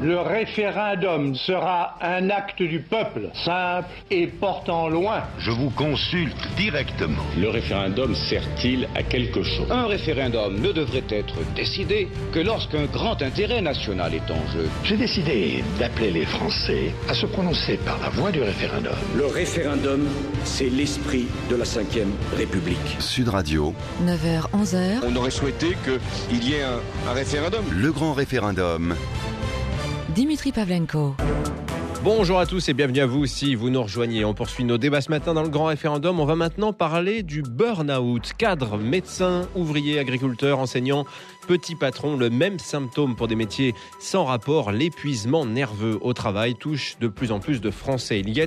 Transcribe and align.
Le 0.00 0.20
référendum 0.20 1.34
sera 1.34 1.96
un 2.00 2.30
acte 2.30 2.62
du 2.62 2.78
peuple, 2.78 3.30
simple 3.44 3.88
et 4.12 4.28
portant 4.28 4.88
loin. 4.88 5.24
Je 5.40 5.50
vous 5.50 5.70
consulte 5.70 6.36
directement. 6.56 7.22
Le 7.36 7.48
référendum 7.48 8.14
sert-il 8.14 8.88
à 8.94 9.02
quelque 9.02 9.42
chose? 9.42 9.66
Un 9.70 9.86
référendum 9.86 10.60
ne 10.60 10.70
devrait 10.70 11.02
être 11.10 11.34
décidé 11.56 12.06
que 12.32 12.38
lorsqu'un 12.38 12.84
grand 12.84 13.20
intérêt 13.22 13.60
national 13.60 14.14
est 14.14 14.30
en 14.30 14.46
jeu. 14.52 14.68
J'ai 14.84 14.96
décidé 14.96 15.64
d'appeler 15.80 16.12
les 16.12 16.26
Français 16.26 16.92
à 17.08 17.14
se 17.14 17.26
prononcer 17.26 17.76
par 17.78 17.98
la 17.98 18.10
voie 18.10 18.30
du 18.30 18.40
référendum. 18.40 18.94
Le 19.16 19.26
référendum, 19.26 20.06
c'est 20.44 20.70
l'esprit 20.70 21.26
de 21.50 21.56
la 21.56 21.64
Ve 21.64 22.06
République. 22.36 22.96
Sud 23.00 23.30
Radio. 23.30 23.74
9h, 24.04 24.48
11h. 24.54 25.00
On 25.06 25.16
aurait 25.16 25.32
souhaité 25.32 25.76
qu'il 25.84 26.44
y 26.48 26.54
ait 26.54 26.62
un, 26.62 27.10
un 27.10 27.12
référendum. 27.14 27.64
Le 27.72 27.90
grand 27.90 28.12
référendum. 28.12 28.94
Dimitri 30.18 30.50
Pavlenko. 30.50 31.14
Bonjour 32.02 32.40
à 32.40 32.46
tous 32.46 32.68
et 32.68 32.72
bienvenue 32.72 32.98
à 32.98 33.06
vous 33.06 33.26
si 33.26 33.54
vous 33.54 33.70
nous 33.70 33.80
rejoignez. 33.80 34.24
On 34.24 34.34
poursuit 34.34 34.64
nos 34.64 34.76
débats 34.76 35.00
ce 35.00 35.10
matin 35.10 35.32
dans 35.32 35.44
le 35.44 35.48
grand 35.48 35.66
référendum. 35.66 36.18
On 36.18 36.24
va 36.24 36.34
maintenant 36.34 36.72
parler 36.72 37.22
du 37.22 37.42
burn-out. 37.42 38.32
Cadre, 38.36 38.78
médecin, 38.78 39.46
ouvrier, 39.54 40.00
agriculteur, 40.00 40.58
enseignant, 40.58 41.06
petit 41.48 41.76
patron, 41.76 42.18
le 42.18 42.28
même 42.28 42.58
symptôme 42.58 43.16
pour 43.16 43.26
des 43.26 43.34
métiers 43.34 43.74
sans 43.98 44.26
rapport, 44.26 44.70
l'épuisement 44.70 45.46
nerveux 45.46 45.98
au 46.02 46.12
travail 46.12 46.54
touche 46.54 46.98
de 47.00 47.08
plus 47.08 47.32
en 47.32 47.40
plus 47.40 47.62
de 47.62 47.70
Français. 47.70 48.20
Il 48.20 48.36
y 48.36 48.42
a 48.42 48.46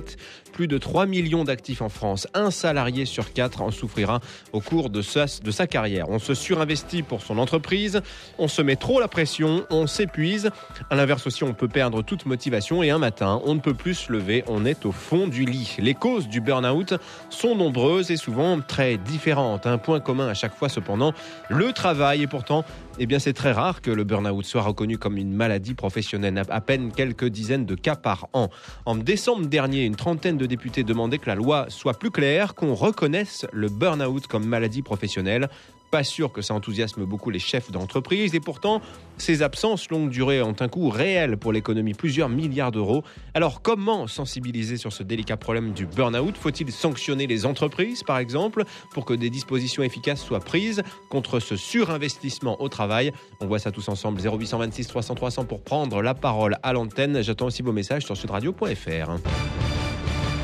plus 0.52 0.68
de 0.68 0.78
3 0.78 1.06
millions 1.06 1.42
d'actifs 1.42 1.82
en 1.82 1.88
France. 1.88 2.28
Un 2.32 2.52
salarié 2.52 3.04
sur 3.04 3.32
quatre 3.32 3.60
en 3.62 3.72
souffrira 3.72 4.20
au 4.52 4.60
cours 4.60 4.88
de 4.88 5.02
sa, 5.02 5.26
carrière. 5.66 6.10
On 6.10 6.20
se 6.20 6.34
surinvestit 6.34 7.02
pour 7.02 7.22
son 7.22 7.38
entreprise, 7.38 8.02
on 8.38 8.46
se 8.46 8.62
met 8.62 8.76
trop 8.76 9.00
la 9.00 9.08
pression, 9.08 9.66
on 9.70 9.88
s'épuise. 9.88 10.50
À 10.88 10.94
l'inverse 10.94 11.26
aussi, 11.26 11.42
on 11.42 11.54
peut 11.54 11.68
perdre 11.68 12.02
toute 12.02 12.26
motivation 12.26 12.84
et 12.84 12.90
un 12.90 12.98
matin, 12.98 13.40
on 13.44 13.54
ne 13.54 13.60
peut 13.60 13.74
plus 13.74 13.94
se 13.94 14.12
lever, 14.12 14.44
on 14.46 14.64
est 14.64 14.86
au 14.86 14.92
fond 14.92 15.26
du 15.26 15.44
lit. 15.44 15.76
Les 15.78 15.94
causes 15.94 16.28
du 16.28 16.40
burn-out 16.40 16.94
sont 17.30 17.56
nombreuses 17.56 18.12
et 18.12 18.16
souvent 18.16 18.60
très 18.60 18.96
différentes. 18.96 19.66
Un 19.66 19.78
point 19.78 19.98
commun 19.98 20.28
à 20.28 20.34
chaque 20.34 20.54
fois 20.54 20.68
cependant, 20.68 21.14
le 21.48 21.72
travail. 21.72 22.22
Et 22.22 22.26
pourtant, 22.26 22.64
eh 22.98 23.06
bien, 23.06 23.18
c'est 23.18 23.32
très 23.32 23.52
rare 23.52 23.80
que 23.80 23.90
le 23.90 24.04
burn-out 24.04 24.44
soit 24.44 24.62
reconnu 24.62 24.98
comme 24.98 25.16
une 25.16 25.32
maladie 25.32 25.74
professionnelle. 25.74 26.42
À 26.50 26.60
peine 26.60 26.92
quelques 26.92 27.24
dizaines 27.24 27.64
de 27.64 27.74
cas 27.74 27.96
par 27.96 28.28
an. 28.32 28.50
En 28.84 28.96
décembre 28.96 29.46
dernier, 29.46 29.84
une 29.84 29.96
trentaine 29.96 30.36
de 30.36 30.46
députés 30.46 30.84
demandaient 30.84 31.18
que 31.18 31.28
la 31.28 31.34
loi 31.34 31.66
soit 31.68 31.98
plus 31.98 32.10
claire, 32.10 32.54
qu'on 32.54 32.74
reconnaisse 32.74 33.46
le 33.52 33.68
burn-out 33.68 34.26
comme 34.26 34.44
maladie 34.44 34.82
professionnelle. 34.82 35.48
Pas 35.92 36.04
sûr 36.04 36.32
que 36.32 36.40
ça 36.40 36.54
enthousiasme 36.54 37.04
beaucoup 37.04 37.28
les 37.28 37.38
chefs 37.38 37.70
d'entreprise 37.70 38.34
et 38.34 38.40
pourtant, 38.40 38.80
ces 39.18 39.42
absences 39.42 39.90
longue 39.90 40.08
durée 40.08 40.40
ont 40.40 40.56
un 40.58 40.68
coût 40.68 40.88
réel 40.88 41.36
pour 41.36 41.52
l'économie, 41.52 41.92
plusieurs 41.92 42.30
milliards 42.30 42.72
d'euros. 42.72 43.04
Alors 43.34 43.60
comment 43.60 44.06
sensibiliser 44.06 44.78
sur 44.78 44.90
ce 44.90 45.02
délicat 45.02 45.36
problème 45.36 45.74
du 45.74 45.84
burn-out? 45.84 46.34
Faut-il 46.38 46.72
sanctionner 46.72 47.26
les 47.26 47.44
entreprises 47.44 48.04
par 48.04 48.16
exemple 48.16 48.64
pour 48.92 49.04
que 49.04 49.12
des 49.12 49.28
dispositions 49.28 49.82
efficaces 49.82 50.24
soient 50.24 50.40
prises 50.40 50.82
contre 51.10 51.40
ce 51.40 51.56
surinvestissement 51.56 52.62
au 52.62 52.70
travail? 52.70 53.12
On 53.40 53.46
voit 53.46 53.58
ça 53.58 53.70
tous 53.70 53.90
ensemble 53.90 54.18
0826 54.18 54.86
300 54.86 55.14
300 55.14 55.44
pour 55.44 55.60
prendre 55.60 56.00
la 56.00 56.14
parole 56.14 56.56
à 56.62 56.72
l'antenne. 56.72 57.20
J'attends 57.20 57.48
aussi 57.48 57.60
vos 57.60 57.72
messages 57.72 58.06
sur 58.06 58.16
sudradio.fr. 58.16 59.10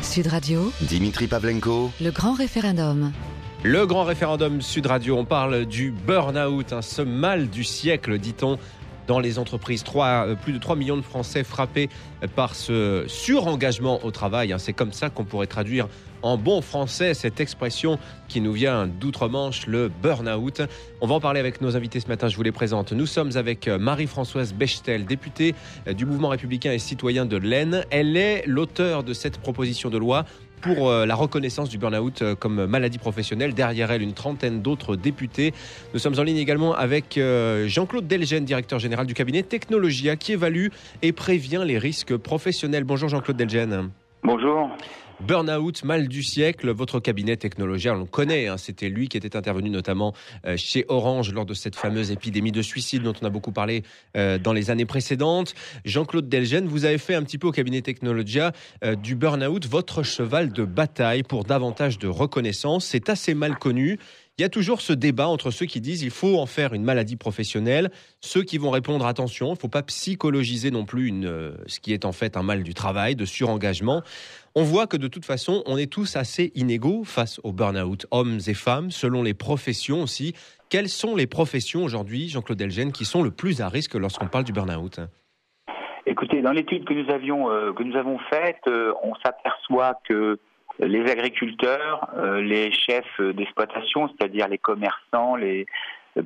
Sud 0.02 0.26
Radio. 0.26 0.70
Dimitri 0.82 1.26
Pavlenko. 1.26 1.90
Le 2.02 2.10
grand 2.10 2.34
référendum. 2.34 3.12
Le 3.64 3.86
grand 3.86 4.04
référendum 4.04 4.62
Sud 4.62 4.86
Radio, 4.86 5.18
on 5.18 5.24
parle 5.24 5.66
du 5.66 5.90
burn-out, 5.90 6.72
hein, 6.72 6.80
ce 6.80 7.02
mal 7.02 7.48
du 7.48 7.64
siècle, 7.64 8.16
dit-on, 8.18 8.56
dans 9.08 9.18
les 9.18 9.40
entreprises. 9.40 9.82
3, 9.82 10.36
plus 10.36 10.52
de 10.52 10.58
3 10.58 10.76
millions 10.76 10.96
de 10.96 11.02
Français 11.02 11.42
frappés 11.42 11.88
par 12.36 12.54
ce 12.54 13.04
surengagement 13.08 14.04
au 14.04 14.12
travail. 14.12 14.52
Hein. 14.52 14.58
C'est 14.58 14.74
comme 14.74 14.92
ça 14.92 15.10
qu'on 15.10 15.24
pourrait 15.24 15.48
traduire 15.48 15.88
en 16.22 16.36
bon 16.36 16.62
français 16.62 17.14
cette 17.14 17.40
expression 17.40 17.98
qui 18.28 18.40
nous 18.40 18.52
vient 18.52 18.86
d'outre-Manche, 18.86 19.66
le 19.66 19.88
burn-out. 19.88 20.62
On 21.00 21.08
va 21.08 21.16
en 21.16 21.20
parler 21.20 21.40
avec 21.40 21.60
nos 21.60 21.76
invités 21.76 21.98
ce 21.98 22.06
matin, 22.06 22.28
je 22.28 22.36
vous 22.36 22.42
les 22.44 22.52
présente. 22.52 22.92
Nous 22.92 23.06
sommes 23.06 23.36
avec 23.36 23.66
Marie-Françoise 23.66 24.52
Bechtel, 24.54 25.04
députée 25.04 25.56
du 25.96 26.06
mouvement 26.06 26.28
républicain 26.28 26.72
et 26.72 26.78
citoyen 26.78 27.26
de 27.26 27.36
l'Aisne. 27.36 27.84
Elle 27.90 28.16
est 28.16 28.44
l'auteur 28.46 29.02
de 29.02 29.14
cette 29.14 29.38
proposition 29.38 29.90
de 29.90 29.98
loi 29.98 30.24
pour 30.60 30.90
la 30.90 31.14
reconnaissance 31.14 31.68
du 31.68 31.78
burn-out 31.78 32.22
comme 32.38 32.66
maladie 32.66 32.98
professionnelle. 32.98 33.54
Derrière 33.54 33.90
elle, 33.90 34.02
une 34.02 34.14
trentaine 34.14 34.62
d'autres 34.62 34.96
députés. 34.96 35.54
Nous 35.94 35.98
sommes 35.98 36.18
en 36.18 36.22
ligne 36.22 36.36
également 36.36 36.74
avec 36.74 37.18
Jean-Claude 37.66 38.06
Delgen, 38.06 38.44
directeur 38.44 38.78
général 38.78 39.06
du 39.06 39.14
cabinet 39.14 39.42
Technologia, 39.42 40.16
qui 40.16 40.32
évalue 40.32 40.68
et 41.02 41.12
prévient 41.12 41.62
les 41.64 41.78
risques 41.78 42.16
professionnels. 42.16 42.84
Bonjour 42.84 43.08
Jean-Claude 43.08 43.36
Delgen. 43.36 43.90
Bonjour. 44.22 44.70
Burnout, 45.20 45.82
mal 45.82 46.06
du 46.06 46.22
siècle, 46.22 46.70
votre 46.70 47.00
cabinet 47.00 47.36
Technologia, 47.36 47.92
on 47.92 47.98
le 47.98 48.04
connaît, 48.04 48.46
hein, 48.46 48.56
c'était 48.56 48.88
lui 48.88 49.08
qui 49.08 49.16
était 49.16 49.36
intervenu 49.36 49.68
notamment 49.68 50.14
chez 50.56 50.84
Orange 50.88 51.32
lors 51.32 51.44
de 51.44 51.54
cette 51.54 51.74
fameuse 51.74 52.10
épidémie 52.10 52.52
de 52.52 52.62
suicide 52.62 53.02
dont 53.02 53.14
on 53.20 53.26
a 53.26 53.30
beaucoup 53.30 53.52
parlé 53.52 53.82
dans 54.14 54.52
les 54.52 54.70
années 54.70 54.86
précédentes. 54.86 55.54
Jean-Claude 55.84 56.28
Delgen, 56.28 56.66
vous 56.66 56.84
avez 56.84 56.98
fait 56.98 57.14
un 57.14 57.22
petit 57.22 57.38
peu 57.38 57.48
au 57.48 57.52
cabinet 57.52 57.82
Technologia 57.82 58.52
du 59.02 59.16
burn-out 59.16 59.66
votre 59.66 60.02
cheval 60.02 60.52
de 60.52 60.64
bataille 60.64 61.24
pour 61.24 61.44
davantage 61.44 61.98
de 61.98 62.08
reconnaissance. 62.08 62.86
C'est 62.86 63.08
assez 63.08 63.34
mal 63.34 63.58
connu. 63.58 63.98
Il 64.38 64.42
y 64.42 64.44
a 64.44 64.48
toujours 64.48 64.80
ce 64.80 64.92
débat 64.92 65.26
entre 65.26 65.50
ceux 65.50 65.66
qui 65.66 65.80
disent 65.80 66.02
il 66.02 66.12
faut 66.12 66.38
en 66.38 66.46
faire 66.46 66.72
une 66.72 66.84
maladie 66.84 67.16
professionnelle, 67.16 67.90
ceux 68.20 68.44
qui 68.44 68.56
vont 68.56 68.70
répondre 68.70 69.04
attention, 69.04 69.48
il 69.48 69.54
ne 69.54 69.56
faut 69.56 69.68
pas 69.68 69.82
psychologiser 69.82 70.70
non 70.70 70.84
plus 70.84 71.08
une, 71.08 71.56
ce 71.66 71.80
qui 71.80 71.92
est 71.92 72.04
en 72.04 72.12
fait 72.12 72.36
un 72.36 72.44
mal 72.44 72.62
du 72.62 72.72
travail, 72.72 73.16
de 73.16 73.24
surengagement. 73.24 74.02
On 74.54 74.62
voit 74.62 74.86
que 74.86 74.96
de 74.96 75.08
toute 75.08 75.24
façon, 75.24 75.64
on 75.66 75.76
est 75.76 75.92
tous 75.92 76.14
assez 76.14 76.52
inégaux 76.54 77.02
face 77.02 77.40
au 77.42 77.52
burn-out, 77.52 78.06
hommes 78.12 78.38
et 78.46 78.54
femmes, 78.54 78.92
selon 78.92 79.24
les 79.24 79.34
professions 79.34 80.02
aussi. 80.02 80.34
Quelles 80.70 80.88
sont 80.88 81.16
les 81.16 81.26
professions 81.26 81.82
aujourd'hui, 81.82 82.28
Jean-Claude 82.28 82.58
Delgen, 82.58 82.92
qui 82.92 83.06
sont 83.06 83.24
le 83.24 83.32
plus 83.32 83.60
à 83.60 83.68
risque 83.68 83.94
lorsqu'on 83.94 84.28
parle 84.28 84.44
du 84.44 84.52
burn-out? 84.52 85.00
Écoutez, 86.06 86.42
dans 86.42 86.52
l'étude 86.52 86.84
que 86.84 86.94
nous 86.94 87.10
avions 87.12 87.50
euh, 87.50 87.72
que 87.72 87.82
nous 87.82 87.96
avons 87.96 88.18
faite, 88.30 88.60
euh, 88.68 88.92
on 89.02 89.14
s'aperçoit 89.16 89.94
que 90.08 90.38
les 90.78 91.10
agriculteurs, 91.10 92.08
euh, 92.16 92.40
les 92.40 92.72
chefs 92.72 93.20
d'exploitation, 93.20 94.08
c'est-à-dire 94.08 94.48
les 94.48 94.58
commerçants, 94.58 95.36
les 95.36 95.66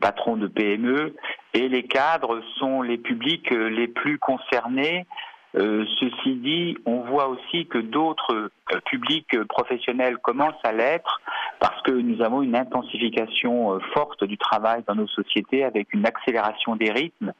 patrons 0.01 0.37
de 0.37 0.47
PME 0.47 1.15
et 1.55 1.69
les 1.69 1.83
cadres 1.83 2.43
sont 2.59 2.83
les 2.83 2.99
publics 2.99 3.51
les 3.51 3.89
plus 3.89 4.19
concernés 4.19 5.07
euh, 5.55 5.85
ceci 6.01 6.35
dit, 6.37 6.79
on 6.87 7.01
voit 7.01 7.29
aussi 7.29 7.67
que 7.67 7.79
d'autres 7.79 8.51
euh, 8.73 8.81
publics 8.87 9.39
professionnels 9.49 10.17
commencent 10.19 10.65
à 10.65 10.73
l'être 10.73 11.21
parce 11.61 11.81
que 11.83 11.93
nous 11.93 12.23
avons 12.23 12.41
une 12.41 12.57
intensification 12.57 13.75
euh, 13.75 13.79
forte 13.93 14.25
du 14.25 14.39
travail 14.39 14.83
dans 14.87 14.95
nos 14.95 15.09
sociétés 15.09 15.63
avec 15.63 15.93
une 15.93 16.07
accélération 16.07 16.75
des 16.77 16.91
rythmes 16.91 17.33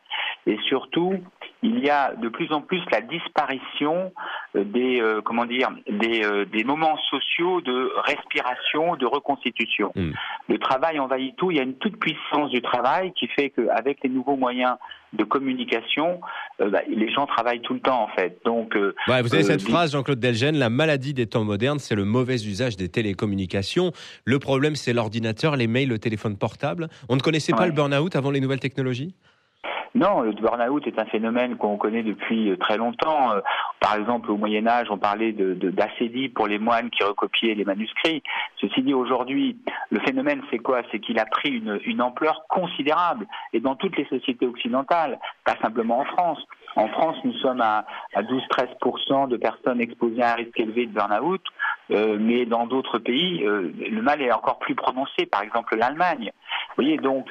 et 0.47 0.59
surtout 0.69 1.15
il 1.63 1.79
y 1.79 1.89
a 1.89 2.13
de 2.15 2.29
plus 2.29 2.53
en 2.53 2.61
plus 2.61 2.83
la 2.91 3.01
disparition 3.01 4.13
des 4.55 5.01
comment 5.25 5.45
dire 5.45 5.69
des, 5.89 6.45
des 6.47 6.65
moments 6.65 6.99
sociaux 7.09 7.61
de 7.61 7.93
respiration, 8.05 8.97
de 8.97 9.07
reconstitution. 9.07 9.93
Mm. 9.95 10.11
Le 10.49 10.59
travail 10.59 10.99
envahit 10.99 11.37
tout. 11.37 11.53
Il 11.53 11.59
y 11.59 11.61
a 11.61 11.63
une 11.63 11.77
toute 11.77 11.99
puissance 12.01 12.51
du 12.51 12.61
travail 12.63 13.13
qui 13.13 13.29
fait 13.29 13.51
qu'avec 13.51 14.03
les 14.03 14.11
nouveaux 14.11 14.37
moyens 14.37 14.77
de 15.13 15.25
communication, 15.25 16.21
euh, 16.61 16.71
bah, 16.71 16.81
les 16.89 17.11
gens 17.13 17.27
travaillent 17.27 17.61
tout 17.61 17.75
le 17.75 17.81
temps 17.81 18.03
en 18.03 18.09
fait. 18.09 18.39
Donc, 18.45 18.75
euh, 18.77 18.95
Ouais, 19.09 19.23
vous 19.23 19.35
avez 19.35 19.45
euh, 19.45 19.47
cette 19.47 19.63
phrase, 19.63 19.93
Jean-Claude 19.93 20.21
Delgen, 20.21 20.57
la 20.57 20.71
maladie 20.71 21.15
des 21.15 21.27
temps 21.27 21.45
modernes, 21.45 21.79
c'est 21.79 21.95
le 21.95 22.05
mauvais 22.05 22.37
usage 22.37 22.77
des 22.77 22.89
télécommunications. 22.89 23.93
Le 24.25 24.39
problème, 24.39 24.77
c'est 24.77 24.93
l'ordinateur, 24.93 25.57
les 25.57 25.67
mails, 25.67 25.89
le 25.89 25.99
téléphone 25.99 26.37
portable. 26.37 26.89
On 27.09 27.17
ne 27.17 27.21
connaissait 27.21 27.53
pas 27.53 27.67
le 27.67 27.73
burn-out 27.73 28.17
avant 28.17 28.31
les 28.31 28.41
nouvelles 28.41 28.61
technologies? 28.61 29.15
Non, 29.95 30.23
le 30.23 30.33
burn-out 30.33 30.87
est 30.87 30.99
un 30.99 31.05
phénomène 31.05 31.57
qu'on 31.57 31.77
connaît 31.77 32.03
depuis 32.03 32.51
euh, 32.51 32.57
très 32.57 32.79
longtemps. 32.79 33.33
Euh, 33.33 33.41
Par 33.79 33.97
exemple, 33.97 34.31
au 34.31 34.37
Moyen 34.39 34.67
Âge, 34.67 34.87
on 34.91 34.97
parlait 34.97 35.33
de, 35.33 35.53
de- 35.55 35.71
d'acédie 35.71 36.31
pour 36.31 36.47
les 36.47 36.59
moines 36.59 36.89
qui 36.89 37.05
recopiaient 37.05 37.55
les 37.55 37.65
manuscrits. 37.67 38.23
Ceci 38.61 38.83
dit, 38.83 38.95
aujourd'hui, 38.95 39.59
le 39.91 40.01
phénomène, 40.01 40.41
c'est 40.51 40.59
quoi? 40.59 40.81
C'est 40.91 40.99
qu'il 40.99 41.19
a 41.19 41.27
pris 41.27 41.51
une, 41.51 41.79
une 41.85 42.01
ampleur 42.01 42.47
considérable, 42.49 43.27
et 43.53 43.61
dans 43.61 43.77
toutes 43.77 43.97
les 43.99 44.07
sociétés 44.07 44.47
occidentales, 44.47 45.19
pas 45.45 45.57
simplement 45.61 45.99
en 46.01 46.05
France. 46.07 46.43
En 46.75 46.89
France, 46.89 47.17
nous 47.25 47.35
sommes 47.35 47.61
à, 47.61 47.85
à 48.15 48.23
12-13% 48.23 49.29
de 49.29 49.37
personnes 49.37 49.81
exposées 49.83 50.23
à 50.23 50.33
un 50.33 50.37
risque 50.37 50.59
élevé 50.59 50.87
de 50.87 50.93
burn-out, 50.93 51.43
euh, 51.91 52.17
mais 52.19 52.47
dans 52.47 52.67
d'autres 52.67 52.99
pays, 52.99 53.41
le 53.41 54.01
mal 54.01 54.23
est 54.23 54.33
encore 54.33 54.59
plus 54.59 54.75
prononcé, 54.75 55.27
par 55.27 55.43
exemple 55.43 55.77
l'Allemagne. 55.77 56.33
Vous 56.71 56.83
voyez, 56.83 56.97
donc, 56.97 57.31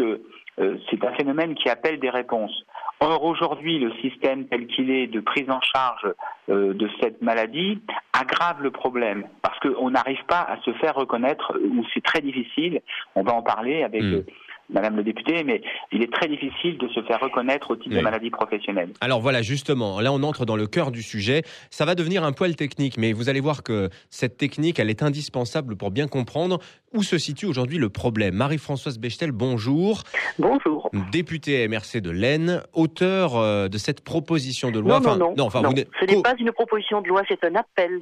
c'est 0.89 1.03
un 1.03 1.13
phénomène 1.13 1.55
qui 1.55 1.69
appelle 1.69 1.99
des 1.99 2.09
réponses. 2.09 2.65
Or, 2.99 3.23
aujourd'hui, 3.23 3.79
le 3.79 3.91
système 4.01 4.45
tel 4.45 4.67
qu'il 4.67 4.91
est 4.91 5.07
de 5.07 5.21
prise 5.21 5.49
en 5.49 5.59
charge 5.61 6.07
euh, 6.49 6.73
de 6.75 6.87
cette 7.01 7.19
maladie 7.21 7.81
aggrave 8.13 8.61
le 8.61 8.69
problème 8.69 9.25
parce 9.41 9.57
qu'on 9.59 9.89
n'arrive 9.89 10.23
pas 10.27 10.41
à 10.41 10.61
se 10.61 10.71
faire 10.73 10.93
reconnaître, 10.93 11.53
euh, 11.55 11.67
ou 11.67 11.83
c'est 11.93 12.03
très 12.03 12.21
difficile, 12.21 12.81
on 13.15 13.23
va 13.23 13.33
en 13.33 13.41
parler 13.41 13.83
avec 13.83 14.01
Mm. 14.01 14.23
Madame 14.71 14.95
le 14.95 15.03
député, 15.03 15.43
mais 15.43 15.61
il 15.91 16.01
est 16.01 16.11
très 16.11 16.27
difficile 16.27 16.77
de 16.77 16.87
se 16.89 17.01
faire 17.03 17.19
reconnaître 17.19 17.71
au 17.71 17.75
titre 17.75 17.95
de 17.95 18.01
maladie 18.01 18.29
professionnelle. 18.29 18.89
Alors 19.01 19.21
voilà, 19.21 19.41
justement, 19.41 19.99
là 19.99 20.11
on 20.13 20.23
entre 20.23 20.45
dans 20.45 20.55
le 20.55 20.67
cœur 20.67 20.91
du 20.91 21.01
sujet. 21.01 21.43
Ça 21.69 21.85
va 21.85 21.95
devenir 21.95 22.23
un 22.23 22.31
poil 22.31 22.55
technique, 22.55 22.97
mais 22.97 23.13
vous 23.13 23.29
allez 23.29 23.39
voir 23.39 23.63
que 23.63 23.89
cette 24.09 24.37
technique, 24.37 24.79
elle 24.79 24.89
est 24.89 25.03
indispensable 25.03 25.75
pour 25.75 25.91
bien 25.91 26.07
comprendre 26.07 26.59
où 26.93 27.03
se 27.03 27.17
situe 27.17 27.45
aujourd'hui 27.45 27.77
le 27.77 27.89
problème. 27.89 28.35
Marie-Françoise 28.35 28.99
Bechtel, 28.99 29.31
bonjour. 29.31 30.03
Bonjour. 30.39 30.89
Députée 31.11 31.67
MRC 31.67 32.01
de 32.01 32.09
l'Aisne, 32.09 32.63
auteur 32.73 33.37
euh, 33.37 33.67
de 33.67 33.77
cette 33.77 34.01
proposition 34.01 34.71
de 34.71 34.79
loi. 34.79 34.99
Non, 34.99 35.15
non, 35.15 35.33
non. 35.37 35.45
enfin, 35.45 35.61
ce 35.61 36.05
n'est 36.05 36.21
pas 36.21 36.35
une 36.37 36.51
proposition 36.51 37.01
de 37.01 37.07
loi, 37.07 37.21
c'est 37.27 37.43
un 37.43 37.55
appel 37.55 38.01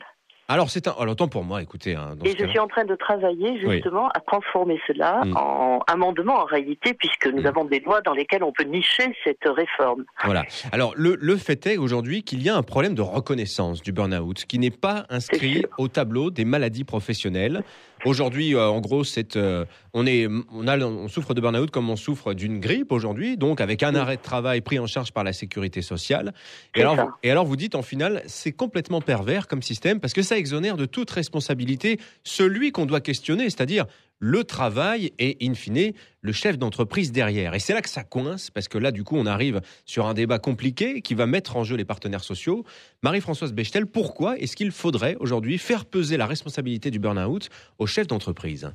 alors, 0.51 0.71
c'est 0.71 0.87
un. 0.87 0.95
Alors, 0.99 1.15
tant 1.15 1.27
pour 1.27 1.43
moi, 1.43 1.61
écoutez. 1.61 1.93
Hein, 1.93 2.15
et 2.25 2.35
je 2.35 2.47
suis 2.47 2.57
en 2.57 2.67
train 2.67 2.83
de 2.83 2.95
travailler 2.95 3.59
justement 3.59 4.09
à 4.09 4.19
transformer 4.19 4.81
cela 4.87 5.21
mm. 5.23 5.37
en 5.37 5.79
amendement 5.85 6.39
en 6.39 6.45
réalité, 6.45 6.95
puisque 6.95 7.27
nous 7.27 7.43
mm. 7.43 7.45
avons 7.45 7.65
des 7.65 7.79
lois 7.81 8.01
dans 8.01 8.13
lesquelles 8.13 8.43
on 8.43 8.51
peut 8.51 8.63
nicher 8.63 9.15
cette 9.23 9.45
réforme. 9.45 10.05
Voilà. 10.25 10.45
Alors, 10.71 10.93
le, 10.95 11.15
le 11.21 11.37
fait 11.37 11.67
est 11.67 11.77
aujourd'hui 11.77 12.23
qu'il 12.23 12.41
y 12.41 12.49
a 12.49 12.55
un 12.55 12.63
problème 12.63 12.95
de 12.95 13.03
reconnaissance 13.03 13.83
du 13.83 13.91
burn-out 13.91 14.45
qui 14.45 14.57
n'est 14.57 14.71
pas 14.71 15.05
inscrit 15.09 15.65
au 15.77 15.87
tableau 15.87 16.31
des 16.31 16.45
maladies 16.45 16.83
professionnelles. 16.83 17.61
Aujourd'hui, 18.05 18.55
euh, 18.55 18.67
en 18.67 18.79
gros, 18.79 19.03
c'est 19.03 19.35
euh, 19.35 19.65
on 19.93 20.05
est 20.05 20.27
on 20.51 20.67
a 20.67 20.77
on 20.79 21.07
souffre 21.07 21.33
de 21.33 21.41
burn-out 21.41 21.71
comme 21.71 21.89
on 21.89 21.95
souffre 21.95 22.33
d'une 22.33 22.59
grippe 22.59 22.91
aujourd'hui, 22.91 23.37
donc 23.37 23.61
avec 23.61 23.83
un 23.83 23.95
arrêt 23.95 24.17
de 24.17 24.21
travail 24.21 24.61
pris 24.61 24.79
en 24.79 24.87
charge 24.87 25.11
par 25.11 25.23
la 25.23 25.33
sécurité 25.33 25.81
sociale. 25.81 26.33
Et 26.75 26.81
alors, 26.81 27.11
et 27.23 27.31
alors, 27.31 27.45
vous 27.45 27.55
dites 27.55 27.75
en 27.75 27.81
final, 27.81 28.23
c'est 28.25 28.51
complètement 28.51 29.01
pervers 29.01 29.47
comme 29.47 29.61
système 29.61 29.99
parce 29.99 30.13
que 30.13 30.21
ça 30.21 30.37
exonère 30.37 30.77
de 30.77 30.85
toute 30.85 31.09
responsabilité 31.11 31.99
celui 32.23 32.71
qu'on 32.71 32.85
doit 32.85 33.01
questionner, 33.01 33.45
c'est-à-dire 33.45 33.85
le 34.19 34.43
travail 34.43 35.11
et, 35.17 35.37
in 35.41 35.53
fine, 35.53 35.93
le 36.21 36.31
chef 36.31 36.57
d'entreprise 36.57 37.11
derrière. 37.11 37.53
Et 37.55 37.59
c'est 37.59 37.73
là 37.73 37.81
que 37.81 37.89
ça 37.89 38.03
coince, 38.03 38.51
parce 38.51 38.67
que 38.67 38.77
là, 38.77 38.91
du 38.91 39.03
coup, 39.03 39.15
on 39.17 39.25
arrive 39.25 39.61
sur 39.85 40.05
un 40.07 40.13
débat 40.13 40.39
compliqué 40.39 41.01
qui 41.01 41.15
va 41.15 41.25
mettre 41.25 41.55
en 41.55 41.63
jeu 41.63 41.75
les 41.77 41.85
partenaires 41.85 42.23
sociaux. 42.23 42.65
Marie-Françoise 43.01 43.53
Bechtel, 43.53 43.85
pourquoi 43.85 44.37
est-ce 44.37 44.55
qu'il 44.55 44.71
faudrait 44.71 45.15
aujourd'hui 45.19 45.57
faire 45.57 45.85
peser 45.85 46.17
la 46.17 46.27
responsabilité 46.27 46.91
du 46.91 46.99
burn-out 46.99 47.49
au 47.77 47.87
chef 47.87 48.07
d'entreprise? 48.07 48.71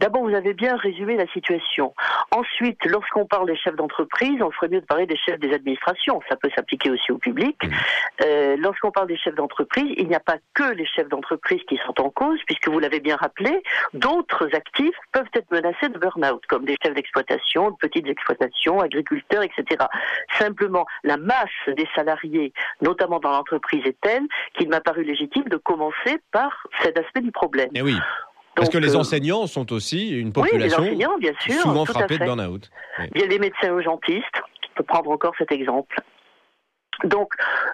D'abord, 0.00 0.22
vous 0.22 0.34
avez 0.34 0.54
bien 0.54 0.76
résumé 0.76 1.14
la 1.16 1.26
situation. 1.28 1.94
Ensuite, 2.30 2.82
lorsqu'on 2.86 3.26
parle 3.26 3.46
des 3.46 3.56
chefs 3.56 3.76
d'entreprise, 3.76 4.40
on 4.40 4.50
ferait 4.50 4.68
mieux 4.68 4.80
de 4.80 4.86
parler 4.86 5.04
des 5.04 5.16
chefs 5.16 5.38
des 5.38 5.52
administrations. 5.52 6.22
Ça 6.26 6.36
peut 6.36 6.48
s'appliquer 6.56 6.90
aussi 6.90 7.12
au 7.12 7.18
public. 7.18 7.56
Mmh. 7.62 7.70
Euh, 8.24 8.56
lorsqu'on 8.56 8.90
parle 8.90 9.08
des 9.08 9.18
chefs 9.18 9.34
d'entreprise, 9.34 9.92
il 9.98 10.08
n'y 10.08 10.14
a 10.14 10.20
pas 10.20 10.38
que 10.54 10.72
les 10.72 10.86
chefs 10.86 11.08
d'entreprise 11.08 11.60
qui 11.68 11.78
sont 11.84 12.00
en 12.00 12.08
cause, 12.08 12.38
puisque 12.46 12.68
vous 12.68 12.78
l'avez 12.78 13.00
bien 13.00 13.16
rappelé, 13.16 13.62
d'autres 13.92 14.48
actifs 14.54 14.96
peuvent 15.12 15.28
être 15.34 15.50
menacés 15.50 15.90
de 15.90 15.98
burn-out, 15.98 16.42
comme 16.48 16.64
des 16.64 16.76
chefs 16.82 16.94
d'exploitation, 16.94 17.70
de 17.70 17.76
petites 17.76 18.08
exploitations, 18.08 18.80
agriculteurs, 18.80 19.42
etc. 19.42 19.84
Simplement, 20.38 20.86
la 21.04 21.18
masse 21.18 21.48
des 21.76 21.88
salariés, 21.94 22.54
notamment 22.80 23.20
dans 23.20 23.32
l'entreprise, 23.32 23.84
est 23.84 24.00
telle 24.00 24.26
qu'il 24.54 24.70
m'a 24.70 24.80
paru 24.80 25.04
légitime 25.04 25.44
de 25.44 25.58
commencer 25.58 26.22
par 26.32 26.66
cet 26.82 26.98
aspect 26.98 27.20
du 27.20 27.32
problème. 27.32 27.68
Et 27.74 27.80
eh 27.80 27.82
oui. 27.82 27.96
Parce 28.60 28.70
que 28.70 28.78
les 28.78 28.94
euh, 28.94 28.98
enseignants 28.98 29.46
sont 29.46 29.72
aussi 29.72 30.10
une 30.10 30.32
population 30.32 30.82
bien 31.18 31.32
sûr, 31.40 31.54
souvent 31.62 31.84
frappée 31.84 32.18
de 32.18 32.24
burn-out. 32.24 32.70
Il 33.14 33.20
y 33.20 33.24
a 33.24 33.26
les 33.26 33.38
médecins 33.38 33.68
urgentistes, 33.68 34.24
je 34.62 34.68
peux 34.74 34.84
prendre 34.84 35.10
encore 35.10 35.34
cet 35.38 35.52
exemple. 35.52 36.00
Donc, 37.04 37.32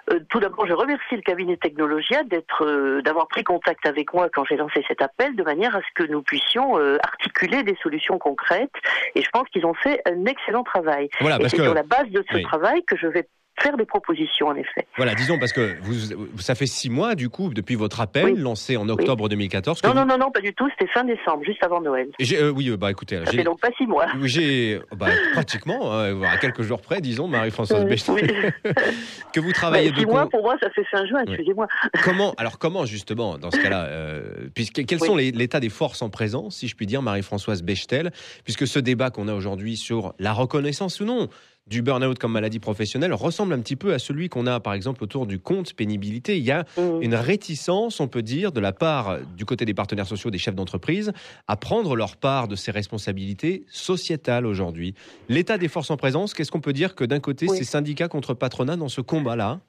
euh, 0.09 0.21
tout 0.29 0.39
d'abord, 0.39 0.65
je 0.67 0.73
remercie 0.73 1.17
le 1.17 1.21
cabinet 1.21 1.57
Technologia 1.57 2.23
d'être, 2.23 2.63
euh, 2.63 3.01
d'avoir 3.01 3.27
pris 3.27 3.43
contact 3.43 3.85
avec 3.85 4.13
moi 4.13 4.29
quand 4.29 4.45
j'ai 4.45 4.55
lancé 4.55 4.85
cet 4.87 5.01
appel, 5.01 5.35
de 5.35 5.43
manière 5.43 5.75
à 5.75 5.81
ce 5.81 6.03
que 6.03 6.09
nous 6.09 6.21
puissions 6.21 6.77
articuler 7.03 7.63
des 7.63 7.75
solutions 7.83 8.17
concrètes. 8.19 8.71
Et 9.15 9.21
je 9.21 9.29
pense 9.29 9.49
qu'ils 9.49 9.65
ont 9.65 9.73
fait 9.73 10.01
un 10.05 10.25
excellent 10.25 10.63
travail. 10.63 11.09
Voilà, 11.19 11.37
et 11.41 11.49
c'est 11.49 11.61
sur 11.61 11.73
la 11.73 11.83
base 11.83 12.09
de 12.09 12.23
ce 12.31 12.37
travail 12.37 12.83
que 12.85 12.95
je 12.95 13.07
vais 13.07 13.27
faire 13.59 13.77
des 13.77 13.85
propositions, 13.85 14.47
en 14.47 14.55
effet. 14.55 14.87
Voilà, 14.97 15.15
disons, 15.15 15.39
parce 15.39 15.53
que 15.53 15.75
vous, 15.81 16.39
ça 16.39 16.55
fait 16.55 16.65
six 16.65 16.89
mois, 16.89 17.15
du 17.15 17.29
coup, 17.29 17.53
depuis 17.53 17.75
votre 17.75 18.01
appel, 18.01 18.39
lancé 18.39 18.77
en 18.77 18.87
octobre 18.89 19.29
2014. 19.29 19.83
Non, 19.83 19.93
non, 19.93 20.05
non, 20.05 20.17
non, 20.17 20.31
pas 20.31 20.41
du 20.41 20.53
tout, 20.53 20.69
c'était 20.71 20.91
fin 20.91 21.03
décembre, 21.03 21.43
juste 21.43 21.63
avant 21.63 21.81
Noël. 21.81 22.09
Euh, 22.19 22.49
oui, 22.49 22.69
bah 22.77 22.91
écoutez... 22.91 23.17
Ça 23.25 23.31
fait 23.31 23.43
donc 23.43 23.59
pas 23.59 23.69
six 23.77 23.87
mois. 23.87 24.05
J'ai, 24.23 24.79
bah, 24.95 25.07
pratiquement, 25.33 25.93
hein, 25.93 26.21
à 26.23 26.37
quelques 26.37 26.61
jours 26.61 26.81
près, 26.81 27.01
disons, 27.01 27.27
Marie-Françoise 27.27 27.85
Bechtel, 27.85 28.53
que 29.33 29.39
vous 29.39 29.51
travaillez... 29.51 29.91
Bah, 29.91 29.97
six 29.99 30.05
mois, 30.05 30.29
pour 30.29 30.41
moi, 30.43 30.55
ça 30.61 30.69
fait 30.69 30.83
fin 30.85 31.05
juin, 31.05 31.23
excusez-moi. 31.27 31.67
Comment, 32.03 32.33
alors 32.37 32.59
comment, 32.59 32.85
justement, 32.85 33.37
dans 33.37 33.51
ce 33.51 33.57
cas-là, 33.57 33.85
euh, 33.85 34.49
puisque, 34.53 34.85
quels 34.85 34.99
sont 34.99 35.15
l'état 35.15 35.59
des 35.59 35.69
forces 35.69 36.01
en 36.01 36.09
présence, 36.09 36.57
si 36.57 36.67
je 36.67 36.75
puis 36.75 36.85
dire, 36.85 37.01
Marie-Françoise 37.01 37.63
Bechtel, 37.63 38.11
puisque 38.43 38.67
ce 38.67 38.79
débat 38.79 39.09
qu'on 39.09 39.27
a 39.27 39.33
aujourd'hui 39.33 39.77
sur 39.77 40.13
la 40.19 40.33
reconnaissance 40.33 40.99
ou 40.99 41.05
non 41.05 41.29
du 41.67 41.81
burn-out 41.81 42.17
comme 42.19 42.31
maladie 42.31 42.59
professionnelle 42.59 43.13
ressemble 43.13 43.53
un 43.53 43.59
petit 43.59 43.75
peu 43.75 43.93
à 43.93 43.99
celui 43.99 44.29
qu'on 44.29 44.47
a 44.47 44.59
par 44.59 44.73
exemple 44.73 45.03
autour 45.03 45.27
du 45.27 45.39
compte 45.39 45.73
pénibilité. 45.73 46.37
Il 46.37 46.43
y 46.43 46.51
a 46.51 46.65
mmh. 46.77 47.01
une 47.01 47.15
réticence, 47.15 47.99
on 47.99 48.07
peut 48.07 48.21
dire, 48.21 48.51
de 48.51 48.59
la 48.59 48.71
part 48.71 49.19
du 49.35 49.45
côté 49.45 49.65
des 49.65 49.73
partenaires 49.73 50.07
sociaux, 50.07 50.31
des 50.31 50.37
chefs 50.37 50.55
d'entreprise, 50.55 51.11
à 51.47 51.57
prendre 51.57 51.95
leur 51.95 52.17
part 52.17 52.47
de 52.47 52.55
ces 52.55 52.71
responsabilités 52.71 53.65
sociétales 53.69 54.45
aujourd'hui. 54.45 54.93
L'état 55.29 55.57
des 55.57 55.67
forces 55.67 55.91
en 55.91 55.97
présence, 55.97 56.33
qu'est-ce 56.33 56.51
qu'on 56.51 56.61
peut 56.61 56.73
dire 56.73 56.95
que 56.95 57.03
d'un 57.03 57.19
côté, 57.19 57.47
ces 57.47 57.63
syndicats 57.63 58.07
contre 58.07 58.33
patronat 58.33 58.77
dans 58.77 58.89
ce 58.89 59.01
combat-là? 59.01 59.59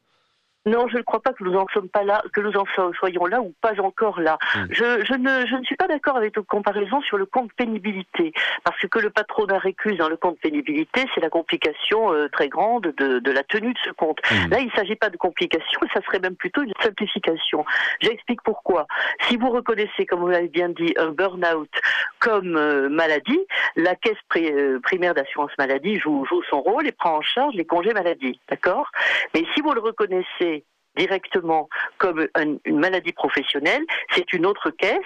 Non, 0.69 0.87
je 0.89 0.99
ne 0.99 1.03
crois 1.03 1.21
pas 1.21 1.33
que 1.33 1.43
nous 1.43 1.55
en 1.55 1.67
sommes 1.73 1.89
pas 1.89 2.05
là, 2.05 2.23
que 2.33 2.41
nous 2.41 2.53
en 2.57 2.65
soyons 2.99 3.27
là 3.27 3.41
ou 3.41 3.55
pas 3.61 3.79
encore 3.81 4.21
là. 4.21 4.39
Hmm. 4.55 4.67
Je, 4.71 5.15
ne, 5.15 5.47
je 5.47 5.57
ne 5.57 5.65
suis 5.65 5.77
pas 5.77 5.87
d'accord 5.87 6.17
avec 6.17 6.37
votre 6.37 6.47
comparaison 6.47 7.01
sur 7.03 7.17
le 7.17 7.27
compte 7.27 7.53
pénibilité, 7.55 8.33
parce 8.65 8.81
que 8.81 8.99
le 8.99 9.11
patronat 9.11 9.59
récuse 9.59 9.97
dans 9.97 10.09
le 10.09 10.17
compte 10.17 10.39
pénibilité, 10.41 11.05
c'est 11.15 11.21
la 11.21 11.31
complication 11.31 12.13
euh, 12.13 12.29
très 12.29 12.49
grande 12.49 12.93
de, 12.97 13.19
de, 13.19 13.31
la 13.31 13.43
tenue 13.43 13.73
de 13.73 13.79
ce 13.85 13.91
compte. 13.91 14.19
Hmm. 14.31 14.51
Là, 14.51 14.61
il 14.61 14.67
ne 14.67 14.73
s'agit 14.73 14.97
pas 14.97 15.11
de 15.11 15.17
complication, 15.17 15.81
ça 15.93 16.01
serait 16.03 16.21
même 16.21 16.37
plutôt 16.37 16.63
une 16.63 16.73
simplification. 16.83 17.65
J'explique 18.01 18.43
pourquoi. 18.43 18.87
Si 19.29 19.37
vous 19.37 19.51
reconnaissez, 19.51 20.07
comme 20.07 20.21
vous 20.21 20.29
l'avez 20.29 20.49
bien 20.49 20.69
dit, 20.69 20.95
un 20.99 21.11
burn-out 21.11 21.71
comme 22.19 22.57
euh, 22.57 22.89
maladie, 22.89 23.41
la 23.77 23.95
caisse 23.95 24.17
euh, 24.37 24.81
primaire 24.81 25.15
d'assurance 25.15 25.53
maladie 25.59 25.99
joue, 25.99 26.25
joue 26.27 26.43
son 26.51 26.61
rôle 26.61 26.87
et 26.87 26.93
prend 26.93 27.17
en 27.19 27.23
charge 27.23 27.55
les 27.55 27.65
congés 27.65 27.93
maladie, 27.93 28.39
d'accord? 28.49 28.91
Mais 29.35 29.45
si 29.55 29.61
vous 29.61 29.73
le 29.73 29.81
reconnaissez 29.81 30.58
directement 30.99 31.69
comme 31.97 32.27
une 32.65 32.79
maladie 32.79 33.13
professionnelle, 33.13 33.83
c'est 34.15 34.33
une 34.33 34.45
autre 34.45 34.71
caisse 34.71 34.99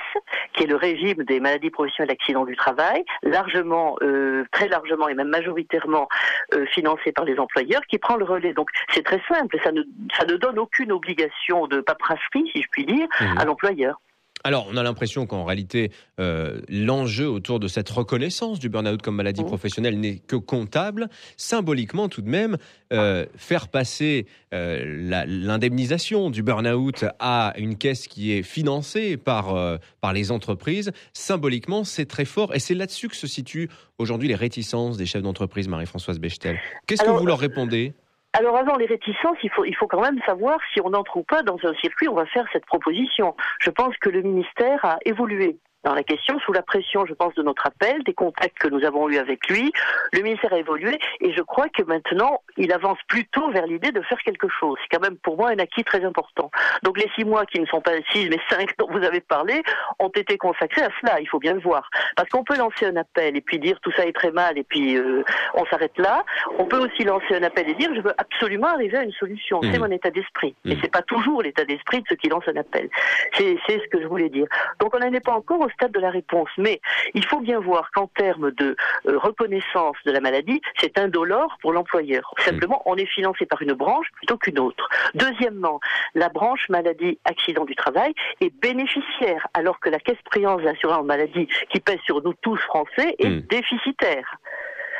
qui 0.54 0.64
est 0.64 0.66
le 0.66 0.76
régime 0.76 1.22
des 1.24 1.38
maladies 1.38 1.70
professionnelles 1.70 2.16
d'accident 2.16 2.44
du 2.44 2.56
travail, 2.56 3.04
largement, 3.22 3.96
euh, 4.02 4.44
très 4.50 4.68
largement 4.68 5.08
et 5.08 5.14
même 5.14 5.28
majoritairement 5.28 6.08
euh, 6.54 6.66
financé 6.66 7.12
par 7.12 7.24
les 7.24 7.38
employeurs, 7.38 7.82
qui 7.88 7.98
prend 7.98 8.16
le 8.16 8.24
relais. 8.24 8.54
Donc 8.54 8.70
c'est 8.92 9.04
très 9.04 9.22
simple, 9.28 9.58
ça 9.62 9.72
ne, 9.72 9.82
ça 10.16 10.24
ne 10.24 10.36
donne 10.36 10.58
aucune 10.58 10.92
obligation 10.92 11.66
de 11.66 11.80
paperasserie, 11.80 12.50
si 12.52 12.62
je 12.62 12.68
puis 12.70 12.84
dire, 12.86 13.06
mmh. 13.20 13.38
à 13.38 13.44
l'employeur. 13.44 14.00
Alors, 14.44 14.66
on 14.70 14.76
a 14.76 14.82
l'impression 14.82 15.26
qu'en 15.26 15.44
réalité, 15.44 15.92
euh, 16.18 16.60
l'enjeu 16.68 17.28
autour 17.28 17.60
de 17.60 17.68
cette 17.68 17.88
reconnaissance 17.88 18.58
du 18.58 18.68
burn-out 18.68 19.00
comme 19.00 19.16
maladie 19.16 19.44
professionnelle 19.44 19.98
n'est 20.00 20.18
que 20.18 20.36
comptable. 20.36 21.08
Symboliquement, 21.36 22.08
tout 22.08 22.22
de 22.22 22.28
même, 22.28 22.56
euh, 22.92 23.26
faire 23.36 23.68
passer 23.68 24.26
euh, 24.52 25.24
l'indemnisation 25.26 26.30
du 26.30 26.42
burn-out 26.42 27.04
à 27.18 27.54
une 27.56 27.76
caisse 27.76 28.08
qui 28.08 28.32
est 28.32 28.42
financée 28.42 29.16
par, 29.16 29.78
par 30.00 30.12
les 30.12 30.32
entreprises, 30.32 30.92
symboliquement, 31.12 31.84
c'est 31.84 32.06
très 32.06 32.24
fort. 32.24 32.54
Et 32.54 32.58
c'est 32.58 32.74
là-dessus 32.74 33.08
que 33.08 33.16
se 33.16 33.26
situent 33.26 33.68
aujourd'hui 33.98 34.28
les 34.28 34.34
réticences 34.34 34.96
des 34.96 35.06
chefs 35.06 35.22
d'entreprise, 35.22 35.68
Marie-Françoise 35.68 36.18
Bechtel. 36.18 36.58
Qu'est-ce 36.86 37.04
que 37.04 37.10
vous 37.10 37.26
leur 37.26 37.38
répondez? 37.38 37.94
Alors 38.34 38.56
avant 38.56 38.76
les 38.76 38.86
réticences, 38.86 39.36
il 39.42 39.50
faut, 39.50 39.64
il 39.64 39.76
faut 39.76 39.86
quand 39.86 40.00
même 40.00 40.20
savoir 40.24 40.58
si 40.72 40.80
on 40.80 40.94
entre 40.94 41.18
ou 41.18 41.22
pas 41.22 41.42
dans 41.42 41.58
un 41.64 41.74
circuit, 41.74 42.08
on 42.08 42.14
va 42.14 42.24
faire 42.26 42.46
cette 42.52 42.64
proposition. 42.64 43.36
Je 43.60 43.70
pense 43.70 43.96
que 43.98 44.08
le 44.08 44.22
ministère 44.22 44.84
a 44.84 44.98
évolué 45.04 45.58
dans 45.84 45.94
la 45.94 46.02
question, 46.04 46.38
sous 46.40 46.52
la 46.52 46.62
pression, 46.62 47.06
je 47.06 47.14
pense, 47.14 47.34
de 47.34 47.42
notre 47.42 47.66
appel, 47.66 48.02
des 48.04 48.14
contacts 48.14 48.58
que 48.58 48.68
nous 48.68 48.84
avons 48.84 49.08
eus 49.08 49.18
avec 49.18 49.48
lui. 49.48 49.72
Le 50.12 50.20
ministère 50.20 50.52
a 50.52 50.58
évolué 50.58 50.98
et 51.20 51.32
je 51.32 51.42
crois 51.42 51.68
que 51.68 51.82
maintenant, 51.82 52.40
il 52.56 52.72
avance 52.72 52.98
plutôt 53.08 53.50
vers 53.50 53.66
l'idée 53.66 53.90
de 53.90 54.00
faire 54.02 54.18
quelque 54.22 54.48
chose. 54.48 54.78
C'est 54.82 54.96
quand 54.96 55.02
même 55.02 55.18
pour 55.18 55.36
moi 55.36 55.50
un 55.50 55.58
acquis 55.58 55.82
très 55.82 56.04
important. 56.04 56.50
Donc 56.82 56.98
les 56.98 57.10
six 57.16 57.24
mois 57.24 57.46
qui 57.46 57.60
ne 57.60 57.66
sont 57.66 57.80
pas 57.80 57.92
six 58.12 58.28
mais 58.28 58.38
cinq 58.48 58.70
dont 58.78 58.88
vous 58.90 59.04
avez 59.04 59.20
parlé 59.20 59.62
ont 59.98 60.08
été 60.08 60.38
consacrés 60.38 60.82
à 60.82 60.88
cela, 61.00 61.20
il 61.20 61.28
faut 61.28 61.38
bien 61.38 61.54
le 61.54 61.60
voir. 61.60 61.90
Parce 62.16 62.28
qu'on 62.28 62.44
peut 62.44 62.56
lancer 62.56 62.86
un 62.86 62.96
appel 62.96 63.36
et 63.36 63.40
puis 63.40 63.58
dire 63.58 63.78
tout 63.80 63.92
ça 63.92 64.06
est 64.06 64.12
très 64.12 64.30
mal 64.30 64.58
et 64.58 64.64
puis 64.64 64.96
euh, 64.96 65.24
on 65.54 65.64
s'arrête 65.66 65.98
là. 65.98 66.24
On 66.58 66.66
peut 66.66 66.78
aussi 66.78 67.04
lancer 67.04 67.34
un 67.34 67.42
appel 67.42 67.68
et 67.68 67.74
dire 67.74 67.90
je 67.94 68.00
veux 68.00 68.14
absolument 68.18 68.68
arriver 68.68 68.98
à 68.98 69.02
une 69.02 69.12
solution. 69.12 69.60
C'est 69.62 69.78
mmh. 69.78 69.80
mon 69.80 69.90
état 69.90 70.10
d'esprit. 70.10 70.54
Et 70.64 70.74
mmh. 70.74 70.78
c'est 70.82 70.92
pas 70.92 71.02
toujours 71.02 71.42
l'état 71.42 71.64
d'esprit 71.64 72.02
de 72.02 72.06
ceux 72.08 72.16
qui 72.16 72.28
lancent 72.28 72.48
un 72.48 72.56
appel. 72.56 72.88
C'est 73.36 73.58
ce 73.68 73.88
que 73.88 74.00
je 74.00 74.06
voulais 74.06 74.28
dire. 74.28 74.46
Donc 74.78 74.94
on 74.94 74.98
n'en 74.98 75.12
est 75.12 75.24
pas 75.24 75.32
encore 75.32 75.60
au 75.60 75.68
stade 75.72 75.92
de 75.92 76.00
la 76.00 76.10
réponse. 76.10 76.48
Mais 76.58 76.80
il 77.14 77.24
faut 77.24 77.40
bien 77.40 77.60
voir 77.60 77.90
qu'en 77.92 78.06
termes 78.06 78.50
de 78.52 78.76
euh, 79.06 79.18
reconnaissance 79.18 79.96
de 80.04 80.12
la 80.12 80.20
maladie, 80.20 80.60
c'est 80.78 80.98
indolore 80.98 81.56
pour 81.60 81.72
l'employeur. 81.72 82.32
Hmm. 82.38 82.42
Simplement, 82.42 82.82
on 82.86 82.96
est 82.96 83.06
financé 83.06 83.46
par 83.46 83.62
une 83.62 83.72
branche 83.72 84.06
plutôt 84.16 84.36
qu'une 84.36 84.58
autre. 84.58 84.88
Deuxièmement, 85.14 85.80
la 86.14 86.28
branche 86.28 86.68
maladie 86.68 87.18
accident 87.24 87.64
du 87.64 87.74
travail 87.74 88.14
est 88.40 88.54
bénéficiaire, 88.60 89.46
alors 89.54 89.80
que 89.80 89.88
la 89.88 89.98
caisse 89.98 90.22
préance 90.24 90.62
d'assurance 90.62 91.04
maladie 91.04 91.48
qui 91.70 91.80
pèse 91.80 92.00
sur 92.04 92.22
nous 92.22 92.34
tous 92.42 92.56
français 92.56 93.14
est 93.18 93.28
hmm. 93.28 93.40
déficitaire. 93.42 94.38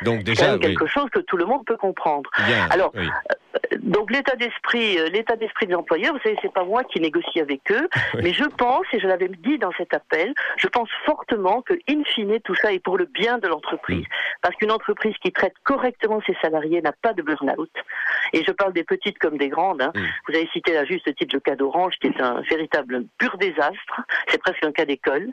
Donc 0.01 0.23
déjà, 0.23 0.53
oui. 0.55 0.59
quelque 0.59 0.87
chose 0.87 1.09
que 1.11 1.19
tout 1.19 1.37
le 1.37 1.45
monde 1.45 1.65
peut 1.65 1.77
comprendre. 1.77 2.29
Bien, 2.45 2.67
Alors, 2.69 2.91
oui. 2.95 3.07
Donc 3.79 4.11
l'état 4.11 4.35
d'esprit, 4.35 4.97
euh, 4.99 5.09
l'état 5.09 5.35
d'esprit 5.35 5.67
des 5.67 5.75
employeurs, 5.75 6.13
vous 6.13 6.19
savez, 6.23 6.37
c'est 6.41 6.51
pas 6.51 6.63
moi 6.63 6.83
qui 6.83 6.99
négocie 6.99 7.39
avec 7.39 7.61
eux, 7.71 7.87
mais 8.15 8.33
je 8.33 8.43
pense, 8.45 8.85
et 8.93 8.99
je 8.99 9.07
l'avais 9.07 9.27
dit 9.29 9.57
dans 9.57 9.71
cet 9.77 9.93
appel, 9.93 10.33
je 10.57 10.67
pense 10.67 10.89
fortement 11.05 11.61
que, 11.61 11.73
in 11.87 12.03
fine, 12.05 12.39
tout 12.43 12.55
ça 12.55 12.73
est 12.73 12.79
pour 12.79 12.97
le 12.97 13.05
bien 13.05 13.37
de 13.37 13.47
l'entreprise, 13.47 14.05
parce 14.41 14.55
qu'une 14.55 14.71
entreprise 14.71 15.15
qui 15.21 15.31
traite 15.31 15.53
correctement 15.63 16.21
ses 16.25 16.35
salariés 16.41 16.81
n'a 16.81 16.93
pas 16.93 17.13
de 17.13 17.21
burn-out. 17.21 17.69
Et 18.33 18.43
je 18.43 18.51
parle 18.51 18.73
des 18.73 18.83
petites 18.83 19.19
comme 19.19 19.37
des 19.37 19.49
grandes. 19.49 19.81
hein. 19.81 19.91
Vous 20.27 20.35
avez 20.35 20.47
cité 20.53 20.75
à 20.77 20.85
juste 20.85 21.13
titre 21.15 21.35
le 21.35 21.39
cas 21.39 21.55
d'Orange, 21.55 21.93
qui 22.01 22.07
est 22.07 22.19
un 22.21 22.41
véritable 22.49 23.05
pur 23.19 23.37
désastre. 23.37 24.01
C'est 24.27 24.39
presque 24.41 24.63
un 24.63 24.71
cas 24.71 24.85
d'école. 24.85 25.27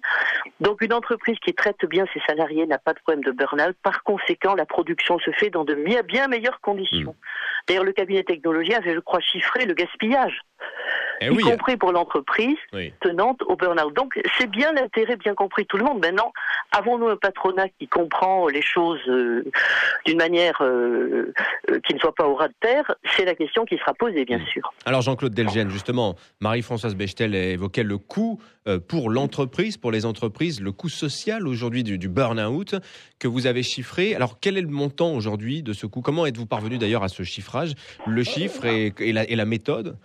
Donc 0.60 0.82
une 0.82 0.92
entreprise 0.92 1.38
qui 1.44 1.54
traite 1.54 1.84
bien 1.86 2.04
ses 2.12 2.20
salariés 2.26 2.66
n'a 2.66 2.78
pas 2.78 2.92
de 2.92 2.98
problème 3.00 3.24
de 3.24 3.32
burn-out. 3.32 3.76
Par 3.82 4.02
conséquent, 4.02 4.49
la 4.54 4.66
production 4.66 5.18
se 5.18 5.30
fait 5.32 5.50
dans 5.50 5.64
de 5.64 5.74
bien 5.74 6.28
meilleures 6.28 6.60
conditions. 6.60 7.16
D'ailleurs, 7.66 7.84
le 7.84 7.92
cabinet 7.92 8.24
technologie 8.24 8.74
avait, 8.74 8.94
je 8.94 9.00
crois, 9.00 9.20
chiffré 9.20 9.64
le 9.66 9.74
gaspillage, 9.74 10.40
Eh 11.20 11.26
y 11.26 11.30
oui. 11.30 11.42
compris 11.42 11.76
pour 11.76 11.92
l'entreprise 11.92 12.56
Oui. 12.72 12.92
tenante 13.00 13.42
au 13.42 13.56
burn-out. 13.56 13.94
Donc, 13.94 14.18
c'est 14.38 14.50
bien 14.50 14.72
l'intérêt 14.72 15.16
bien 15.16 15.34
compris 15.34 15.62
de 15.64 15.68
tout 15.68 15.76
le 15.76 15.84
monde. 15.84 16.00
Maintenant, 16.00 16.32
avons-nous 16.72 17.08
un 17.08 17.16
patronat 17.16 17.68
qui 17.78 17.86
comprend 17.88 18.48
les 18.48 18.62
choses 18.62 19.00
euh, 19.08 19.44
d'une 20.06 20.16
manière 20.16 20.56
euh, 20.62 21.32
euh, 21.70 21.80
qui 21.86 21.94
ne 21.94 21.98
soit 21.98 22.14
pas 22.14 22.26
au 22.26 22.34
ras 22.34 22.48
de 22.48 22.54
terre? 22.60 22.94
C'est 23.16 23.24
la 23.24 23.34
question 23.34 23.64
qui 23.64 23.76
sera 23.76 23.92
posée, 23.94 24.24
bien 24.24 24.40
sûr. 24.46 24.72
Alors 24.86 25.02
Jean-Claude 25.02 25.34
Delgène, 25.34 25.68
justement, 25.70 26.16
Marie-Françoise 26.40 26.94
Bechtel 26.94 27.34
évoquait 27.34 27.82
le 27.82 27.98
coût 27.98 28.40
pour 28.88 29.10
l'entreprise, 29.10 29.76
pour 29.76 29.90
les 29.90 30.06
entreprises, 30.06 30.60
le 30.60 30.72
coût 30.72 30.88
social 30.88 31.46
aujourd'hui 31.48 31.82
du, 31.82 31.98
du 31.98 32.08
burn-out 32.08 32.76
que 33.18 33.26
vous 33.26 33.46
avez 33.46 33.62
chiffré. 33.62 34.14
Alors 34.14 34.38
quel 34.40 34.56
est 34.56 34.62
le 34.62 34.68
montant 34.68 35.12
aujourd'hui 35.14 35.62
de 35.62 35.72
ce 35.72 35.86
coût? 35.86 36.00
Comment 36.02 36.24
êtes-vous 36.26 36.46
parvenu 36.46 36.78
d'ailleurs 36.78 37.02
à 37.02 37.08
ce 37.08 37.22
chiffrage? 37.22 37.72
Le 38.06 38.22
chiffre 38.22 38.64
et, 38.66 38.92
et 39.00 39.12
la, 39.12 39.28
et 39.28 39.36
la 39.36 39.44
méthode? 39.44 39.96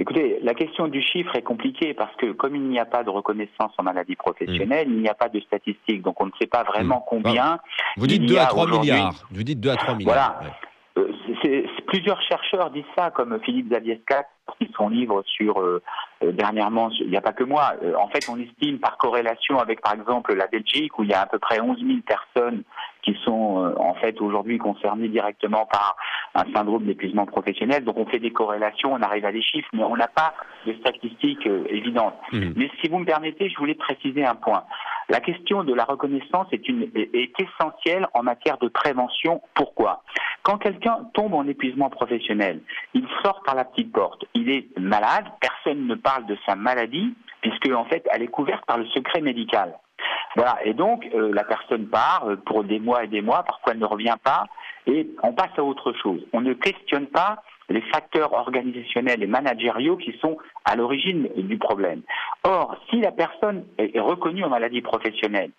Écoutez, 0.00 0.38
la 0.42 0.54
question 0.54 0.86
du 0.86 1.02
chiffre 1.02 1.34
est 1.34 1.42
compliquée 1.42 1.92
parce 1.92 2.14
que 2.16 2.30
comme 2.32 2.54
il 2.54 2.62
n'y 2.68 2.78
a 2.78 2.84
pas 2.84 3.02
de 3.02 3.10
reconnaissance 3.10 3.72
en 3.78 3.82
maladie 3.82 4.14
professionnelle, 4.14 4.86
il 4.88 5.00
n'y 5.00 5.08
a 5.08 5.14
pas 5.14 5.28
de 5.28 5.40
statistiques, 5.40 6.02
donc 6.02 6.20
on 6.20 6.26
ne 6.26 6.30
sait 6.40 6.46
pas 6.46 6.62
vraiment 6.62 7.00
combien. 7.00 7.58
Vous 7.96 8.06
dites 8.06 8.22
il 8.22 8.28
2 8.28 8.34
y 8.34 8.38
à 8.38 8.44
a 8.44 8.46
3 8.46 8.64
aujourd'hui. 8.64 8.92
milliards. 8.92 9.14
Vous 9.32 9.42
dites 9.42 9.58
2 9.60 9.70
à 9.70 9.76
3 9.76 9.94
milliards. 9.96 10.36
Voilà. 10.38 10.52
Euh, 10.98 11.62
plusieurs 11.86 12.20
chercheurs 12.22 12.70
disent 12.70 12.84
ça, 12.96 13.10
comme 13.10 13.38
Philippe 13.40 13.72
Zabiesca, 13.72 14.24
qui 14.58 14.70
son 14.76 14.88
livre 14.88 15.22
sur 15.26 15.60
euh, 15.60 15.82
euh, 16.24 16.32
dernièrement, 16.32 16.90
il 17.00 17.10
n'y 17.10 17.16
a 17.16 17.20
pas 17.20 17.32
que 17.32 17.44
moi. 17.44 17.74
Euh, 17.82 17.94
en 17.94 18.08
fait, 18.08 18.28
on 18.28 18.38
estime 18.38 18.78
par 18.78 18.96
corrélation 18.96 19.58
avec, 19.58 19.80
par 19.80 19.94
exemple, 19.94 20.34
la 20.34 20.46
Belgique, 20.46 20.98
où 20.98 21.04
il 21.04 21.10
y 21.10 21.14
a 21.14 21.22
à 21.22 21.26
peu 21.26 21.38
près 21.38 21.60
11 21.60 21.78
000 21.78 21.98
personnes 22.06 22.62
qui 23.02 23.16
sont 23.24 23.64
euh, 23.64 23.74
en 23.78 23.94
fait 23.94 24.20
aujourd'hui 24.20 24.58
concernées 24.58 25.08
directement 25.08 25.66
par 25.66 25.96
un 26.34 26.44
syndrome 26.52 26.84
d'épuisement 26.84 27.26
professionnel. 27.26 27.84
Donc, 27.84 27.98
on 27.98 28.06
fait 28.06 28.18
des 28.18 28.32
corrélations, 28.32 28.92
on 28.92 29.02
arrive 29.02 29.24
à 29.24 29.32
des 29.32 29.42
chiffres, 29.42 29.68
mais 29.72 29.84
on 29.84 29.96
n'a 29.96 30.08
pas 30.08 30.34
de 30.66 30.74
statistiques 30.74 31.46
évidentes. 31.68 32.14
Mais 32.32 32.70
si 32.80 32.88
vous 32.88 32.98
me 32.98 33.04
permettez, 33.04 33.48
je 33.48 33.56
voulais 33.56 33.74
préciser 33.74 34.24
un 34.24 34.34
point. 34.34 34.64
La 35.08 35.20
question 35.20 35.64
de 35.64 35.72
la 35.72 35.84
reconnaissance 35.84 36.48
est, 36.52 36.68
une, 36.68 36.90
est 36.94 37.32
essentielle 37.40 38.06
en 38.12 38.22
matière 38.22 38.58
de 38.58 38.68
prévention. 38.68 39.40
Pourquoi? 39.54 40.02
Quand 40.48 40.56
quelqu'un 40.56 41.00
tombe 41.12 41.34
en 41.34 41.46
épuisement 41.46 41.90
professionnel, 41.90 42.62
il 42.94 43.06
sort 43.22 43.42
par 43.44 43.54
la 43.54 43.66
petite 43.66 43.92
porte. 43.92 44.24
Il 44.32 44.48
est 44.48 44.66
malade, 44.78 45.26
personne 45.42 45.86
ne 45.86 45.94
parle 45.94 46.24
de 46.24 46.38
sa 46.46 46.56
maladie, 46.56 47.14
puisque 47.42 47.70
en 47.70 47.84
fait, 47.84 48.08
elle 48.10 48.22
est 48.22 48.28
couverte 48.28 48.64
par 48.64 48.78
le 48.78 48.86
secret 48.86 49.20
médical. 49.20 49.74
Voilà, 50.36 50.56
et 50.64 50.72
donc 50.72 51.06
euh, 51.14 51.34
la 51.34 51.44
personne 51.44 51.88
part 51.88 52.24
euh, 52.26 52.36
pour 52.36 52.64
des 52.64 52.78
mois 52.78 53.04
et 53.04 53.08
des 53.08 53.20
mois, 53.20 53.42
parfois 53.42 53.74
elle 53.74 53.78
ne 53.78 53.84
revient 53.84 54.16
pas, 54.24 54.44
et 54.86 55.06
on 55.22 55.34
passe 55.34 55.52
à 55.58 55.62
autre 55.62 55.92
chose. 55.92 56.24
On 56.32 56.40
ne 56.40 56.54
questionne 56.54 57.08
pas 57.08 57.42
les 57.68 57.82
facteurs 57.82 58.32
organisationnels 58.32 59.22
et 59.22 59.26
managériaux 59.26 59.98
qui 59.98 60.16
sont 60.18 60.38
à 60.64 60.76
l'origine 60.76 61.28
du 61.36 61.58
problème. 61.58 62.00
Or, 62.44 62.74
si 62.88 63.02
la 63.02 63.12
personne 63.12 63.66
est 63.76 63.94
est 63.94 64.00
reconnue 64.00 64.44
en 64.44 64.48
maladie 64.48 64.80
professionnelle, 64.80 65.50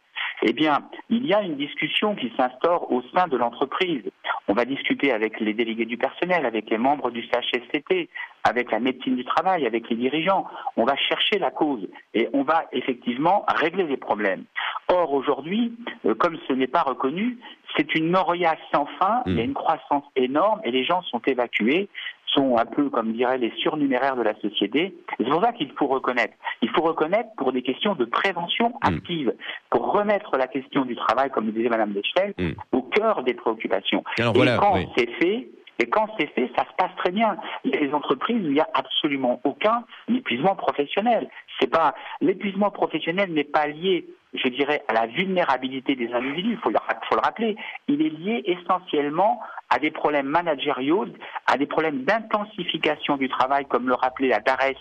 eh 0.41 0.53
bien, 0.53 0.79
il 1.09 1.25
y 1.25 1.33
a 1.33 1.41
une 1.41 1.55
discussion 1.55 2.15
qui 2.15 2.31
s'instaure 2.37 2.91
au 2.91 3.01
sein 3.13 3.27
de 3.27 3.37
l'entreprise. 3.37 4.03
On 4.47 4.53
va 4.53 4.65
discuter 4.65 5.11
avec 5.11 5.39
les 5.39 5.53
délégués 5.53 5.85
du 5.85 5.97
personnel, 5.97 6.45
avec 6.45 6.69
les 6.69 6.77
membres 6.77 7.11
du 7.11 7.23
CHSCT, 7.23 8.09
avec 8.43 8.71
la 8.71 8.79
médecine 8.79 9.15
du 9.15 9.25
travail, 9.25 9.65
avec 9.65 9.89
les 9.89 9.95
dirigeants. 9.95 10.45
On 10.77 10.85
va 10.85 10.95
chercher 10.95 11.39
la 11.39 11.51
cause 11.51 11.87
et 12.13 12.29
on 12.33 12.43
va 12.43 12.65
effectivement 12.71 13.45
régler 13.47 13.83
les 13.83 13.97
problèmes. 13.97 14.45
Or, 14.87 15.13
aujourd'hui, 15.13 15.73
euh, 16.05 16.15
comme 16.15 16.37
ce 16.47 16.53
n'est 16.53 16.67
pas 16.67 16.83
reconnu, 16.83 17.37
c'est 17.75 17.93
une 17.95 18.09
noria 18.09 18.55
sans 18.71 18.87
fin, 18.99 19.21
il 19.25 19.35
y 19.35 19.41
a 19.41 19.43
une 19.43 19.53
croissance 19.53 20.03
énorme 20.15 20.61
et 20.63 20.71
les 20.71 20.83
gens 20.83 21.01
sont 21.03 21.21
évacués, 21.27 21.89
sont 22.33 22.57
un 22.57 22.65
peu, 22.65 22.89
comme 22.89 23.13
diraient 23.13 23.37
les 23.37 23.51
surnuméraires 23.57 24.15
de 24.15 24.21
la 24.21 24.35
société. 24.39 24.95
Et 25.19 25.23
C'est 25.23 25.29
pour 25.29 25.43
ça 25.43 25.53
qu'il 25.53 25.71
faut 25.73 25.87
reconnaître. 25.87 26.33
Il 26.61 26.69
faut 26.69 26.81
reconnaître 26.81 27.29
pour 27.37 27.51
des 27.51 27.61
questions 27.61 27.95
de 27.95 28.05
prévention 28.05 28.73
active, 28.81 29.33
pour 29.69 29.91
remettre 29.91 30.37
la 30.37 30.47
question 30.47 30.85
du 30.85 30.95
travail, 30.95 31.29
comme 31.31 31.47
le 31.47 31.51
disait 31.51 31.69
Madame 31.69 31.93
Deschel, 31.93 32.33
au 32.71 32.83
cœur 32.83 33.23
des 33.23 33.33
préoccupations. 33.33 34.03
Alors 34.19 34.35
et 34.35 34.37
voilà, 34.37 34.57
quand 34.57 34.75
oui. 34.75 34.87
c'est 34.95 35.09
fait, 35.13 35.49
et 35.79 35.87
quand 35.87 36.07
c'est 36.19 36.27
fait, 36.27 36.51
ça 36.55 36.65
se 36.65 36.75
passe 36.77 36.91
très 36.97 37.11
bien. 37.11 37.37
Il 37.63 37.71
y 37.71 37.77
a 37.77 37.79
des 37.79 37.93
entreprises 37.93 38.35
où 38.37 38.47
il 38.47 38.53
n'y 38.53 38.59
a 38.59 38.69
absolument 38.73 39.39
aucun 39.45 39.85
épuisement 40.09 40.55
professionnel. 40.55 41.29
C'est 41.59 41.71
pas 41.71 41.95
l'épuisement 42.19 42.69
professionnel 42.69 43.31
n'est 43.31 43.45
pas 43.45 43.67
lié, 43.67 44.05
je 44.33 44.47
dirais, 44.49 44.83
à 44.87 44.93
la 44.93 45.07
vulnérabilité 45.07 45.95
des 45.95 46.11
individus. 46.13 46.51
Il 46.51 46.57
faut, 46.57 46.69
le- 46.69 46.77
faut 47.09 47.15
le 47.15 47.21
rappeler. 47.21 47.55
Il 47.87 48.01
est 48.01 48.09
lié 48.09 48.43
essentiellement 48.45 49.39
à 49.71 49.79
des 49.79 49.91
problèmes 49.91 50.27
managériaux, 50.27 51.05
à 51.47 51.57
des 51.57 51.65
problèmes 51.65 52.03
d'intensification 52.03 53.17
du 53.17 53.27
travail, 53.29 53.65
comme 53.65 53.87
le 53.87 53.93
rappelait 53.95 54.29
la 54.29 54.39
DARES 54.39 54.75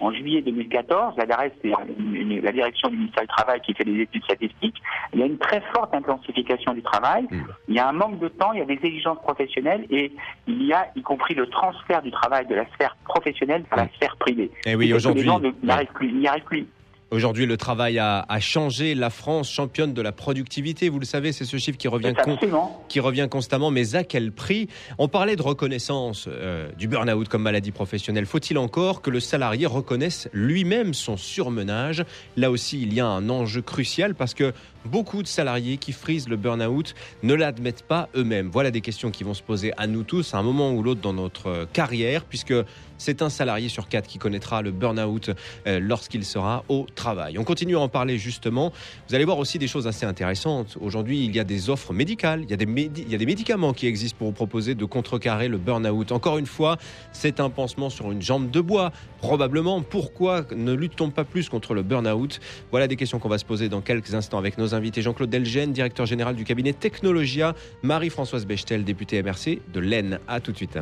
en 0.00 0.10
juillet 0.12 0.42
2014. 0.42 1.14
La 1.16 1.26
DARES, 1.26 1.50
c'est 1.62 1.70
la 1.70 2.52
direction 2.52 2.88
du 2.88 2.96
ministère 2.96 3.22
du 3.22 3.28
Travail 3.28 3.60
qui 3.60 3.74
fait 3.74 3.84
des 3.84 4.00
études 4.00 4.24
statistiques. 4.24 4.76
Il 5.12 5.20
y 5.20 5.22
a 5.22 5.26
une 5.26 5.38
très 5.38 5.62
forte 5.74 5.94
intensification 5.94 6.72
du 6.74 6.82
travail. 6.82 7.26
Il 7.68 7.74
y 7.74 7.78
a 7.78 7.88
un 7.88 7.92
manque 7.92 8.18
de 8.18 8.28
temps, 8.28 8.52
il 8.52 8.58
y 8.58 8.62
a 8.62 8.66
des 8.66 8.78
exigences 8.82 9.20
professionnelles 9.20 9.86
et 9.90 10.12
il 10.46 10.62
y 10.62 10.72
a 10.72 10.88
y 10.96 11.02
compris 11.02 11.34
le 11.34 11.46
transfert 11.46 12.02
du 12.02 12.10
travail 12.10 12.46
de 12.46 12.54
la 12.54 12.66
sphère 12.74 12.96
professionnelle 13.04 13.64
vers 13.70 13.84
la 13.84 13.88
sphère 13.94 14.16
privée. 14.16 14.50
Eh 14.66 14.74
oui, 14.74 14.86
Et 14.86 14.90
que 14.90 14.96
aujourd'hui, 14.96 15.22
Les 15.22 15.28
gens 15.28 15.40
ouais. 15.40 15.52
n'y 15.62 16.26
arrivent 16.28 16.44
plus. 16.44 16.66
Aujourd'hui, 17.14 17.46
le 17.46 17.56
travail 17.56 18.00
a, 18.00 18.26
a 18.28 18.40
changé. 18.40 18.96
La 18.96 19.08
France, 19.08 19.48
championne 19.48 19.94
de 19.94 20.02
la 20.02 20.10
productivité, 20.10 20.88
vous 20.88 20.98
le 20.98 21.04
savez, 21.04 21.30
c'est 21.30 21.44
ce 21.44 21.58
chiffre 21.58 21.78
qui 21.78 21.86
revient, 21.86 22.12
C'est 22.16 22.24
con- 22.24 22.34
absolument. 22.34 22.84
qui 22.88 22.98
revient 22.98 23.28
constamment. 23.30 23.70
Mais 23.70 23.94
à 23.94 24.02
quel 24.02 24.32
prix? 24.32 24.66
On 24.98 25.06
parlait 25.06 25.36
de 25.36 25.42
reconnaissance 25.42 26.26
euh, 26.28 26.68
du 26.76 26.88
burn-out 26.88 27.28
comme 27.28 27.42
maladie 27.42 27.70
professionnelle. 27.70 28.26
Faut-il 28.26 28.58
encore 28.58 29.00
que 29.00 29.10
le 29.10 29.20
salarié 29.20 29.66
reconnaisse 29.66 30.28
lui-même 30.32 30.92
son 30.92 31.16
surmenage? 31.16 32.04
Là 32.36 32.50
aussi, 32.50 32.82
il 32.82 32.92
y 32.92 32.98
a 32.98 33.06
un 33.06 33.30
enjeu 33.30 33.62
crucial 33.62 34.16
parce 34.16 34.34
que 34.34 34.52
beaucoup 34.84 35.22
de 35.22 35.28
salariés 35.28 35.76
qui 35.76 35.92
frisent 35.92 36.28
le 36.28 36.36
burn-out 36.36 36.94
ne 37.22 37.34
l'admettent 37.34 37.82
pas 37.82 38.08
eux-mêmes. 38.14 38.50
Voilà 38.50 38.70
des 38.70 38.80
questions 38.80 39.10
qui 39.10 39.24
vont 39.24 39.34
se 39.34 39.42
poser 39.42 39.72
à 39.76 39.86
nous 39.86 40.02
tous 40.02 40.34
à 40.34 40.38
un 40.38 40.42
moment 40.42 40.72
ou 40.72 40.82
l'autre 40.82 41.00
dans 41.00 41.12
notre 41.12 41.46
euh, 41.46 41.66
carrière, 41.72 42.24
puisque 42.24 42.54
c'est 42.98 43.22
un 43.22 43.30
salarié 43.30 43.68
sur 43.68 43.88
quatre 43.88 44.06
qui 44.06 44.18
connaîtra 44.18 44.62
le 44.62 44.70
burn-out 44.70 45.30
euh, 45.66 45.80
lorsqu'il 45.80 46.24
sera 46.24 46.64
au 46.68 46.86
travail. 46.94 47.38
On 47.38 47.44
continue 47.44 47.76
à 47.76 47.80
en 47.80 47.88
parler 47.88 48.18
justement. 48.18 48.72
Vous 49.08 49.14
allez 49.14 49.24
voir 49.24 49.38
aussi 49.38 49.58
des 49.58 49.66
choses 49.66 49.86
assez 49.86 50.06
intéressantes. 50.06 50.76
Aujourd'hui, 50.80 51.24
il 51.24 51.34
y 51.34 51.40
a 51.40 51.44
des 51.44 51.70
offres 51.70 51.92
médicales, 51.92 52.42
il 52.44 52.50
y 52.50 52.54
a 52.54 52.56
des, 52.56 53.26
médicaments 53.26 53.72
qui 53.72 53.86
existent 53.86 54.18
pour 54.18 54.28
vous 54.28 54.32
proposer 54.32 54.74
de 54.74 54.84
contrecarrer 54.84 55.48
le 55.48 55.58
burn-out. 55.58 56.12
Encore 56.12 56.38
une 56.38 56.46
fois, 56.46 56.76
c'est 57.12 57.40
un 57.40 57.50
pansement 57.50 57.90
sur 57.90 58.10
une 58.12 58.22
jambe 58.22 58.50
de 58.50 58.60
bois. 58.60 58.92
Probablement, 59.18 59.82
pourquoi 59.82 60.42
ne 60.54 60.72
lutte-t-on 60.72 61.10
pas 61.10 61.24
plus 61.24 61.48
contre 61.48 61.74
le 61.74 61.82
burn-out? 61.82 62.40
Voilà 62.70 62.86
des 62.86 62.96
questions 62.96 63.18
qu'on 63.18 63.28
va 63.28 63.38
se 63.38 63.44
poser 63.44 63.68
dans 63.68 63.80
quelques 63.80 64.14
instants 64.14 64.38
avec 64.38 64.58
nos 64.58 64.73
invités. 64.74 65.00
Jean-Claude 65.02 65.30
Delgène, 65.30 65.72
directeur 65.72 66.04
général 66.06 66.34
du 66.36 66.44
cabinet 66.44 66.72
Technologia, 66.74 67.54
Marie-Françoise 67.82 68.44
Bechtel, 68.46 68.84
députée 68.84 69.22
MRC 69.22 69.60
de 69.72 69.80
l'Aisne. 69.80 70.18
À 70.28 70.40
tout 70.40 70.52
de 70.52 70.56
suite. 70.56 70.78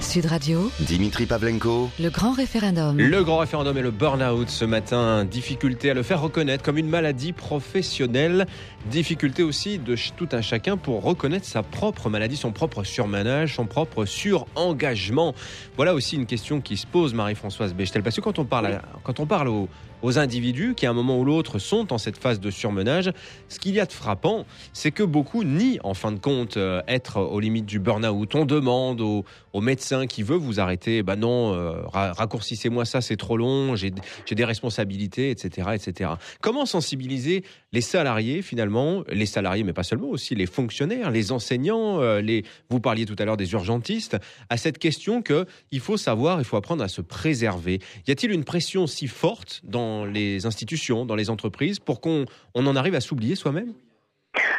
Sud 0.00 0.26
Radio, 0.26 0.70
Dimitri 0.80 1.26
Pavlenko, 1.26 1.90
le 1.98 2.10
grand 2.10 2.30
référendum. 2.32 2.96
Le 2.96 3.24
grand 3.24 3.38
référendum 3.38 3.76
et 3.76 3.82
le 3.82 3.90
burn-out 3.90 4.48
ce 4.48 4.64
matin, 4.64 5.24
difficulté 5.24 5.90
à 5.90 5.94
le 5.94 6.02
faire 6.04 6.20
reconnaître 6.20 6.62
comme 6.62 6.78
une 6.78 6.88
maladie 6.88 7.32
professionnelle, 7.32 8.46
difficulté 8.88 9.42
aussi 9.42 9.78
de 9.78 9.96
tout 10.16 10.28
un 10.32 10.42
chacun 10.42 10.76
pour 10.76 11.02
reconnaître 11.02 11.44
sa 11.46 11.62
propre 11.64 12.08
maladie, 12.08 12.36
son 12.36 12.52
propre 12.52 12.84
surmenage, 12.84 13.56
son 13.56 13.66
propre 13.66 14.04
surengagement. 14.04 15.34
Voilà 15.76 15.92
aussi 15.92 16.14
une 16.16 16.26
question 16.26 16.60
qui 16.60 16.76
se 16.76 16.86
pose 16.86 17.12
Marie-Françoise 17.12 17.74
Bechtel, 17.74 18.02
parce 18.04 18.14
que 18.16 18.20
quand 18.20 18.38
on 18.38 18.44
parle, 18.44 18.66
à- 18.66 18.82
quand 19.02 19.18
on 19.18 19.26
parle 19.26 19.48
aux, 19.48 19.68
aux 20.02 20.18
individus 20.18 20.74
qui 20.74 20.86
à 20.86 20.90
un 20.90 20.94
moment 20.94 21.18
ou 21.18 21.24
l'autre 21.24 21.58
sont 21.58 21.92
en 21.92 21.98
cette 21.98 22.16
phase 22.16 22.40
de 22.40 22.50
surmenage, 22.50 23.12
ce 23.48 23.58
qu'il 23.58 23.74
y 23.74 23.80
a 23.80 23.86
de 23.86 23.92
frappant, 23.92 24.46
c'est 24.72 24.90
que 24.90 25.02
beaucoup 25.02 25.44
nient 25.44 25.78
en 25.84 25.94
fin 25.94 26.12
de 26.12 26.18
compte 26.18 26.56
euh, 26.56 26.82
être 26.88 27.20
aux 27.20 27.40
limites 27.40 27.66
du 27.66 27.78
burn-out. 27.78 28.34
On 28.34 28.44
demande 28.44 29.00
médecins 29.00 29.24
médecin 29.60 30.06
qui 30.06 30.22
veut 30.22 30.36
vous 30.36 30.60
arrêter. 30.60 31.02
Bah 31.02 31.16
non, 31.16 31.54
euh, 31.54 31.82
raccourcissez-moi 31.86 32.84
ça, 32.84 33.00
c'est 33.00 33.16
trop 33.16 33.36
long, 33.36 33.74
j'ai 33.76 33.90
des 33.90 34.44
responsabilités, 34.44 35.30
etc., 35.30 35.68
etc. 35.74 36.10
Comment 36.40 36.66
sensibiliser 36.66 37.44
les 37.76 37.82
salariés 37.82 38.40
finalement, 38.40 39.04
les 39.06 39.26
salariés, 39.26 39.62
mais 39.62 39.74
pas 39.74 39.82
seulement, 39.82 40.08
aussi 40.08 40.34
les 40.34 40.46
fonctionnaires, 40.46 41.10
les 41.10 41.30
enseignants, 41.30 42.00
euh, 42.00 42.22
les. 42.22 42.42
Vous 42.70 42.80
parliez 42.80 43.04
tout 43.04 43.16
à 43.18 43.26
l'heure 43.26 43.36
des 43.36 43.52
urgentistes, 43.52 44.16
à 44.48 44.56
cette 44.56 44.78
question 44.78 45.20
que 45.20 45.44
il 45.72 45.80
faut 45.80 45.98
savoir, 45.98 46.38
il 46.38 46.46
faut 46.46 46.56
apprendre 46.56 46.82
à 46.82 46.88
se 46.88 47.02
préserver. 47.02 47.80
Y 48.08 48.12
a-t-il 48.12 48.32
une 48.32 48.44
pression 48.44 48.86
si 48.86 49.08
forte 49.08 49.60
dans 49.62 50.06
les 50.06 50.46
institutions, 50.46 51.04
dans 51.04 51.16
les 51.16 51.28
entreprises, 51.28 51.78
pour 51.78 52.00
qu'on 52.00 52.24
on 52.54 52.66
en 52.66 52.76
arrive 52.76 52.94
à 52.94 53.02
s'oublier 53.02 53.34
soi-même? 53.34 53.74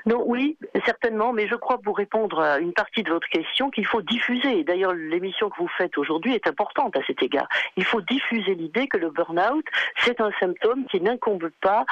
Non, 0.06 0.24
oui, 0.26 0.58
certainement, 0.86 1.34
mais 1.34 1.48
je 1.48 1.56
crois 1.56 1.80
pour 1.80 1.98
répondre 1.98 2.40
à 2.40 2.60
une 2.60 2.74
partie 2.74 3.04
de 3.04 3.10
votre 3.10 3.28
question 3.28 3.70
qu'il 3.70 3.86
faut 3.86 4.02
diffuser. 4.02 4.64
D'ailleurs, 4.64 4.94
l'émission 4.94 5.50
que 5.50 5.58
vous 5.58 5.70
faites 5.78 5.98
aujourd'hui 5.98 6.34
est 6.34 6.48
importante 6.48 6.96
à 6.98 7.02
cet 7.06 7.22
égard. 7.22 7.48
Il 7.76 7.86
faut 7.86 8.02
diffuser 8.02 8.56
l'idée 8.56 8.88
que 8.88 8.98
le 8.98 9.10
burn-out, 9.10 9.66
c'est 10.00 10.22
un 10.22 10.32
symptôme 10.40 10.86
qui 10.86 11.02
n'incombe 11.02 11.50
pas, 11.62 11.86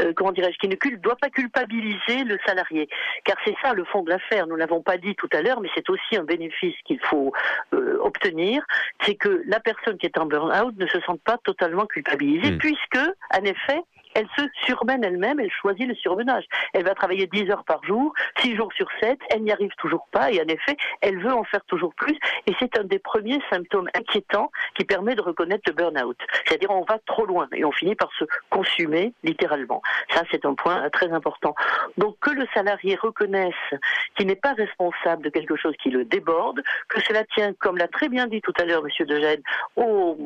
euh, 0.00 0.12
comment 0.14 0.32
dirais-je, 0.32 0.58
qui 0.58 0.68
ne 0.68 0.96
doit 0.96 1.16
pas 1.16 1.30
culpabiliser 1.30 2.24
le 2.24 2.38
salarié. 2.46 2.88
Car 3.24 3.36
c'est 3.44 3.56
ça 3.62 3.72
le 3.72 3.84
fond 3.84 4.02
de 4.02 4.10
l'affaire. 4.10 4.46
Nous 4.46 4.56
l'avons 4.56 4.82
pas 4.82 4.96
dit 4.96 5.14
tout 5.16 5.28
à 5.32 5.42
l'heure, 5.42 5.60
mais 5.60 5.68
c'est 5.74 5.88
aussi 5.90 6.16
un 6.16 6.24
bénéfice 6.24 6.76
qu'il 6.84 7.00
faut 7.00 7.32
euh, 7.74 7.98
obtenir, 8.00 8.64
c'est 9.02 9.14
que 9.14 9.42
la 9.46 9.60
personne 9.60 9.98
qui 9.98 10.06
est 10.06 10.18
en 10.18 10.26
burn-out 10.26 10.74
ne 10.76 10.86
se 10.86 11.00
sente 11.00 11.20
pas 11.22 11.38
totalement 11.38 11.86
culpabilisée, 11.86 12.52
hmm. 12.52 12.58
puisque, 12.58 12.98
en 13.34 13.44
effet, 13.44 13.80
elle 14.16 14.28
se 14.34 14.42
surmène 14.64 15.04
elle-même, 15.04 15.40
elle 15.40 15.50
choisit 15.50 15.86
le 15.86 15.94
surmenage. 15.94 16.44
Elle 16.72 16.84
va 16.84 16.94
travailler 16.94 17.26
10 17.26 17.50
heures 17.50 17.64
par 17.64 17.84
jour, 17.84 18.14
6 18.40 18.56
jours 18.56 18.72
sur 18.72 18.88
7, 19.00 19.18
elle 19.28 19.42
n'y 19.42 19.52
arrive 19.52 19.72
toujours 19.76 20.08
pas 20.10 20.32
et 20.32 20.40
en 20.40 20.46
effet, 20.46 20.74
elle 21.02 21.22
veut 21.22 21.34
en 21.34 21.44
faire 21.44 21.62
toujours 21.66 21.94
plus 21.94 22.18
et 22.46 22.52
c'est 22.58 22.78
un 22.78 22.84
des 22.84 22.98
premiers 22.98 23.40
symptômes 23.50 23.90
inquiétants 23.94 24.50
qui 24.74 24.84
permet 24.84 25.14
de 25.14 25.20
reconnaître 25.20 25.64
le 25.66 25.74
burn-out. 25.74 26.16
C'est-à-dire 26.46 26.70
on 26.70 26.84
va 26.84 26.98
trop 27.04 27.26
loin 27.26 27.46
et 27.52 27.66
on 27.66 27.72
finit 27.72 27.94
par 27.94 28.10
se 28.18 28.24
consumer 28.48 29.12
littéralement. 29.22 29.82
Ça, 30.14 30.22
c'est 30.30 30.46
un 30.46 30.54
point 30.54 30.88
très 30.88 31.12
important. 31.12 31.54
Donc 31.98 32.16
que 32.20 32.30
le 32.30 32.46
salarié 32.54 32.96
reconnaisse 32.96 33.54
qu'il 34.16 34.28
n'est 34.28 34.34
pas 34.34 34.54
responsable 34.54 35.24
de 35.24 35.28
quelque 35.28 35.56
chose 35.56 35.74
qui 35.82 35.90
le 35.90 36.06
déborde, 36.06 36.62
que 36.88 37.02
cela 37.02 37.24
tient, 37.34 37.52
comme 37.52 37.76
l'a 37.76 37.88
très 37.88 38.08
bien 38.08 38.28
dit 38.28 38.40
tout 38.40 38.54
à 38.58 38.64
l'heure 38.64 38.82
Monsieur 38.82 39.04
Degène, 39.04 39.42
aux, 39.76 40.16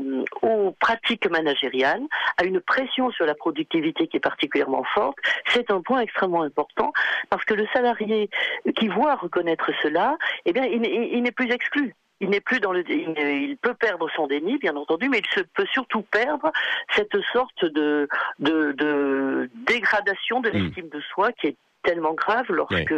aux 0.43 0.71
pratiques 0.79 1.29
managériales, 1.29 2.03
à 2.37 2.45
une 2.45 2.61
pression 2.61 3.11
sur 3.11 3.27
la 3.27 3.35
productivité 3.35 3.80
qui 3.81 4.17
est 4.17 4.21
particulièrement 4.21 4.85
forte, 4.95 5.19
c'est 5.47 5.71
un 5.71 5.81
point 5.81 6.01
extrêmement 6.01 6.43
important 6.43 6.93
parce 7.29 7.45
que 7.45 7.55
le 7.55 7.67
salarié 7.73 8.31
qui 8.77 8.89
voit 8.89 9.17
reconnaître 9.17 9.71
cela, 9.83 10.17
eh 10.45 10.53
bien, 10.53 10.65
il, 10.65 11.23
n'est 11.23 11.33
plus 11.33 11.51
exclu 11.51 11.95
il 12.23 12.29
n'est 12.29 12.41
plus 12.41 12.61
dans 12.61 12.73
le, 12.73 12.85
il, 12.91 13.57
peut 13.57 13.73
perdre 13.73 14.09
son 14.15 14.27
déni, 14.27 14.59
bien 14.59 14.77
entendu, 14.77 15.09
mais 15.09 15.21
il 15.21 15.27
se 15.35 15.41
peut 15.41 15.67
surtout 15.73 16.03
perdre 16.03 16.53
cette 16.95 17.17
sorte 17.33 17.65
de, 17.65 18.09
de, 18.39 18.73
de 18.73 19.51
dégradation 19.67 20.41
de 20.41 20.51
hmm. 20.51 20.53
l'estime 20.53 20.89
de 20.91 21.01
soi 21.01 21.33
qui 21.33 21.49
est 21.49 21.57
tellement 21.83 22.15
grave 22.15 22.47
lorsque 22.49 22.95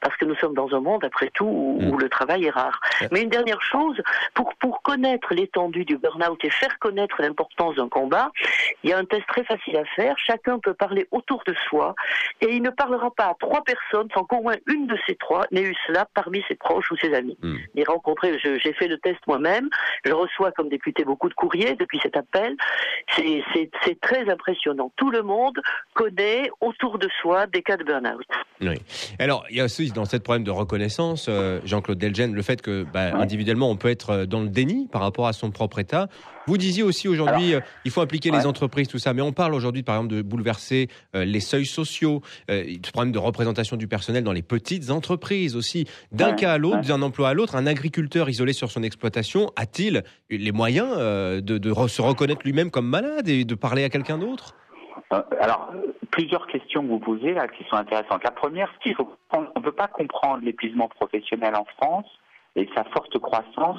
parce 0.00 0.16
que 0.16 0.24
nous 0.24 0.34
sommes 0.36 0.54
dans 0.54 0.74
un 0.74 0.80
monde 0.80 1.04
après 1.04 1.30
tout 1.34 1.46
où, 1.46 1.78
mm. 1.80 1.98
le 1.98 2.08
travail 2.08 2.44
est 2.44 2.50
rare. 2.50 2.80
Mais 3.12 3.22
une 3.22 3.30
dernière 3.30 3.62
chose, 3.62 4.00
pour 4.34 4.54
pour 4.56 4.82
connaître 4.82 5.34
l'étendue 5.34 5.84
du 5.84 5.96
burn-out 5.96 6.38
et 6.44 6.50
faire 6.50 6.78
connaître 6.78 7.20
l'importance 7.20 7.76
d'un 7.76 7.88
combat, 7.88 8.30
il 8.82 8.90
y 8.90 8.92
a 8.92 8.98
un 8.98 9.04
test 9.04 9.26
très 9.28 9.44
facile 9.44 9.76
à 9.76 9.84
faire. 9.84 10.16
Chacun 10.18 10.58
peut 10.58 10.74
parler 10.74 11.06
autour 11.10 11.42
de 11.46 11.54
soi 11.68 11.94
et 12.40 12.54
il 12.54 12.62
ne 12.62 12.70
parlera 12.70 13.10
pas 13.10 13.26
à 13.26 13.34
trois 13.38 13.62
personnes 13.64 14.08
sans 14.14 14.24
qu'au 14.24 14.42
moins 14.42 14.56
une 14.66 14.86
de 14.86 14.96
ces 15.06 15.16
trois 15.16 15.46
n'ait 15.50 15.62
eu 15.62 15.74
cela 15.86 16.06
parmi 16.14 16.42
ses 16.48 16.54
proches 16.54 16.90
ou 16.90 16.96
ses 16.96 17.14
amis. 17.14 17.38
Mm. 17.42 17.56
Et 17.76 17.84
rencontrer, 17.84 18.38
j'ai 18.38 18.72
fait 18.72 18.88
le 18.88 18.98
test 18.98 19.18
moi-même. 19.26 19.68
Je 20.04 20.12
reçois 20.12 20.52
comme 20.52 20.68
député 20.68 21.04
beaucoup 21.04 21.28
de 21.28 21.34
courriers 21.34 21.74
depuis 21.74 21.98
cet 22.02 22.16
appel. 22.16 22.56
C'est 23.16 24.00
très 24.00 24.28
impressionnant. 24.30 24.92
Tout 24.96 25.10
le 25.10 25.22
monde 25.22 25.58
connaît 25.94 26.50
autour 26.60 26.98
de 26.98 27.08
soi 27.20 27.46
des 27.46 27.62
cas 27.62 27.76
de 27.76 27.84
burn-out. 27.84 28.17
Oui. 28.60 28.74
Alors, 29.18 29.44
il 29.50 29.56
y 29.56 29.60
a 29.60 29.64
aussi 29.64 29.90
dans 29.90 30.04
cette 30.04 30.24
problème 30.24 30.44
de 30.44 30.50
reconnaissance, 30.50 31.26
euh, 31.28 31.60
Jean-Claude 31.64 31.98
Delgen, 31.98 32.34
le 32.34 32.42
fait 32.42 32.60
que 32.60 32.84
bah, 32.92 33.16
individuellement, 33.16 33.70
on 33.70 33.76
peut 33.76 33.88
être 33.88 34.10
euh, 34.10 34.26
dans 34.26 34.40
le 34.40 34.48
déni 34.48 34.88
par 34.90 35.02
rapport 35.02 35.28
à 35.28 35.32
son 35.32 35.50
propre 35.50 35.78
état. 35.78 36.08
Vous 36.48 36.58
disiez 36.58 36.82
aussi 36.82 37.08
aujourd'hui, 37.08 37.54
euh, 37.54 37.60
il 37.84 37.90
faut 37.90 38.00
impliquer 38.00 38.30
les 38.30 38.46
entreprises, 38.46 38.88
tout 38.88 38.98
ça, 38.98 39.12
mais 39.12 39.22
on 39.22 39.32
parle 39.32 39.54
aujourd'hui, 39.54 39.82
par 39.82 39.96
exemple, 39.96 40.14
de 40.14 40.22
bouleverser 40.22 40.88
les 41.12 41.40
seuils 41.40 41.66
sociaux, 41.66 42.22
ce 42.48 42.90
problème 42.90 43.12
de 43.12 43.18
représentation 43.18 43.76
du 43.76 43.86
personnel 43.86 44.24
dans 44.24 44.32
les 44.32 44.42
petites 44.42 44.90
entreprises 44.90 45.56
aussi. 45.56 45.86
D'un 46.10 46.32
cas 46.32 46.54
à 46.54 46.58
l'autre, 46.58 46.80
d'un 46.80 47.02
emploi 47.02 47.28
à 47.28 47.34
l'autre, 47.34 47.54
un 47.54 47.66
agriculteur 47.66 48.30
isolé 48.30 48.54
sur 48.54 48.70
son 48.70 48.82
exploitation 48.82 49.52
a-t-il 49.56 50.04
les 50.30 50.52
moyens 50.52 50.96
de, 50.96 51.40
de 51.40 51.88
se 51.88 52.00
reconnaître 52.00 52.40
lui-même 52.44 52.70
comme 52.70 52.88
malade 52.88 53.28
et 53.28 53.44
de 53.44 53.54
parler 53.54 53.84
à 53.84 53.90
quelqu'un 53.90 54.16
d'autre? 54.16 54.54
Alors, 55.10 55.72
plusieurs 56.10 56.46
questions 56.46 56.82
que 56.82 56.88
vous 56.88 56.98
posez 56.98 57.32
là 57.32 57.48
qui 57.48 57.64
sont 57.64 57.76
intéressantes. 57.76 58.22
La 58.24 58.30
première, 58.30 58.70
c'est 58.74 58.82
qu'il 58.82 58.94
faut 58.94 59.16
on 59.32 59.42
ne 59.42 59.64
peut 59.64 59.72
pas 59.72 59.88
comprendre 59.88 60.44
l'épuisement 60.44 60.88
professionnel 60.88 61.54
en 61.54 61.64
France 61.64 62.06
et 62.56 62.68
sa 62.74 62.84
forte 62.84 63.18
croissance 63.18 63.78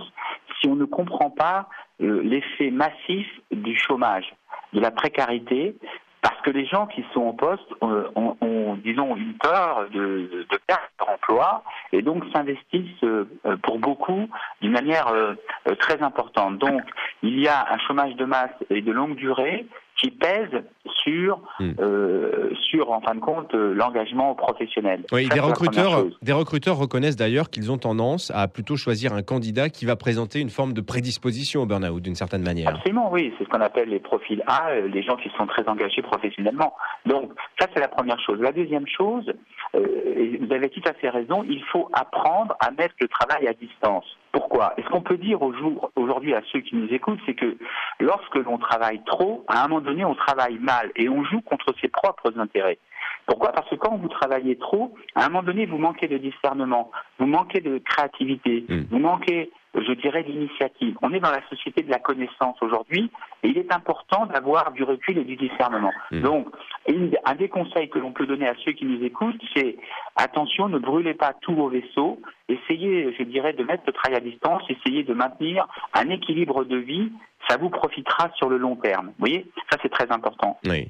si 0.59 0.67
on 0.67 0.75
ne 0.75 0.85
comprend 0.85 1.29
pas 1.29 1.67
euh, 2.01 2.21
l'effet 2.23 2.71
massif 2.71 3.27
du 3.51 3.77
chômage, 3.77 4.33
de 4.73 4.79
la 4.79 4.91
précarité, 4.91 5.75
parce 6.21 6.39
que 6.41 6.49
les 6.49 6.65
gens 6.65 6.87
qui 6.87 7.03
sont 7.13 7.21
en 7.21 7.33
poste 7.33 7.71
euh, 7.83 8.09
ont, 8.15 8.75
disons, 8.83 9.15
une 9.15 9.35
peur 9.35 9.87
de, 9.91 10.45
de 10.49 10.59
perdre 10.67 10.83
leur 10.99 11.09
emploi 11.09 11.63
et 11.93 12.01
donc 12.01 12.23
s'investissent 12.33 13.03
euh, 13.03 13.25
pour 13.63 13.79
beaucoup 13.79 14.29
d'une 14.61 14.71
manière 14.71 15.13
très 15.79 16.01
importante. 16.01 16.57
Donc, 16.57 16.81
il 17.23 17.39
y 17.39 17.47
a 17.47 17.65
un 17.71 17.77
chômage 17.79 18.15
de 18.15 18.25
masse 18.25 18.51
et 18.69 18.81
de 18.81 18.91
longue 18.91 19.15
durée 19.15 19.65
qui 19.99 20.11
pèse 20.11 20.63
sur, 21.03 21.39
hmm. 21.59 21.71
euh, 21.79 22.53
sur 22.69 22.91
en 22.91 23.01
fin 23.01 23.15
de 23.15 23.19
compte, 23.19 23.53
euh, 23.53 23.73
l'engagement 23.73 24.33
professionnel. 24.35 25.03
Oui, 25.11 25.27
des 25.29 25.39
recruteurs, 25.39 26.05
des 26.21 26.33
recruteurs 26.33 26.77
reconnaissent 26.77 27.15
d'ailleurs 27.15 27.49
qu'ils 27.49 27.71
ont 27.71 27.77
tendance 27.77 28.31
à 28.33 28.47
plutôt 28.47 28.77
choisir 28.77 29.13
un 29.13 29.21
candidat 29.21 29.69
qui 29.69 29.85
va 29.85 29.95
présenter 29.95 30.39
une 30.39 30.49
forme 30.49 30.73
de 30.73 30.81
prédisposition 30.81 31.61
au 31.61 31.65
burn-out 31.65 32.01
d'une 32.01 32.15
certaine 32.15 32.43
manière. 32.43 32.69
Absolument, 32.69 33.11
oui, 33.11 33.33
c'est 33.37 33.43
ce 33.43 33.49
qu'on 33.49 33.61
appelle 33.61 33.89
les 33.89 33.99
profils 33.99 34.41
A, 34.47 34.69
euh, 34.69 34.87
les 34.87 35.03
gens 35.03 35.17
qui 35.17 35.29
sont 35.37 35.47
très 35.47 35.67
engagés 35.67 36.01
professionnellement. 36.01 36.73
Donc 37.05 37.31
ça, 37.59 37.67
c'est 37.73 37.79
la 37.79 37.87
première 37.87 38.19
chose. 38.21 38.39
La 38.39 38.51
deuxième 38.51 38.87
chose, 38.87 39.31
et 39.73 40.37
vous 40.37 40.51
avez 40.51 40.69
tout 40.69 40.81
à 40.85 40.93
fait 40.93 41.09
raison, 41.09 41.43
il 41.47 41.63
faut 41.71 41.89
apprendre 41.93 42.55
à 42.59 42.71
mettre 42.71 42.95
le 42.99 43.07
travail 43.07 43.47
à 43.47 43.53
distance. 43.53 44.05
Pourquoi? 44.31 44.73
Est-ce 44.77 44.87
qu'on 44.89 45.01
peut 45.01 45.17
dire 45.17 45.39
aujourd'hui 45.95 46.33
à 46.33 46.41
ceux 46.51 46.59
qui 46.59 46.75
nous 46.75 46.87
écoutent, 46.93 47.19
c'est 47.25 47.33
que 47.33 47.57
lorsque 47.99 48.35
l'on 48.35 48.57
travaille 48.57 49.01
trop, 49.05 49.43
à 49.47 49.63
un 49.63 49.67
moment 49.67 49.81
donné, 49.81 50.05
on 50.05 50.15
travaille 50.15 50.59
mal 50.59 50.91
et 50.95 51.09
on 51.09 51.23
joue 51.23 51.41
contre 51.41 51.73
ses 51.81 51.87
propres 51.87 52.37
intérêts. 52.37 52.77
Pourquoi? 53.25 53.51
Parce 53.51 53.69
que 53.69 53.75
quand 53.75 53.95
vous 53.97 54.07
travaillez 54.07 54.57
trop, 54.57 54.95
à 55.15 55.25
un 55.25 55.29
moment 55.29 55.43
donné, 55.43 55.65
vous 55.65 55.77
manquez 55.77 56.07
de 56.07 56.17
discernement, 56.17 56.91
vous 57.19 57.27
manquez 57.27 57.61
de 57.61 57.77
créativité, 57.79 58.65
hmm. 58.67 58.85
vous 58.89 58.99
manquez, 58.99 59.51
je 59.75 59.93
dirais, 59.93 60.23
d'initiative. 60.23 60.97
On 61.01 61.13
est 61.13 61.19
dans 61.19 61.31
la 61.31 61.47
société 61.49 61.83
de 61.83 61.89
la 61.89 61.99
connaissance 61.99 62.57
aujourd'hui 62.61 63.11
et 63.43 63.49
il 63.49 63.57
est 63.57 63.73
important 63.73 64.25
d'avoir 64.25 64.71
du 64.71 64.83
recul 64.83 65.17
et 65.17 65.23
du 65.23 65.35
discernement. 65.35 65.91
Hmm. 66.11 66.21
Donc, 66.21 66.47
un 67.25 67.35
des 67.35 67.49
conseils 67.49 67.89
que 67.89 67.99
l'on 67.99 68.11
peut 68.11 68.25
donner 68.25 68.47
à 68.47 68.55
ceux 68.65 68.71
qui 68.71 68.85
nous 68.85 69.03
écoutent, 69.03 69.41
c'est 69.55 69.77
attention, 70.15 70.69
ne 70.69 70.79
brûlez 70.79 71.13
pas 71.13 71.33
tous 71.41 71.53
vos 71.53 71.69
vaisseaux, 71.69 72.19
essayez, 72.47 73.15
je 73.17 73.23
dirais, 73.23 73.53
de 73.53 73.63
mettre 73.63 73.83
le 73.85 73.93
travail 73.93 74.17
à 74.17 74.21
distance, 74.21 74.63
essayez 74.69 75.03
de 75.03 75.13
maintenir 75.13 75.67
un 75.93 76.09
équilibre 76.09 76.63
de 76.65 76.77
vie 76.77 77.11
ça 77.49 77.57
vous 77.57 77.69
profitera 77.69 78.29
sur 78.35 78.49
le 78.49 78.57
long 78.57 78.75
terme. 78.75 79.07
Vous 79.07 79.13
voyez, 79.19 79.45
ça 79.71 79.77
c'est 79.81 79.89
très 79.89 80.11
important. 80.11 80.59
Oui. 80.65 80.89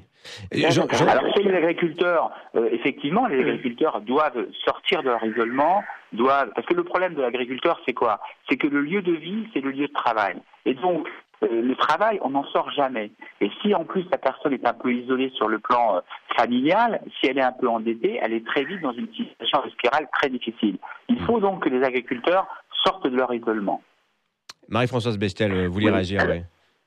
Alors 1.00 1.34
chez 1.34 1.42
les 1.42 1.54
agriculteurs, 1.54 2.30
euh, 2.54 2.68
effectivement, 2.72 3.26
les 3.26 3.40
agriculteurs 3.40 4.02
doivent 4.02 4.46
sortir 4.64 5.02
de 5.02 5.08
leur 5.08 5.24
isolement, 5.24 5.82
doivent 6.12 6.50
parce 6.54 6.66
que 6.66 6.74
le 6.74 6.84
problème 6.84 7.14
de 7.14 7.22
l'agriculteur 7.22 7.80
c'est 7.86 7.94
quoi? 7.94 8.20
C'est 8.48 8.56
que 8.56 8.66
le 8.66 8.82
lieu 8.82 9.00
de 9.00 9.12
vie 9.12 9.48
c'est 9.54 9.60
le 9.60 9.70
lieu 9.70 9.88
de 9.88 9.92
travail, 9.92 10.36
et 10.66 10.74
donc 10.74 11.08
euh, 11.42 11.62
le 11.62 11.74
travail, 11.74 12.18
on 12.22 12.30
n'en 12.30 12.44
sort 12.44 12.70
jamais. 12.70 13.10
Et 13.40 13.50
si 13.62 13.74
en 13.74 13.84
plus 13.84 14.04
la 14.10 14.18
personne 14.18 14.52
est 14.52 14.66
un 14.66 14.74
peu 14.74 14.92
isolée 14.92 15.30
sur 15.36 15.48
le 15.48 15.58
plan 15.58 15.96
euh, 15.96 16.00
familial, 16.36 17.00
si 17.18 17.28
elle 17.28 17.38
est 17.38 17.42
un 17.42 17.52
peu 17.52 17.68
endettée, 17.68 18.18
elle 18.22 18.34
est 18.34 18.46
très 18.46 18.64
vite 18.64 18.82
dans 18.82 18.92
une 18.92 19.08
situation 19.08 19.62
de 19.64 19.70
spirale 19.70 20.06
très 20.12 20.28
difficile. 20.28 20.76
Il 21.08 21.16
mm. 21.16 21.26
faut 21.26 21.40
donc 21.40 21.64
que 21.64 21.70
les 21.70 21.82
agriculteurs 21.82 22.46
sortent 22.84 23.06
de 23.06 23.16
leur 23.16 23.32
isolement. 23.32 23.82
Marie-Françoise 24.70 25.18
Bestel, 25.18 25.66
vous 25.66 25.72
voulez 25.72 25.90
réagir 25.90 26.26
oui. 26.28 26.42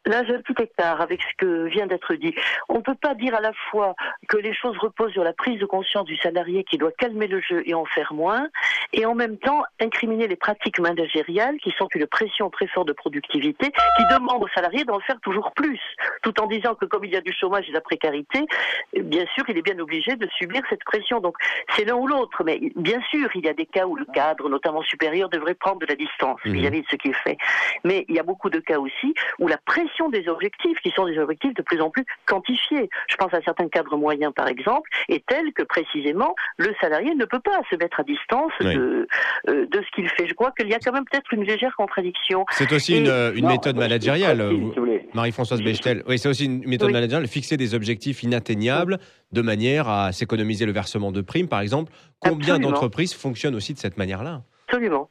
Là, 0.05 0.23
j'ai 0.25 0.35
un 0.35 0.41
petit 0.41 0.61
écart 0.63 0.99
avec 0.99 1.21
ce 1.21 1.35
que 1.37 1.65
vient 1.69 1.87
d'être 1.87 2.13
dit. 2.15 2.35
On 2.67 2.75
ne 2.77 2.81
peut 2.81 2.95
pas 2.95 3.13
dire 3.15 3.33
à 3.35 3.39
la 3.39 3.53
fois 3.71 3.95
que 4.27 4.35
les 4.37 4.53
choses 4.53 4.77
reposent 4.77 5.13
sur 5.13 5.23
la 5.23 5.31
prise 5.33 5.59
de 5.59 5.65
conscience 5.65 6.05
du 6.05 6.17
salarié 6.17 6.65
qui 6.65 6.77
doit 6.77 6.91
calmer 6.91 7.27
le 7.27 7.39
jeu 7.39 7.63
et 7.65 7.73
en 7.73 7.85
faire 7.85 8.13
moins, 8.13 8.47
et 8.91 9.05
en 9.05 9.15
même 9.15 9.37
temps 9.37 9.63
incriminer 9.79 10.27
les 10.27 10.35
pratiques 10.35 10.79
managériales 10.79 11.57
qui 11.63 11.71
sont 11.77 11.87
une 11.95 12.05
pression 12.05 12.49
très 12.49 12.67
forte 12.67 12.87
de 12.89 12.93
productivité, 12.93 13.71
qui 13.71 14.03
demandent 14.13 14.43
aux 14.43 14.49
salariés 14.49 14.83
d'en 14.83 14.99
faire 14.99 15.19
toujours 15.21 15.51
plus, 15.53 15.79
tout 16.21 16.37
en 16.41 16.47
disant 16.47 16.75
que 16.75 16.85
comme 16.85 17.05
il 17.05 17.11
y 17.11 17.15
a 17.15 17.21
du 17.21 17.31
chômage 17.31 17.65
et 17.65 17.69
de 17.69 17.73
la 17.73 17.81
précarité, 17.81 18.45
bien 18.93 19.25
sûr, 19.35 19.45
il 19.47 19.57
est 19.57 19.61
bien 19.61 19.79
obligé 19.79 20.17
de 20.17 20.27
subir 20.37 20.61
cette 20.69 20.83
pression. 20.83 21.21
Donc, 21.21 21.37
c'est 21.75 21.85
l'un 21.85 21.95
ou 21.95 22.07
l'autre. 22.07 22.43
Mais 22.43 22.59
bien 22.75 22.99
sûr, 23.09 23.29
il 23.35 23.45
y 23.45 23.49
a 23.49 23.53
des 23.53 23.65
cas 23.65 23.85
où 23.85 23.95
le 23.95 24.05
cadre, 24.13 24.49
notamment 24.49 24.81
supérieur, 24.81 25.29
devrait 25.29 25.55
prendre 25.55 25.79
de 25.79 25.85
la 25.85 25.95
distance 25.95 26.39
Mhm. 26.43 26.53
vis-à-vis 26.53 26.81
de 26.81 26.87
ce 26.89 26.95
qui 26.97 27.09
est 27.09 27.23
fait. 27.23 27.37
Mais 27.85 28.05
il 28.09 28.15
y 28.15 28.19
a 28.19 28.23
beaucoup 28.23 28.49
de 28.49 28.59
cas 28.59 28.79
aussi 28.79 29.13
où 29.39 29.47
la 29.47 29.57
pression 29.57 29.92
des 30.09 30.27
objectifs, 30.27 30.77
qui 30.81 30.91
sont 30.91 31.05
des 31.05 31.17
objectifs 31.17 31.53
de 31.53 31.61
plus 31.61 31.79
en 31.81 31.89
plus 31.89 32.05
quantifiés, 32.25 32.89
je 33.07 33.15
pense 33.15 33.33
à 33.33 33.41
certains 33.41 33.67
cadres 33.69 33.97
moyens 33.97 34.33
par 34.33 34.47
exemple, 34.47 34.89
est 35.09 35.25
telle 35.25 35.53
que 35.53 35.63
précisément 35.63 36.35
le 36.57 36.73
salarié 36.81 37.13
ne 37.15 37.25
peut 37.25 37.39
pas 37.39 37.59
se 37.69 37.75
mettre 37.75 37.99
à 37.99 38.03
distance 38.03 38.51
Oui. 38.61 38.73
de, 38.75 39.07
euh, 39.49 39.65
de 39.67 39.81
ce 39.81 39.95
qu'il 39.95 40.07
fait. 40.09 40.27
Je 40.27 40.33
crois 40.33 40.51
qu'il 40.57 40.67
y 40.69 40.73
a 40.73 40.79
quand 40.79 40.91
même 40.91 41.05
peut-être 41.09 41.31
une 41.33 41.43
légère 41.43 41.75
contradiction. 41.75 42.45
C'est 42.51 42.71
aussi 42.71 42.93
Et- 42.95 42.99
une, 42.99 43.07
euh, 43.07 43.33
une 43.35 43.43
Non, 43.43 43.49
méthode 43.49 43.75
managériale, 43.77 44.37
précise, 44.37 44.59
vous- 44.59 44.69
si 44.73 44.79
vous 44.79 44.85
voulez. 44.85 45.07
Marie-Françoise 45.13 45.61
Bechtel. 45.61 46.03
Oui, 46.07 46.17
c'est 46.17 46.29
aussi 46.29 46.45
une 46.45 46.65
méthode 46.67 46.87
Oui. 46.87 46.93
managériale, 46.93 47.27
fixer 47.27 47.57
des 47.57 47.75
objectifs 47.75 48.23
inatteignables 48.23 48.97
de 49.31 49.41
manière 49.41 49.87
à 49.89 50.11
s'économiser 50.11 50.65
le 50.65 50.71
versement 50.71 51.11
de 51.11 51.21
primes, 51.21 51.47
par 51.47 51.61
exemple. 51.61 51.91
Combien 52.19 52.59
d'entreprises 52.59 53.13
fonctionnent 53.13 53.55
aussi 53.55 53.73
de 53.73 53.79
cette 53.79 53.97
manière-là? 53.97 54.41
Absolument. 54.67 55.09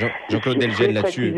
Jean- 0.00 0.10
Jean-Claude 0.30 0.56
Je 0.56 0.66
Delgen 0.66 0.92
là-dessus. 0.92 1.34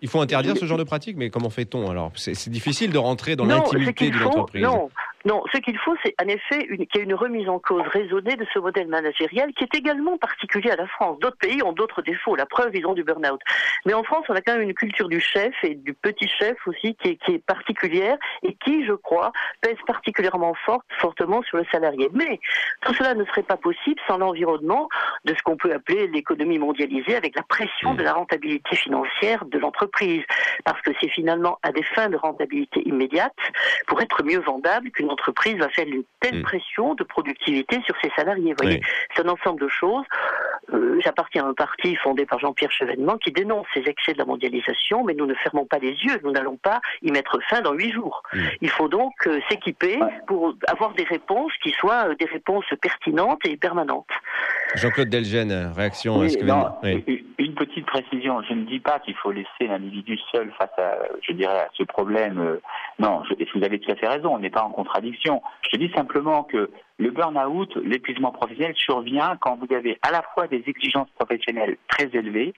Il, 0.00 0.08
faut 0.08 0.20
interdire 0.20 0.56
ce 0.56 0.64
genre 0.64 0.78
de 0.78 0.84
pratique, 0.84 1.16
mais 1.16 1.30
comment 1.30 1.50
fait-on 1.50 1.90
alors? 1.90 2.12
C'est 2.16 2.48
difficile 2.48 2.90
de 2.90 2.98
rentrer 2.98 3.36
dans 3.36 3.44
l'intimité 3.44 4.10
d'une 4.10 4.22
entreprise. 4.22 4.62
non, 4.62 4.90
non, 5.26 5.42
ce 5.52 5.58
qu'il 5.58 5.76
faut, 5.78 5.96
c'est 6.04 6.14
en 6.22 6.28
effet 6.28 6.68
qu'il 6.68 6.78
y 6.78 6.98
ait 6.98 7.02
une 7.02 7.14
remise 7.14 7.48
en 7.48 7.58
cause 7.58 7.82
raisonnée 7.88 8.36
de 8.36 8.46
ce 8.54 8.60
modèle 8.60 8.86
managérial 8.86 9.52
qui 9.54 9.64
est 9.64 9.74
également 9.74 10.16
particulier 10.18 10.70
à 10.70 10.76
la 10.76 10.86
France. 10.86 11.18
D'autres 11.18 11.38
pays 11.38 11.64
ont 11.64 11.72
d'autres 11.72 12.00
défauts. 12.00 12.36
La 12.36 12.46
preuve, 12.46 12.70
ils 12.74 12.86
ont 12.86 12.94
du 12.94 13.02
burn-out. 13.02 13.40
Mais 13.86 13.92
en 13.92 14.04
France, 14.04 14.24
on 14.28 14.36
a 14.36 14.40
quand 14.40 14.52
même 14.52 14.62
une 14.62 14.74
culture 14.74 15.08
du 15.08 15.20
chef 15.20 15.52
et 15.64 15.74
du 15.74 15.94
petit 15.94 16.28
chef 16.28 16.56
aussi 16.68 16.94
qui 17.02 17.18
est, 17.26 17.44
particulière 17.44 18.16
et 18.44 18.54
qui, 18.64 18.86
je 18.86 18.92
crois, 18.92 19.32
pèse 19.62 19.76
particulièrement 19.84 20.54
fort, 20.64 20.82
fortement 21.00 21.42
sur 21.42 21.58
le 21.58 21.64
salarié. 21.72 22.08
Mais 22.12 22.38
tout 22.82 22.94
cela 22.94 23.14
ne 23.14 23.24
serait 23.24 23.42
pas 23.42 23.56
possible 23.56 24.00
sans 24.06 24.18
l'environnement 24.18 24.88
de 25.24 25.34
ce 25.34 25.42
qu'on 25.42 25.56
peut 25.56 25.72
appeler 25.72 26.06
l'économie 26.06 26.60
mondialisée 26.60 27.16
avec 27.16 27.34
la 27.34 27.42
pression 27.42 27.94
de 27.94 28.04
la 28.04 28.12
rentabilité 28.12 28.76
financière 28.76 29.44
de 29.44 29.58
l'entreprise. 29.58 30.22
Parce 30.64 30.80
que 30.82 30.92
c'est 31.00 31.08
finalement 31.08 31.58
à 31.64 31.72
des 31.72 31.82
fins 31.82 32.10
de 32.10 32.16
rentabilité 32.16 32.86
immédiate, 32.86 33.34
pour 33.88 34.00
être 34.00 34.22
mieux 34.22 34.40
vendable, 34.40 34.90
qu'une 34.92 35.15
entreprise 35.16 35.56
va 35.56 35.68
faire 35.70 35.86
une 35.86 36.04
telle 36.20 36.40
Mm. 36.40 36.42
pression 36.42 36.94
de 36.94 37.04
productivité 37.04 37.80
sur 37.86 37.94
ses 38.02 38.10
salariés. 38.16 38.52
Vous 38.52 38.62
voyez, 38.62 38.80
Oui. 38.80 38.86
c'est 39.14 39.24
un 39.24 39.28
ensemble 39.30 39.60
de 39.60 39.68
choses. 39.68 40.04
Euh, 40.72 40.98
J'appartiens 41.04 41.44
à 41.44 41.48
un 41.48 41.54
parti 41.54 41.94
fondé 41.96 42.26
par 42.26 42.38
Jean-Pierre 42.40 42.72
Chevènement 42.72 43.16
qui 43.18 43.30
dénonce 43.30 43.66
ces 43.74 43.80
excès 43.82 44.12
de 44.14 44.18
la 44.18 44.24
mondialisation, 44.24 45.04
mais 45.04 45.14
nous 45.14 45.26
ne 45.26 45.34
fermons 45.34 45.64
pas 45.66 45.78
les 45.78 45.92
yeux. 45.92 46.18
Nous 46.24 46.32
n'allons 46.32 46.56
pas 46.56 46.80
y 47.02 47.10
mettre 47.12 47.38
fin 47.48 47.60
dans 47.60 47.72
huit 47.72 47.92
jours. 47.92 48.22
Mm. 48.32 48.38
Il 48.62 48.70
faut 48.70 48.88
donc 48.88 49.12
euh, 49.26 49.38
s'équiper 49.48 49.98
pour 50.26 50.54
avoir 50.68 50.94
des 50.94 51.04
réponses 51.04 51.52
qui 51.62 51.70
soient 51.70 52.08
euh, 52.08 52.14
des 52.16 52.24
réponses 52.26 52.64
pertinentes 52.82 53.44
et 53.46 53.56
permanentes. 53.56 54.08
Jean-Claude 54.74 55.08
Delgen, 55.08 55.72
réaction 55.76 56.20
à 56.20 56.28
ce 56.28 56.36
que 56.36 56.44
non, 56.44 56.58
vient- 56.60 56.74
oui. 57.06 57.24
une- 57.38 57.54
petite 57.56 57.86
précision, 57.86 58.42
je 58.42 58.52
ne 58.52 58.64
dis 58.66 58.80
pas 58.80 58.98
qu'il 58.98 59.14
faut 59.14 59.32
laisser 59.32 59.66
l'individu 59.66 60.18
seul 60.30 60.52
face 60.58 60.68
à, 60.78 60.98
je 61.22 61.32
dirais, 61.32 61.60
à 61.60 61.68
ce 61.72 61.84
problème. 61.84 62.58
Non, 62.98 63.22
je- 63.24 63.34
vous 63.58 63.64
avez 63.64 63.78
tout 63.78 63.90
à 63.90 63.94
fait 63.96 64.06
raison, 64.08 64.34
on 64.34 64.38
n'est 64.38 64.50
pas 64.50 64.60
en 64.62 64.70
contradiction. 64.70 65.40
Je 65.72 65.78
dis 65.78 65.90
simplement 65.94 66.42
que 66.42 66.70
le 66.98 67.10
burn-out, 67.10 67.74
l'épuisement 67.76 68.32
professionnel 68.32 68.74
survient 68.76 69.36
quand 69.40 69.56
vous 69.56 69.74
avez 69.74 69.98
à 70.02 70.10
la 70.10 70.22
fois 70.34 70.46
des 70.46 70.62
exigences 70.66 71.10
professionnelles 71.18 71.76
très 71.88 72.08
élevées 72.12 72.54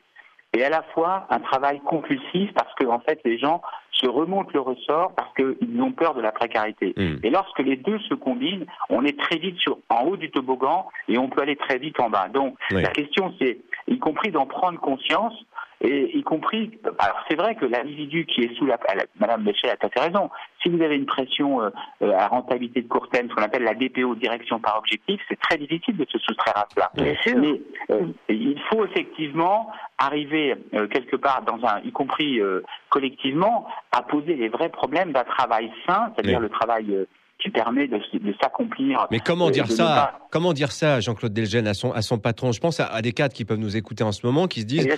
et 0.56 0.64
à 0.64 0.70
la 0.70 0.82
fois 0.94 1.26
un 1.30 1.40
travail 1.40 1.80
compulsif 1.80 2.52
parce 2.54 2.72
que 2.74 2.86
en 2.86 3.00
fait 3.00 3.20
les 3.24 3.38
gens 3.38 3.60
se 3.92 4.06
remontent 4.06 4.50
le 4.54 4.60
ressort 4.60 5.12
parce 5.14 5.32
qu'ils 5.34 5.82
ont 5.82 5.92
peur 5.92 6.14
de 6.14 6.20
la 6.20 6.30
précarité. 6.30 6.94
Mm. 6.96 7.16
Et 7.24 7.30
lorsque 7.30 7.58
les 7.58 7.76
deux 7.76 7.98
se 8.00 8.14
combinent, 8.14 8.66
on 8.90 9.04
est 9.04 9.18
très 9.18 9.38
vite 9.38 9.58
sur, 9.58 9.78
en 9.88 10.04
haut 10.04 10.16
du 10.16 10.30
toboggan 10.30 10.86
et 11.08 11.18
on 11.18 11.28
peut 11.28 11.42
aller 11.42 11.56
très 11.56 11.78
vite 11.78 11.98
en 12.00 12.08
bas. 12.08 12.28
Donc 12.28 12.56
Oui. 12.70 12.82
la 12.82 12.90
question 12.90 13.34
c'est, 13.40 13.58
y 13.88 13.98
compris 13.98 14.30
d'en 14.30 14.46
prendre 14.46 14.78
conscience, 14.78 15.34
et 15.80 16.16
y 16.18 16.22
compris, 16.24 16.72
alors 16.98 17.24
c'est 17.28 17.36
vrai 17.36 17.54
que 17.54 17.64
l'individu 17.64 18.26
qui 18.26 18.42
est 18.42 18.54
sous 18.56 18.66
la, 18.66 18.78
la- 18.94 19.04
Madame 19.20 19.44
Béchet 19.44 19.70
a 19.70 19.76
tout 19.76 19.86
à 19.86 19.90
fait 19.90 20.00
raison. 20.08 20.28
Si 20.62 20.68
vous 20.68 20.82
avez 20.82 20.96
une 20.96 21.06
pression 21.06 21.62
euh, 21.62 21.70
euh, 22.02 22.12
à 22.18 22.26
rentabilité 22.26 22.82
de 22.82 22.88
court 22.88 23.08
terme, 23.10 23.28
ce 23.28 23.34
qu'on 23.34 23.42
appelle 23.42 23.62
la 23.62 23.74
DPO, 23.74 24.16
direction 24.16 24.58
par 24.58 24.78
objectif, 24.78 25.20
c'est 25.28 25.38
très 25.38 25.56
difficile 25.56 25.96
de 25.96 26.04
se 26.08 26.18
soustraire 26.18 26.56
à 26.58 26.66
cela. 26.74 26.90
Bien 26.96 27.14
sûr. 27.22 27.38
Mais 27.38 27.60
euh, 27.90 28.06
il 28.28 28.60
faut 28.70 28.84
effectivement 28.84 29.70
arriver 29.98 30.56
euh, 30.74 30.88
quelque 30.88 31.14
part 31.16 31.42
dans 31.42 31.64
un, 31.64 31.80
y 31.84 31.92
compris 31.92 32.40
euh, 32.40 32.62
collectivement, 32.88 33.66
à 33.92 34.02
poser 34.02 34.34
les 34.34 34.48
vrais 34.48 34.70
problèmes 34.70 35.12
d'un 35.12 35.24
travail 35.24 35.70
sain, 35.86 36.12
c'est-à-dire 36.14 36.38
Oui. 36.38 36.42
le 36.44 36.48
travail 36.48 36.86
euh, 36.94 37.04
qui 37.40 37.50
permet 37.50 37.86
de, 37.86 38.00
s'accomplir. 38.42 39.06
Mais 39.10 39.20
comment 39.20 39.48
euh, 39.48 39.50
dire 39.50 39.68
ça 39.70 39.84
pas- 39.84 40.18
Comment 40.30 40.52
dire 40.52 40.72
ça, 40.72 41.00
Jean-Claude 41.00 41.32
Delgen, 41.32 41.66
à 41.66 41.74
son, 41.74 41.92
à 41.92 42.02
son 42.02 42.18
patron? 42.18 42.52
Je 42.52 42.60
pense 42.60 42.80
à, 42.80 42.86
à 42.86 43.00
des 43.00 43.12
cadres 43.12 43.32
qui 43.32 43.44
peuvent 43.44 43.58
nous 43.58 43.76
écouter 43.76 44.02
en 44.04 44.12
ce 44.12 44.26
moment, 44.26 44.46
qui 44.48 44.62
se 44.62 44.66
disent 44.66 44.88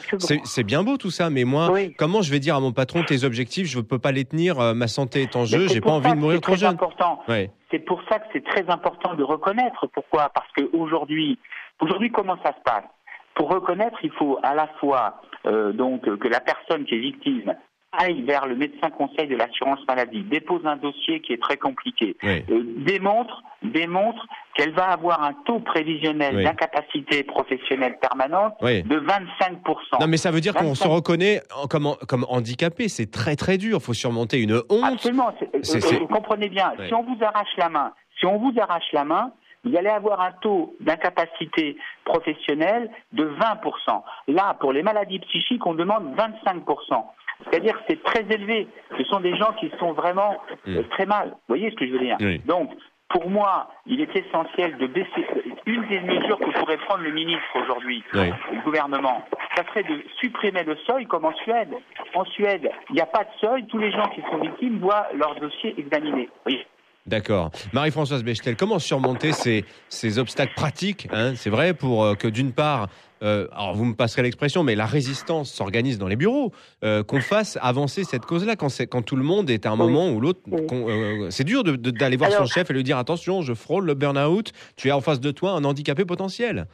c'est 0.45 0.63
bien 0.65 0.83
beau 0.83 0.97
tout 0.97 1.11
ça, 1.11 1.29
mais 1.31 1.45
moi, 1.45 1.71
Oui. 1.71 1.95
comment 1.99 2.23
je 2.23 2.31
vais 2.31 2.39
dire 2.41 2.57
à 2.57 2.61
mon 2.61 2.73
patron 2.73 3.03
tes 3.05 3.25
objectifs 3.25 3.67
Je 3.69 3.79
ne 3.79 3.83
peux 3.83 3.99
pas 3.99 4.13
les 4.13 4.25
tenir, 4.25 4.59
euh, 4.59 4.75
ma 4.75 4.89
santé 4.89 5.23
est 5.23 5.37
en 5.37 5.45
jeu, 5.45 5.69
j'ai 5.69 5.81
pas 5.81 5.91
envie 5.91 6.11
de 6.11 6.17
mourir 6.17 6.37
c'est 6.37 6.41
trop 6.43 6.53
très 6.53 6.61
jeune. 6.61 6.75
important. 6.75 7.21
Ouais. 7.29 7.51
C'est 7.71 7.79
pour 7.81 8.01
ça 8.09 8.19
que 8.19 8.25
c'est 8.33 8.45
très 8.45 8.69
important 8.71 9.15
de 9.15 9.23
reconnaître. 9.23 9.87
Pourquoi 9.95 10.31
Parce 10.35 10.49
qu'aujourd'hui, 10.57 11.39
aujourd'hui, 11.81 12.11
comment 12.11 12.37
ça 12.45 12.53
se 12.53 12.63
passe? 12.65 12.85
Pour 13.35 13.51
reconnaître, 13.51 13.99
il 14.03 14.11
faut 14.13 14.39
à 14.43 14.55
la 14.55 14.67
fois 14.81 15.21
euh, 15.47 15.73
donc 15.73 16.03
que 16.19 16.29
la 16.29 16.41
personne 16.41 16.85
qui 16.85 16.95
est 16.95 17.01
victime 17.01 17.55
aille 17.93 18.23
vers 18.23 18.47
le 18.47 18.55
médecin 18.57 18.91
conseil 18.91 19.27
de 19.27 19.37
l'assurance 19.37 19.81
maladie, 19.89 20.23
dépose 20.23 20.65
un 20.65 20.77
dossier 20.77 21.21
qui 21.21 21.33
est 21.33 21.43
très 21.43 21.57
compliqué, 21.57 22.17
Oui. 22.23 22.45
euh, 22.51 22.63
démontre, 22.79 23.43
démontre 23.63 24.25
qu'elle 24.55 24.73
va 24.73 24.85
avoir 24.87 25.23
un 25.23 25.33
taux 25.45 25.59
prévisionnel 25.61 26.37
Oui. 26.37 26.45
d'incapacité 26.45 27.25
professionnelle 27.25 27.99
permanente 28.01 28.55
Oui. 28.63 28.83
de 28.85 28.97
25%. 29.01 29.99
Non, 30.01 30.07
mais 30.07 30.17
ça 30.17 30.31
veut 30.31 30.41
dire 30.41 30.55
qu'on 30.55 30.75
se 30.75 30.85
25. 30.85 30.89
reconnaît 30.89 31.41
comme, 31.69 32.25
handicapé. 32.29 32.89
C'est 32.89 33.11
très 33.11 33.37
très 33.37 33.59
dur. 33.59 33.79
Il 33.81 33.85
faut 33.85 33.95
surmonter 33.95 34.41
une 34.41 34.61
honte. 34.69 34.85
Absolument. 34.85 35.33
euh, 35.43 35.59
c'est- 35.63 35.99
Vous 35.99 36.07
comprenez 36.07 36.49
bien. 36.49 36.73
Si 36.87 36.95
on 36.95 37.03
vous 37.03 37.17
arrache 37.23 37.57
la 37.59 37.69
main, 37.69 37.93
si 38.19 38.27
on 38.27 38.39
vous 38.39 38.53
arrache 38.61 38.93
la 38.93 39.05
main, 39.05 39.33
vous 39.65 39.77
allez 39.77 39.89
avoir 39.91 40.21
un 40.21 40.33
taux 40.41 40.75
d'incapacité 40.81 41.77
professionnelle 42.05 42.91
de 43.13 43.25
20%. 43.27 44.03
Là, 44.29 44.55
pour 44.61 44.73
les 44.73 44.83
maladies 44.83 45.19
psychiques, 45.21 45.67
on 45.67 45.75
demande 45.75 46.15
25%. 46.17 47.05
C'est-à-dire 47.51 47.75
que 47.75 47.83
c'est 47.89 48.03
très 48.03 48.23
élevé. 48.31 48.69
Ce 48.99 49.05
sont 49.05 49.21
des 49.21 49.35
gens 49.37 49.53
qui 49.59 49.71
sont 49.79 49.93
vraiment 49.93 50.37
euh, 50.69 50.83
Mm. 50.83 50.89
très 50.91 51.07
mal. 51.07 51.29
Vous 51.31 51.37
voyez 51.57 51.71
ce 51.71 51.77
que 51.77 51.87
je 51.87 51.93
veux 51.93 51.99
dire? 51.99 52.17
Oui. 52.21 52.39
Donc, 52.47 52.71
pour 53.09 53.29
moi, 53.29 53.69
il 53.87 54.01
est 54.01 54.15
essentiel 54.15 54.77
de 54.77 54.87
baisser. 54.87 55.27
Une 55.67 55.85
des 55.89 56.01
mesures 56.01 56.39
que 56.39 56.51
pourrait 56.61 56.77
prendre 56.79 57.03
le 57.03 57.11
ministre 57.11 57.43
aujourd'hui, 57.57 58.05
Oui. 58.15 58.31
le 58.53 58.61
gouvernement, 58.63 59.25
ça 59.57 59.65
serait 59.69 59.83
de 59.83 60.05
supprimer 60.21 60.63
le 60.65 60.77
seuil 60.87 61.07
comme 61.07 61.25
en 61.25 61.33
Suède. 61.35 61.75
En 62.15 62.25
Suède, 62.27 62.71
il 62.91 62.95
n'y 62.95 63.01
a 63.01 63.07
pas 63.07 63.25
de 63.25 63.31
seuil, 63.41 63.67
tous 63.67 63.79
les 63.79 63.91
gens 63.91 64.07
qui 64.15 64.21
sont 64.31 64.37
victimes 64.39 64.79
voient 64.79 65.09
leur 65.15 65.35
dossier 65.41 65.75
examiné. 65.79 66.29
D'accord. 67.07 67.51
Marie-Françoise 67.73 68.23
Bechtel, 68.23 68.57
comment 68.57 68.79
surmonter 68.79 69.33
ces, 69.33 70.19
obstacles 70.19 70.55
pratiques 70.55 71.09
hein, 71.13 71.35
C'est 71.35 71.51
vrai 71.51 71.75
pour 71.75 72.05
euh, 72.05 72.15
que 72.15 72.29
d'une 72.29 72.53
part, 72.53 72.89
euh, 73.23 73.47
alors 73.53 73.75
vous 73.75 73.85
me 73.85 73.95
passerez 73.95 74.23
l'expression, 74.23 74.63
mais 74.63 74.75
la 74.75 74.87
résistance 74.87 75.51
s'organise 75.53 75.99
dans 75.99 76.09
les 76.09 76.17
bureaux, 76.17 76.53
euh, 76.85 77.03
qu'on 77.03 77.21
fasse 77.21 77.59
avancer 77.63 78.05
cette 78.05 78.25
cause-là 78.27 78.57
quand, 78.57 78.71
tout 79.03 79.17
le 79.17 79.23
monde 79.23 79.51
est 79.51 79.67
à 79.67 79.71
un 79.71 79.73
Oui. 79.73 79.79
moment 79.79 80.11
ou 80.11 80.21
l'autre. 80.21 80.41
Oui. 80.47 80.61
euh, 80.73 81.31
c'est 81.31 81.45
dur 81.45 81.63
d'aller 81.65 82.17
voir 82.17 82.31
Alors- 82.31 82.47
son 82.47 82.53
chef 82.53 82.71
et 82.71 82.73
lui 82.75 82.83
dire 82.85 82.99
attention, 82.99 83.43
je 83.43 83.53
frôle 83.55 83.85
le 83.87 83.95
burn-out, 83.95 84.53
tu 84.77 84.91
as 84.91 84.97
en 84.97 85.01
face 85.01 85.21
de 85.21 85.31
toi 85.31 85.51
un 85.53 85.65
handicapé 85.65 86.05
potentiel. 86.05 86.67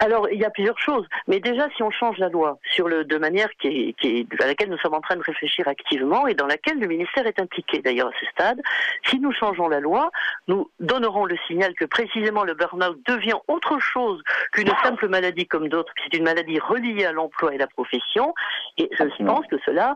Alors, 0.00 0.28
il 0.30 0.38
y 0.38 0.44
a 0.44 0.50
plusieurs 0.50 0.78
choses. 0.78 1.06
Mais 1.28 1.40
déjà, 1.40 1.68
si 1.76 1.82
on 1.82 1.90
change 1.90 2.18
la 2.18 2.28
loi 2.28 2.58
sur 2.74 2.88
le, 2.88 3.04
de 3.04 3.16
manière 3.16 3.48
qui 3.60 3.68
est, 3.68 3.92
qui 3.98 4.18
est- 4.18 4.42
à 4.42 4.46
laquelle 4.46 4.68
nous 4.68 4.76
sommes 4.78 4.92
en 4.94 5.00
train 5.00 5.16
de 5.16 5.22
réfléchir 5.22 5.66
activement 5.68 6.26
et 6.26 6.34
dans 6.34 6.46
laquelle 6.46 6.78
le 6.78 6.86
ministère 6.86 7.26
est 7.26 7.38
impliqué 7.40 7.80
d'ailleurs 7.80 8.08
à 8.08 8.12
ce 8.20 8.26
stade, 8.26 8.60
si 9.08 9.18
nous 9.20 9.32
changeons 9.32 9.68
la 9.68 9.80
loi, 9.80 10.10
nous 10.48 10.68
donnerons 10.80 11.24
le 11.24 11.36
signal 11.46 11.72
que 11.74 11.84
précisément 11.86 12.44
le 12.44 12.54
burn-out 12.54 12.98
devient 13.06 13.36
autre 13.48 13.78
chose 13.78 14.20
qu'une 14.52 14.70
simple 14.82 15.08
maladie 15.08 15.46
comme 15.46 15.68
d'autres, 15.68 15.93
c'est 16.02 16.16
une 16.16 16.24
maladie 16.24 16.58
reliée 16.58 17.04
à 17.04 17.12
l'emploi 17.12 17.54
et 17.54 17.58
la 17.58 17.66
profession. 17.66 18.34
Et 18.78 18.90
je 18.92 19.24
pense 19.24 19.46
que 19.46 19.56
cela 19.64 19.94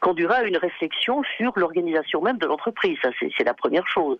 conduira 0.00 0.36
à 0.36 0.42
une 0.42 0.56
réflexion 0.56 1.22
sur 1.36 1.52
l'organisation 1.56 2.20
même 2.20 2.38
de 2.38 2.46
l'entreprise. 2.46 2.98
Ça, 3.02 3.10
c'est 3.20 3.44
la 3.44 3.54
première 3.54 3.86
chose. 3.86 4.18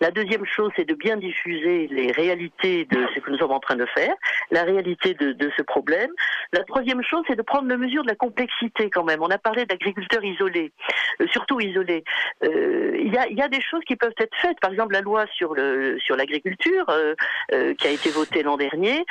La 0.00 0.10
deuxième 0.10 0.44
chose, 0.46 0.72
c'est 0.76 0.88
de 0.88 0.94
bien 0.94 1.16
diffuser 1.16 1.88
les 1.88 2.10
réalités 2.12 2.86
de 2.86 3.06
ce 3.14 3.20
que 3.20 3.30
nous 3.30 3.38
sommes 3.38 3.52
en 3.52 3.60
train 3.60 3.76
de 3.76 3.86
faire, 3.86 4.14
la 4.50 4.62
réalité 4.62 5.14
de, 5.14 5.50
ce 5.56 5.62
problème. 5.62 6.10
La 6.52 6.64
troisième 6.64 7.02
chose, 7.02 7.22
c'est 7.28 7.36
de 7.36 7.42
prendre 7.42 7.68
la 7.68 7.76
mesure 7.76 8.02
de 8.02 8.08
la 8.08 8.14
complexité 8.14 8.88
quand 8.90 9.04
même. 9.04 9.22
On 9.22 9.30
a 9.30 9.38
parlé 9.38 9.66
d'agriculteurs 9.66 10.24
isolés, 10.24 10.72
euh, 11.20 11.26
surtout 11.30 11.60
isolés. 11.60 12.04
Euh, 12.44 12.96
il 12.98 13.12
y, 13.12 13.42
a, 13.42 13.48
des 13.48 13.60
choses 13.60 13.82
qui 13.86 13.96
peuvent 13.96 14.14
être 14.18 14.36
faites. 14.40 14.58
Par 14.60 14.70
exemple, 14.70 14.92
la 14.92 15.00
loi 15.00 15.26
sur 15.34 15.54
l'agriculture 15.54 16.86
euh, 16.90 17.74
qui 17.74 17.86
a 17.86 17.90
été 17.90 18.10
votée 18.10 18.42
l'an 18.42 18.56
dernier 18.56 19.04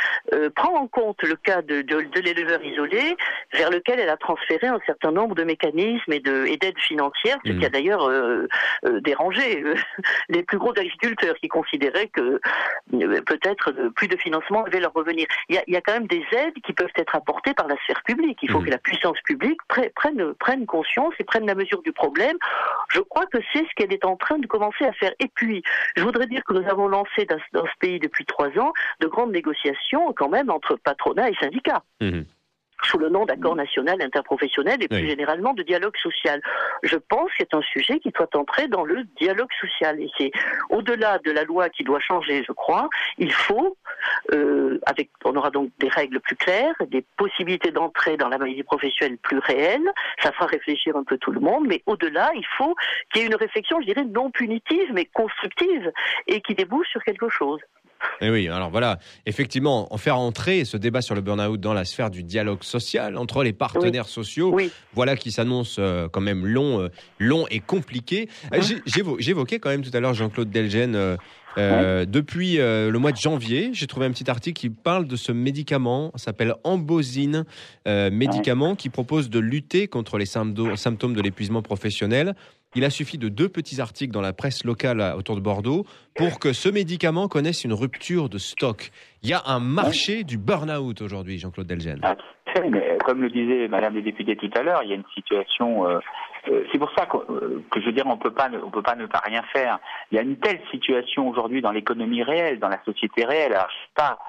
prend 0.55 0.75
en 0.75 0.87
compte 0.87 1.21
le 1.23 1.35
cas 1.35 1.61
de 1.61 2.19
l'éleveur 2.19 2.63
isolé, 2.63 3.15
vers 3.53 3.69
lequel 3.69 3.99
elle 3.99 4.09
a 4.09 4.17
transféré 4.17 4.67
un 4.67 4.79
certain 4.85 5.11
nombre 5.11 5.35
de 5.35 5.43
mécanismes 5.43 5.98
et 6.07 6.19
de 6.19 6.45
et 6.45 6.57
d'aides 6.57 6.79
financières, 6.79 7.37
ce 7.45 7.51
qui 7.51 7.65
a 7.65 7.69
mmh. 7.69 7.71
d'ailleurs 7.71 8.09
dérangé 9.01 9.63
les 10.29 10.43
plus 10.43 10.57
gros 10.57 10.71
agriculteurs 10.71 11.35
qui 11.35 11.47
considéraient 11.47 12.07
que 12.07 12.39
peut-être 12.91 13.71
plus 13.95 14.07
de 14.07 14.17
financement 14.17 14.63
devait 14.63 14.79
leur 14.79 14.93
revenir. 14.93 15.27
Il 15.49 15.55
y, 15.55 15.57
a, 15.57 15.63
il 15.67 15.73
y 15.73 15.77
a 15.77 15.81
quand 15.81 15.93
même 15.93 16.07
des 16.07 16.23
aides 16.31 16.53
qui 16.65 16.73
peuvent 16.73 16.91
être 16.95 17.15
apportées 17.15 17.53
par 17.53 17.67
la 17.67 17.75
sphère 17.83 18.01
publique. 18.03 18.39
Il 18.41 18.51
faut 18.51 18.59
mmh. 18.59 18.65
que 18.65 18.71
la 18.71 18.77
puissance 18.77 19.19
publique 19.21 19.59
prenne, 19.67 20.33
prenne 20.35 20.65
conscience 20.65 21.13
et 21.19 21.23
prenne 21.23 21.45
la 21.45 21.55
mesure 21.55 21.81
du 21.81 21.91
problème. 21.91 22.37
Je 22.89 22.99
crois 22.99 23.25
que 23.27 23.37
c'est 23.53 23.59
ce 23.59 23.75
qu'elle 23.75 23.93
est 23.93 24.05
en 24.05 24.15
train 24.15 24.39
de 24.39 24.47
commencer 24.47 24.85
à 24.85 24.93
faire. 24.93 25.13
Et 25.19 25.27
puis, 25.33 25.63
je 25.95 26.03
voudrais 26.03 26.27
dire 26.27 26.43
que 26.43 26.53
nous 26.53 26.67
avons 26.69 26.87
lancé 26.87 27.25
dans, 27.25 27.37
dans 27.53 27.65
ce 27.65 27.77
pays 27.79 27.99
depuis 27.99 28.25
trois 28.25 28.49
ans 28.59 28.73
de 28.99 29.07
grandes 29.07 29.31
négociations 29.31 30.13
quand 30.13 30.29
même 30.29 30.49
entre 30.49 30.75
patronat 30.75 31.29
et 31.29 31.35
syndicats. 31.35 31.83
Mmh 32.01 32.21
sous 32.83 32.97
le 32.97 33.09
nom 33.09 33.25
d'accord 33.25 33.55
national 33.55 34.01
interprofessionnel 34.01 34.81
et 34.81 34.87
plus 34.87 35.07
généralement 35.07 35.53
de 35.53 35.63
dialogue 35.63 35.95
social. 35.97 36.41
Je 36.83 36.95
pense 36.95 37.29
que 37.31 37.35
c'est 37.39 37.53
un 37.53 37.61
sujet 37.61 37.99
qui 37.99 38.09
doit 38.09 38.29
entrer 38.35 38.67
dans 38.67 38.83
le 38.83 39.03
dialogue 39.19 39.51
social. 39.59 39.99
Et 39.99 40.09
c'est 40.17 40.31
au-delà 40.69 41.19
de 41.19 41.31
la 41.31 41.43
loi 41.43 41.69
qui 41.69 41.83
doit 41.83 41.99
changer, 41.99 42.43
je 42.47 42.51
crois, 42.51 42.89
il 43.17 43.31
faut, 43.31 43.77
euh, 44.33 44.79
avec, 44.85 45.09
on 45.25 45.35
aura 45.35 45.49
donc 45.49 45.71
des 45.79 45.89
règles 45.89 46.19
plus 46.19 46.35
claires, 46.35 46.75
des 46.87 47.03
possibilités 47.17 47.71
d'entrée 47.71 48.17
dans 48.17 48.29
la 48.29 48.37
maladie 48.37 48.63
professionnelle 48.63 49.17
plus 49.17 49.39
réelles. 49.39 49.89
Ça 50.21 50.31
fera 50.31 50.45
réfléchir 50.45 50.95
un 50.95 51.03
peu 51.03 51.17
tout 51.17 51.31
le 51.31 51.39
monde, 51.39 51.65
mais 51.67 51.83
au-delà, 51.85 52.31
il 52.35 52.45
faut 52.57 52.75
qu'il 53.11 53.21
y 53.21 53.25
ait 53.25 53.27
une 53.27 53.35
réflexion, 53.35 53.79
je 53.81 53.85
dirais, 53.85 54.05
non 54.05 54.31
punitive, 54.31 54.91
mais 54.93 55.05
constructive 55.05 55.91
et 56.27 56.41
qui 56.41 56.55
débouche 56.55 56.87
sur 56.89 57.03
quelque 57.03 57.29
chose. 57.29 57.59
Et 58.21 58.27
eh 58.27 58.31
oui, 58.31 58.49
alors 58.49 58.69
voilà, 58.69 58.99
effectivement, 59.25 59.93
en 59.93 59.97
faire 59.97 60.17
entrer 60.17 60.65
ce 60.65 60.75
débat 60.75 61.01
sur 61.01 61.15
le 61.15 61.21
burn-out 61.21 61.59
dans 61.59 61.73
la 61.73 61.85
sphère 61.85 62.09
du 62.09 62.23
dialogue 62.23 62.63
social 62.63 63.17
entre 63.17 63.43
les 63.43 63.53
partenaires 63.53 64.07
sociaux, 64.07 64.57
voilà 64.93 65.15
qui 65.15 65.31
s'annonce 65.31 65.77
euh, 65.79 66.09
quand 66.09 66.19
même 66.19 66.45
long, 66.45 66.81
euh, 66.81 66.89
long 67.17 67.45
et 67.49 67.61
compliqué. 67.61 68.27
Euh, 68.53 68.61
j'évoquais 69.17 69.59
quand 69.59 69.69
même 69.69 69.83
tout 69.83 69.95
à 69.95 70.01
l'heure 70.01 70.13
Jean-Claude 70.13 70.49
Delgen. 70.49 71.17
Depuis 71.57 72.57
le 72.57 72.97
mois 72.97 73.11
de 73.11 73.17
janvier, 73.17 73.71
j'ai 73.73 73.87
trouvé 73.87 74.05
un 74.05 74.11
petit 74.11 74.29
article 74.29 74.59
qui 74.59 74.69
parle 74.69 75.07
de 75.07 75.15
ce 75.15 75.31
médicament, 75.31 76.11
s'appelle 76.15 76.55
Ambosine, 76.63 77.45
médicament 77.85 78.75
qui 78.75 78.89
propose 78.89 79.29
de 79.29 79.39
lutter 79.39 79.87
contre 79.87 80.17
les 80.17 80.25
symptômes 80.25 81.13
de 81.13 81.21
l'épuisement 81.21 81.61
professionnel. 81.61 82.35
Il 82.75 82.83
a 82.83 82.91
suffi 82.91 83.17
de 83.17 83.29
deux 83.29 83.49
petits 83.49 83.81
articles 83.81 84.13
dans 84.13 84.21
la 84.21 84.31
presse 84.31 84.63
locale 84.63 85.01
autour 85.17 85.35
de 85.35 85.41
Bordeaux 85.41 85.85
pour 86.15 86.39
que 86.39 86.53
ce 86.53 86.69
médicament 86.69 87.27
connaisse 87.27 87.63
une 87.63 87.73
rupture 87.73 88.29
de 88.29 88.37
stock. 88.37 88.91
Il 89.23 89.29
y 89.29 89.33
a 89.33 89.41
un 89.47 89.59
marché 89.59 90.23
du 90.23 90.37
burn-out 90.37 91.01
aujourd'hui, 91.01 91.39
Jean-Claude 91.39 91.65
Delgen. 91.65 91.99
Ah, 92.03 92.15
comme 93.05 93.23
le 93.23 93.29
disait 93.31 93.67
Madame 93.67 93.95
la 93.95 94.01
députée 94.01 94.35
tout 94.35 94.51
à 94.55 94.61
l'heure, 94.61 94.81
il 94.83 94.89
y 94.89 94.91
a 94.91 94.95
une 94.95 95.03
situation. 95.15 95.87
Euh, 95.87 95.99
euh, 96.49 96.63
c'est 96.71 96.77
pour 96.77 96.91
ça 96.95 97.07
que, 97.07 97.17
euh, 97.17 97.63
je 97.75 97.85
veux 97.85 97.91
dire, 97.91 98.05
on 98.05 98.17
peut 98.17 98.33
pas, 98.33 98.49
on 98.63 98.69
peut 98.69 98.83
pas 98.83 98.95
ne 98.95 99.07
pas 99.07 99.21
rien 99.25 99.41
faire. 99.51 99.79
Il 100.11 100.15
y 100.15 100.19
a 100.19 100.21
une 100.21 100.37
telle 100.37 100.61
situation 100.69 101.27
aujourd'hui 101.27 101.61
dans 101.61 101.71
l'économie 101.71 102.21
réelle, 102.21 102.59
dans 102.59 102.69
la 102.69 102.81
société 102.85 103.25
réelle. 103.25 103.53
Alors, 103.53 103.69
je 103.69 103.75
sais 103.75 103.93
pas 103.95 104.19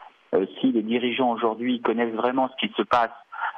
si 0.60 0.72
les 0.72 0.82
dirigeants 0.82 1.32
aujourd'hui 1.32 1.82
connaissent 1.82 2.14
vraiment 2.14 2.48
ce 2.48 2.66
qui 2.66 2.72
se 2.74 2.82
passe 2.82 3.10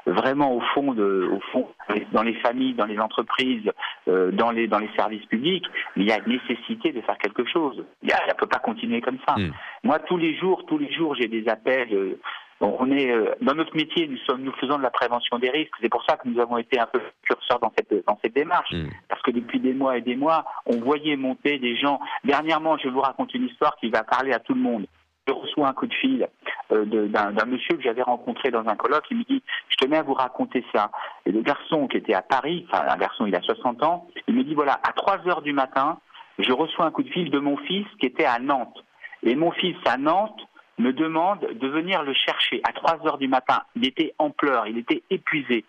vraiment 0.07 0.55
au 0.55 0.61
fond, 0.75 0.93
de, 0.93 1.31
au 1.33 1.41
fond, 1.53 1.69
dans 2.13 2.23
les 2.23 2.35
familles, 2.35 2.75
dans 2.75 2.87
les 2.87 2.99
entreprises, 2.99 3.71
euh, 4.09 4.31
dans 4.33 4.51
les 4.51 4.67
dans 4.67 4.79
les 4.79 4.91
services 4.97 5.25
publics, 5.27 5.65
il 5.97 6.05
y 6.05 6.13
a 6.13 6.19
nécessité 6.27 6.93
de 6.93 7.01
faire 7.03 7.19
quelque 7.19 7.45
chose. 7.45 7.85
Il 8.03 8.09
ne 8.09 8.35
peut 8.35 8.47
pas 8.47 8.59
continuer 8.59 9.01
comme 9.01 9.19
ça. 9.27 9.37
Hmm. 9.37 9.53
Moi, 9.85 9.99
tous 10.01 10.17
les 10.17 10.37
jours, 10.37 10.65
tous 10.67 10.79
les 10.79 10.93
jours, 10.93 11.15
j'ai 11.15 11.29
des 11.29 11.49
appels. 11.49 11.93
Euh, 11.93 12.19
on 12.61 12.93
est 12.93 13.11
euh, 13.11 13.35
dans 13.41 13.55
notre 13.55 13.75
métier, 13.75 14.07
nous 14.07 14.19
sommes, 14.19 14.43
nous 14.43 14.53
faisons 14.53 14.79
de 14.79 14.83
la 14.83 14.91
prévention 14.91 15.39
des 15.39 15.51
risques. 15.51 15.75
C'est 15.81 15.89
pour 15.89 16.05
ça 16.05 16.17
que 16.17 16.29
nous 16.29 16.41
avons 16.41 16.59
été 16.59 16.79
un 16.79 16.87
peu 16.87 17.01
curseurs 17.23 17.59
dans 17.59 17.73
cette 17.77 18.07
dans 18.07 18.19
cette 18.23 18.35
démarche, 18.35 18.73
hmm. 18.73 18.89
parce 19.09 19.23
que 19.23 19.31
depuis 19.31 19.61
des 19.61 19.75
mois 19.75 19.99
et 19.99 20.01
des 20.01 20.17
mois, 20.17 20.45
on 20.67 20.79
voyait 20.79 21.17
monter 21.17 21.59
des 21.59 21.77
gens. 21.77 22.01
Dernièrement, 22.25 22.77
je 22.79 22.89
vous 22.89 23.01
raconte 23.01 23.35
une 23.35 23.47
histoire 23.47 23.77
qui 23.77 23.89
va 23.91 24.03
parler 24.03 24.33
à 24.33 24.39
tout 24.39 24.55
le 24.55 24.61
monde 24.61 24.87
je 25.27 25.33
reçois 25.33 25.69
un 25.69 25.73
coup 25.73 25.87
de 25.87 25.95
fil 25.95 26.29
euh, 26.73 26.85
d'un 26.85 27.45
monsieur 27.47 27.77
que 27.77 27.83
j'avais 27.83 28.03
rencontré 28.03 28.51
dans 28.51 28.67
un 28.67 28.77
colloque, 28.77 29.05
il 29.11 29.19
me 29.19 29.25
dit 29.25 29.43
je 29.69 29.77
tenais 29.77 29.99
à 29.99 30.03
vous 30.03 30.15
raconter 30.15 30.65
ça. 30.75 30.91
Et 31.27 31.33
le 31.33 31.43
garçon 31.43 31.87
qui 31.87 31.99
était 31.99 32.15
à 32.15 32.23
Paris, 32.23 32.67
enfin 32.69 32.85
un 32.89 32.97
garçon 32.97 33.27
il 33.27 33.35
a 33.35 33.41
60 33.41 33.83
ans, 33.85 34.09
il 34.27 34.35
me 34.35 34.45
dit 34.45 34.55
voilà, 34.55 34.81
à 34.83 34.93
3 34.93 35.29
heures 35.29 35.43
du 35.43 35.53
matin, 35.53 35.99
je 36.39 36.53
reçois 36.53 36.87
un 36.87 36.91
coup 36.91 37.03
de 37.03 37.11
fil 37.11 37.31
de 37.31 37.39
mon 37.39 37.57
fils 37.57 37.87
qui 38.01 38.07
était 38.07 38.25
à 38.25 38.39
Nantes. 38.39 38.85
Et 39.23 39.37
mon 39.37 39.53
fils 39.53 39.77
à 39.87 39.97
Nantes 39.97 40.41
me 40.79 40.93
demande 40.93 41.41
de 41.41 41.69
venir 41.69 42.03
le 42.03 42.13
chercher 42.15 42.61
à 42.65 42.73
3 42.73 43.07
heures 43.07 43.19
du 43.19 43.29
matin. 43.29 43.63
Il 43.77 43.87
était 43.87 44.15
en 44.19 44.31
pleurs, 44.31 44.67
il 44.67 44.79
était 44.79 45.03
épuisé. 45.11 45.65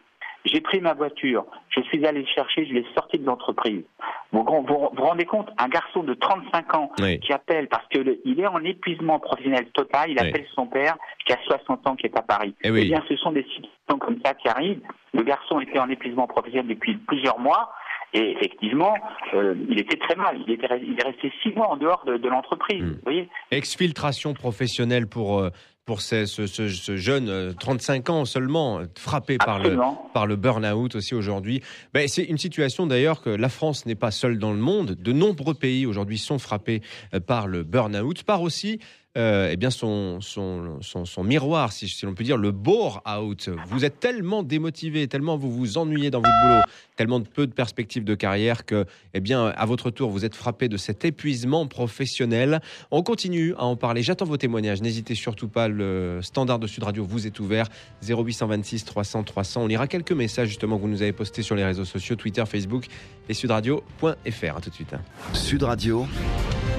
J'ai 0.46 0.60
pris 0.62 0.82
ma 0.82 0.94
voiture, 0.94 1.46
je 1.70 1.82
suis 1.82 2.06
allé 2.06 2.22
le 2.22 2.28
chercher, 2.28 2.66
je 2.66 2.74
l'ai 2.74 2.86
sorti 2.94 3.18
de 3.18 3.26
l'entreprise. 3.26 3.84
Vous, 4.32 4.44
vous 4.44 4.90
vous 4.94 5.04
rendez 5.04 5.26
compte, 5.26 5.50
un 5.58 5.70
garçon 5.70 6.04
de 6.04 6.14
35 6.14 6.76
ans 6.76 6.92
qui 6.98 7.32
appelle 7.32 7.68
parce 7.68 7.88
qu'il 7.88 8.40
est 8.40 8.48
en 8.48 8.64
épuisement 8.64 9.20
professionnel 9.20 9.68
total, 9.74 10.12
il 10.12 10.20
appelle 10.20 10.46
son 10.54 10.66
père 10.66 10.98
qui 11.26 11.34
a 11.34 11.38
60 11.46 11.88
ans 11.88 11.96
qui 11.96 12.08
est 12.08 12.18
à 12.18 12.22
Paris. 12.22 12.56
Eh, 12.62 12.70
eh 12.70 12.86
bien, 12.86 13.04
ce 13.08 13.16
sont 13.18 13.32
des 13.32 13.44
situations 13.44 14.00
comme 14.00 14.20
ça 14.26 14.34
qui 14.34 14.50
arrivent. 14.50 14.82
Le 15.14 15.24
garçon 15.24 15.60
était 15.60 15.80
en 15.80 15.90
épuisement 15.90 16.28
professionnel 16.28 16.68
depuis 16.68 16.96
plusieurs 16.96 17.40
mois. 17.40 17.72
Et 18.16 18.32
effectivement, 18.32 18.94
euh, 19.34 19.56
il 19.70 19.80
était 19.80 19.98
très 19.98 20.16
mal. 20.16 20.38
Il, 20.46 20.54
était, 20.54 20.68
il 20.84 20.96
est 21.00 21.04
resté 21.04 21.32
six 21.42 21.50
mois 21.50 21.70
en 21.70 21.78
dehors 21.78 22.04
de, 22.06 22.18
de 22.18 22.30
l'entreprise. 22.30 22.84
Voyez 23.04 23.28
Exfiltration 23.50 24.36
professionnelle 24.36 25.08
pour 25.08 25.40
euh, 25.40 25.50
pour 25.86 26.02
ce, 26.02 26.26
ce, 26.26 26.48
ce, 26.48 26.96
jeune 26.96 27.54
35 27.60 28.10
euh, 28.10 28.14
ans 28.14 28.26
seulement 28.26 28.82
frappé 28.98 29.38
par 29.38 29.60
le 29.60 29.78
par 30.14 30.28
le 30.28 30.36
burn-out 30.36 30.96
aussi 30.96 31.14
aujourd'hui. 31.14 31.62
Ben, 31.94 32.08
c'est 32.08 32.24
une 32.24 32.38
situation 32.38 32.88
d'ailleurs 32.88 33.22
que 33.22 33.30
la 33.30 33.50
France 33.50 33.86
n'est 33.86 33.96
pas 33.96 34.12
seule 34.12 34.38
dans 34.38 34.54
le 34.54 34.60
monde. 34.60 34.92
De 34.92 35.12
nombreux 35.12 35.54
pays 35.54 35.86
aujourd'hui 35.86 36.18
sont 36.18 36.40
frappés 36.40 36.82
par 37.28 37.48
le 37.48 37.64
burn-out, 37.64 38.24
par 38.24 38.42
aussi 38.42 38.80
euh, 39.16 39.50
eh 39.52 39.58
bien 39.58 39.70
son, 39.70 40.22
son, 40.22 40.80
son, 40.82 41.24
miroir, 41.24 41.72
si, 41.72 41.88
si 41.88 42.06
l'on 42.06 42.16
peut 42.16 42.24
dire, 42.24 42.38
le 42.38 42.52
bore-out. 42.52 43.50
Vous 43.68 43.86
êtes 43.86 44.00
tellement 44.00 44.42
démotivé, 44.42 45.08
tellement 45.08 45.38
vous 45.38 45.52
vous 45.52 45.78
ennuyez 45.78 46.10
dans 46.10 46.20
votre 46.20 46.42
boulot, 46.42 46.62
tellement 46.96 47.20
de 47.20 47.28
peu 47.28 47.46
de 47.46 47.54
perspectives 47.54 48.04
de 48.04 48.16
carrière 48.16 48.66
que, 48.66 48.86
eh 49.14 49.20
bien, 49.20 49.48
à 49.48 49.66
votre 49.66 49.92
tour, 49.92 50.10
vous 50.10 50.26
êtes 50.26 50.36
frappé 50.36 50.68
de 50.68 50.78
cet 50.78 51.06
épuisement 51.06 51.68
professionnel. 51.68 52.60
On 52.90 53.04
continue 53.04 53.54
à 53.56 53.66
en 53.66 53.76
parler. 53.76 54.02
J'attends 54.02 54.26
vos 54.26 54.38
témoignages. 54.38 54.82
N'hésitez 54.82 55.14
surtout 55.14 55.48
pas. 55.48 55.68
Le 55.68 56.20
standard 56.24 56.58
de 56.58 56.66
Sud 56.66 56.84
Radio 56.84 57.06
vous 57.06 57.28
est 57.28 57.40
ouvert. 57.40 57.68
0826 58.08 58.86
300 58.86 59.24
300. 59.24 59.62
On 59.64 59.68
lira 59.68 59.88
quelques 59.88 60.12
messages 60.12 60.48
justement 60.48 60.78
que 60.78 60.82
vous 60.82 60.88
nous 60.88 61.04
avez 61.04 61.14
postés 61.14 61.44
sur 61.44 61.56
les 61.56 61.64
réseaux 61.64 61.86
sociaux, 61.86 62.16
Twitter, 62.16 62.44
Facebook 62.48 62.88
et 63.30 63.34
sudradio.fr. 63.34 64.58
À 64.58 64.62
tout 64.62 64.70
de 64.70 64.76
suite. 64.76 64.96
Sud 65.34 65.64
Radio. 65.64 66.08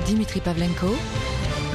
Dimitri 0.07 0.40
Pavlenko 0.40 0.94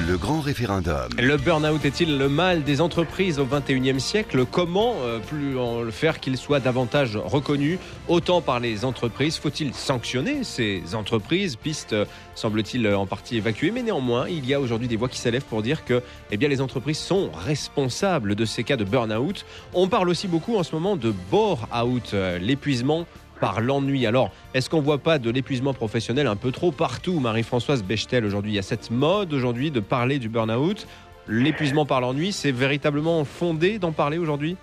le 0.08 0.18
grand 0.18 0.40
référendum. 0.40 1.10
Le 1.18 1.38
burn-out 1.38 1.84
est-il 1.84 2.18
le 2.18 2.30
mal 2.30 2.64
des 2.64 2.82
entreprises 2.82 3.40
au 3.40 3.46
XXIe 3.46 4.00
siècle? 4.00 4.46
Comment 4.46 4.96
euh, 5.02 5.20
plus 5.20 5.58
en 5.58 5.90
faire 5.92 6.20
qu'il 6.20 6.38
soit 6.38 6.60
davantage 6.60 7.18
reconnu? 7.18 7.80
Autant 8.08 8.42
par 8.42 8.60
les 8.60 8.86
entreprises 8.86 9.38
Faut-il 9.38 9.74
sanctionner 9.74 10.44
ces 10.44 10.96
entreprises? 10.96 11.56
Piste 11.56 11.94
euh, 11.94 12.06
semble-t-il 12.36 12.88
en 12.88 13.06
partie 13.06 13.38
évacuée, 13.38 13.72
mais 13.72 13.84
néanmoins, 13.84 14.28
il 14.30 14.46
y 14.46 14.54
a 14.54 14.60
aujourd'hui 14.60 14.88
des 14.88 14.96
voix 14.96 15.10
qui 15.10 15.20
s'élèvent 15.20 15.46
pour 15.46 15.62
dire 15.62 15.84
que 15.86 16.02
eh 16.32 16.38
bien, 16.38 16.50
les 16.50 16.62
entreprises 16.62 17.00
sont 17.00 17.32
responsables 17.32 18.36
de 18.36 18.46
ces 18.46 18.64
cas 18.64 18.78
de 18.78 18.84
burn-out. 18.84 19.46
On 19.74 19.88
parle 19.88 20.10
aussi 20.10 20.28
beaucoup 20.28 20.56
en 20.58 20.64
ce 20.64 20.74
moment 20.74 20.96
de 20.96 21.14
bore-out, 21.32 22.14
euh, 22.14 22.38
l'épuisement 22.40 23.06
par 23.40 23.62
l'ennui. 23.62 24.06
Alors, 24.06 24.32
est-ce 24.54 24.70
qu'on 24.70 24.82
voit 24.82 24.98
pas 24.98 25.20
de 25.20 25.30
l'épuisement 25.30 25.74
professionnel 25.74 26.28
un 26.28 26.36
peu 26.36 26.52
trop 26.52 26.72
partout, 26.72 27.20
Marie-Françoise 27.20 27.84
Bechtel, 27.84 28.26
aujourd'hui 28.26 28.54
Il 28.54 28.56
y 28.56 28.60
a 28.60 28.64
cette 28.64 28.92
mode 28.92 29.34
aujourd'hui 29.34 29.72
de 29.72 29.80
parler 29.80 30.20
du 30.20 30.30
burn-out. 30.30 30.88
L'épuisement 31.28 31.86
par 31.86 32.02
l'ennui, 32.02 32.32
c'est 32.32 32.52
véritablement 32.52 33.24
fondé 33.24 33.80
d'en 33.80 33.92
parler 33.92 34.18
aujourd'hui? 34.18 34.58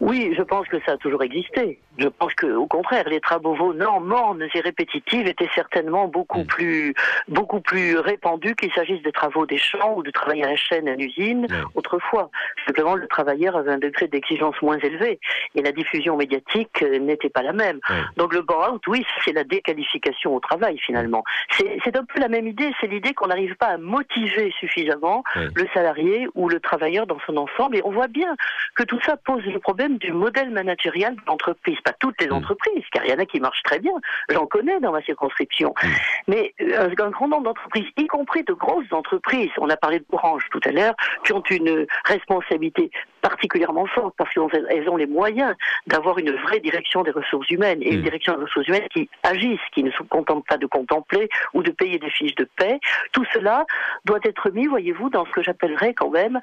Oui, 0.00 0.32
je 0.36 0.42
pense 0.42 0.66
que 0.68 0.76
ça 0.86 0.92
a 0.92 0.96
toujours 0.96 1.22
existé. 1.22 1.78
Je 1.98 2.08
pense 2.08 2.32
que, 2.34 2.46
au 2.46 2.66
contraire, 2.66 3.08
les 3.08 3.20
travaux 3.20 3.72
non 3.74 4.00
mornes 4.00 4.46
et 4.54 4.60
répétitifs 4.60 5.26
étaient 5.26 5.50
certainement 5.54 6.06
beaucoup 6.06 6.40
Mm. 6.42 6.46
plus, 6.46 6.94
beaucoup 7.28 7.60
plus 7.60 7.98
répandus 7.98 8.54
qu'il 8.54 8.72
s'agisse 8.72 9.02
des 9.02 9.12
travaux 9.12 9.46
des 9.46 9.58
champs 9.58 9.94
ou 9.96 10.02
de 10.02 10.10
travail 10.10 10.42
à 10.44 10.48
la 10.48 10.56
chaîne, 10.56 10.88
à 10.88 10.94
l'usine. 10.94 11.46
Ouais. 11.50 11.56
Autrefois, 11.74 12.30
simplement, 12.66 12.94
le 12.94 13.08
travailleur 13.08 13.56
avait 13.56 13.72
un 13.72 13.78
degré 13.78 14.06
d'exigence 14.08 14.54
moins 14.62 14.78
élevé 14.78 15.18
et 15.54 15.62
la 15.62 15.72
diffusion 15.72 16.16
médiatique 16.16 16.82
euh, 16.82 16.98
n'était 16.98 17.30
pas 17.30 17.42
la 17.42 17.52
même. 17.52 17.80
Donc 18.16 18.34
le 18.34 18.42
burn-out, 18.42 18.82
oui, 18.86 19.04
c'est 19.24 19.32
la 19.32 19.44
déqualification 19.44 20.34
au 20.34 20.40
travail 20.40 20.78
finalement. 20.78 21.24
C'est 21.50 21.78
c'est 21.84 21.96
un 21.96 22.04
peu 22.04 22.20
la 22.20 22.28
même 22.28 22.46
idée, 22.46 22.72
c'est 22.80 22.86
l'idée 22.86 23.14
qu'on 23.14 23.28
n'arrive 23.28 23.56
pas 23.56 23.66
à 23.66 23.78
motiver 23.78 24.52
suffisamment 24.58 25.24
le 25.34 25.66
salarié 25.74 26.28
ou 26.34 26.48
le 26.48 26.60
travailleur 26.60 27.06
dans 27.06 27.18
son 27.26 27.36
ensemble. 27.36 27.76
Et 27.76 27.82
on 27.84 27.90
voit 27.90 28.08
bien 28.08 28.34
que 28.74 28.82
tout 28.82 29.00
ça 29.04 29.16
pose 29.16 29.44
le 29.44 29.58
problème 29.58 29.67
du 29.76 30.12
modèle 30.12 30.50
managérial 30.50 31.14
de 31.14 31.20
l'entreprise. 31.26 31.78
Pas 31.84 31.92
toutes 31.92 32.20
les 32.20 32.28
Mm. 32.28 32.32
entreprises, 32.32 32.84
car 32.92 33.04
il 33.04 33.10
y 33.10 33.14
en 33.14 33.18
a 33.18 33.26
qui 33.26 33.38
marchent 33.40 33.62
très 33.62 33.78
bien. 33.78 33.92
J'en 34.30 34.46
connais 34.46 34.80
dans 34.80 34.92
ma 34.92 35.02
circonscription. 35.02 35.74
Mm. 35.82 35.86
Mais 36.28 36.54
euh, 36.62 36.94
un 36.98 37.10
grand 37.10 37.28
nombre 37.28 37.44
d'entreprises, 37.44 37.86
y 37.96 38.06
compris 38.06 38.44
de 38.44 38.52
grosses 38.54 38.92
entreprises, 38.92 39.50
on 39.58 39.68
a 39.68 39.76
parlé 39.76 39.98
de 39.98 40.04
Orange 40.12 40.44
tout 40.50 40.60
à 40.64 40.70
l'heure, 40.70 40.94
qui 41.24 41.32
ont 41.32 41.42
une 41.50 41.86
responsabilité 42.04 42.90
particulièrement 43.28 43.86
forte 43.86 44.14
parce 44.16 44.32
qu'elles 44.32 44.88
ont 44.88 44.96
les 44.96 45.06
moyens 45.06 45.54
d'avoir 45.86 46.18
une 46.18 46.32
vraie 46.44 46.60
direction 46.60 47.02
des 47.02 47.10
ressources 47.10 47.50
humaines 47.50 47.80
et 47.82 47.92
une 47.92 48.00
Mm. 48.00 48.08
direction 48.08 48.32
des 48.36 48.42
ressources 48.44 48.68
humaines 48.68 48.88
qui 48.94 49.08
agissent, 49.22 49.68
qui 49.74 49.82
ne 49.82 49.90
se 49.90 50.02
contentent 50.04 50.46
pas 50.46 50.56
de 50.56 50.66
contempler 50.66 51.28
ou 51.54 51.62
de 51.62 51.70
payer 51.70 51.98
des 51.98 52.10
fiches 52.10 52.34
de 52.36 52.48
paix. 52.56 52.78
Tout 53.12 53.24
cela 53.34 53.66
doit 54.06 54.20
être 54.24 54.50
mis, 54.50 54.66
voyez-vous, 54.66 55.10
dans 55.10 55.26
ce 55.26 55.30
que 55.32 55.42
j'appellerais 55.42 55.92
quand 55.94 56.10
même, 56.10 56.40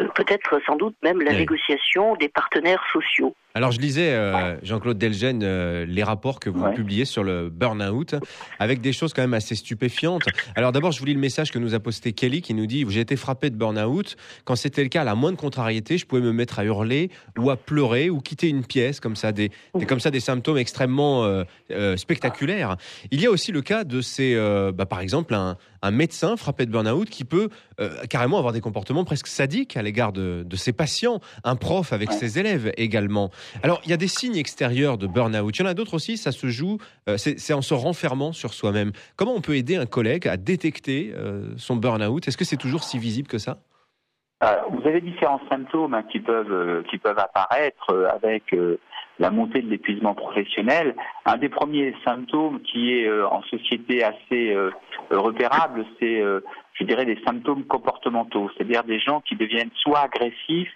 euh, 0.00 0.06
peut-être 0.14 0.60
sans 0.66 0.76
doute 0.76 0.94
même 1.02 1.20
la 1.20 1.32
Oui. 1.32 1.38
négociation 1.38 2.14
des 2.16 2.28
partenaires 2.28 2.84
sociaux. 2.92 3.34
Alors 3.54 3.72
je 3.72 3.80
lisais, 3.80 4.12
euh, 4.12 4.56
Jean-Claude 4.62 4.98
Delgen, 4.98 5.40
euh, 5.42 5.84
les 5.88 6.04
rapports 6.04 6.38
que 6.38 6.48
vous 6.48 6.62
Ouais. 6.66 6.74
publiez 6.74 7.04
sur 7.04 7.24
le 7.24 7.48
burn-out, 7.48 8.14
avec 8.60 8.80
des 8.80 8.92
choses 8.92 9.12
quand 9.14 9.22
même 9.22 9.34
assez 9.34 9.56
stupéfiantes. 9.56 10.28
Alors 10.54 10.70
d'abord, 10.70 10.92
je 10.92 11.00
vous 11.00 11.06
lis 11.06 11.14
le 11.14 11.18
message 11.20 11.50
que 11.50 11.58
nous 11.58 11.74
a 11.74 11.80
posté 11.80 12.12
Kelly, 12.12 12.40
qui 12.42 12.54
nous 12.54 12.66
dit 12.66 12.84
«J'ai 12.88 13.00
été 13.00 13.16
frappé 13.16 13.50
de 13.50 13.56
burn-out. 13.56 14.16
Quand 14.44 14.54
c'était 14.54 14.82
le 14.84 14.88
cas, 14.88 15.00
à 15.00 15.04
la 15.04 15.16
moindre 15.16 15.38
contrariété, 15.38 15.98
je 15.98 16.06
pouvais 16.06 16.20
me 16.20 16.27
mettre 16.32 16.58
à 16.58 16.64
hurler 16.64 17.10
ou 17.36 17.50
à 17.50 17.56
pleurer 17.56 18.10
ou 18.10 18.20
quitter 18.20 18.48
une 18.48 18.64
pièce, 18.64 19.00
comme 19.00 19.16
ça, 19.16 19.32
des, 19.32 19.50
des- 19.74 19.86
comme 19.86 20.00
ça, 20.00 20.10
des 20.10 20.20
symptômes 20.20 20.58
extrêmement 20.58 21.24
euh, 21.24 21.44
euh, 21.70 21.96
spectaculaires. 21.96 22.76
Il 23.10 23.20
y 23.20 23.26
a 23.26 23.30
aussi 23.30 23.52
le 23.52 23.62
cas 23.62 23.84
de 23.84 24.00
ces, 24.00 24.34
euh, 24.34 24.72
bah, 24.72 24.86
par 24.86 25.00
exemple, 25.00 25.34
un, 25.34 25.56
un 25.82 25.90
médecin 25.90 26.36
frappé 26.36 26.66
de 26.66 26.70
burn-out 26.70 27.08
qui 27.08 27.24
peut 27.24 27.48
carrément 28.10 28.38
avoir 28.38 28.52
des 28.52 28.60
comportements 28.60 29.04
presque 29.04 29.28
sadiques 29.28 29.76
à 29.76 29.82
l'égard 29.82 30.12
de, 30.12 30.44
de 30.44 30.56
ses 30.56 30.72
patients, 30.72 31.20
un 31.44 31.54
prof 31.54 31.92
avec 31.92 32.12
ses 32.12 32.40
élèves 32.40 32.72
également. 32.76 33.30
Alors, 33.62 33.80
il 33.84 33.90
y 33.90 33.92
a 33.92 33.96
des 33.96 34.08
signes 34.08 34.36
extérieurs 34.36 34.98
de 34.98 35.06
burn-out. 35.06 35.56
Il 35.56 35.62
y 35.62 35.64
en 35.64 35.68
a 35.68 35.74
d'autres 35.74 35.94
aussi, 35.94 36.16
ça 36.16 36.32
se 36.32 36.48
joue, 36.48 36.78
c'est 37.16 37.52
en 37.52 37.62
se 37.62 37.74
renfermant 37.74 38.32
sur 38.32 38.52
soi-même. 38.52 38.90
Comment 39.14 39.34
on 39.36 39.40
peut 39.40 39.54
aider 39.56 39.76
un 39.76 39.86
collègue 39.86 40.26
à 40.26 40.36
détecter 40.36 41.14
son 41.56 41.76
burn-out? 41.76 42.26
Est-ce 42.26 42.36
que 42.36 42.44
c'est 42.44 42.56
toujours 42.56 42.82
si 42.82 42.98
visible 42.98 43.28
que 43.28 43.38
ça? 43.38 43.60
Vous 44.40 44.86
avez 44.86 45.00
différents 45.00 45.40
symptômes 45.50 45.94
hein, 45.94 46.04
qui 46.04 46.20
peuvent 46.20 46.52
euh, 46.52 46.82
qui 46.90 46.98
peuvent 46.98 47.18
apparaître 47.18 47.90
euh, 47.90 48.08
avec 48.08 48.52
euh, 48.54 48.78
la 49.18 49.30
montée 49.30 49.62
de 49.62 49.68
l'épuisement 49.68 50.14
professionnel. 50.14 50.94
Un 51.26 51.38
des 51.38 51.48
premiers 51.48 51.94
symptômes 52.04 52.60
qui 52.62 52.94
est 52.94 53.08
euh, 53.08 53.26
en 53.28 53.42
société 53.42 54.04
assez 54.04 54.52
euh, 54.54 54.70
repérable, 55.10 55.84
c'est 55.98 56.20
euh, 56.20 56.40
je 56.74 56.84
dirais 56.84 57.04
des 57.04 57.20
symptômes 57.26 57.64
comportementaux, 57.64 58.48
c'est-à-dire 58.56 58.84
des 58.84 59.00
gens 59.00 59.20
qui 59.22 59.34
deviennent 59.34 59.72
soit 59.74 60.00
agressifs, 60.00 60.72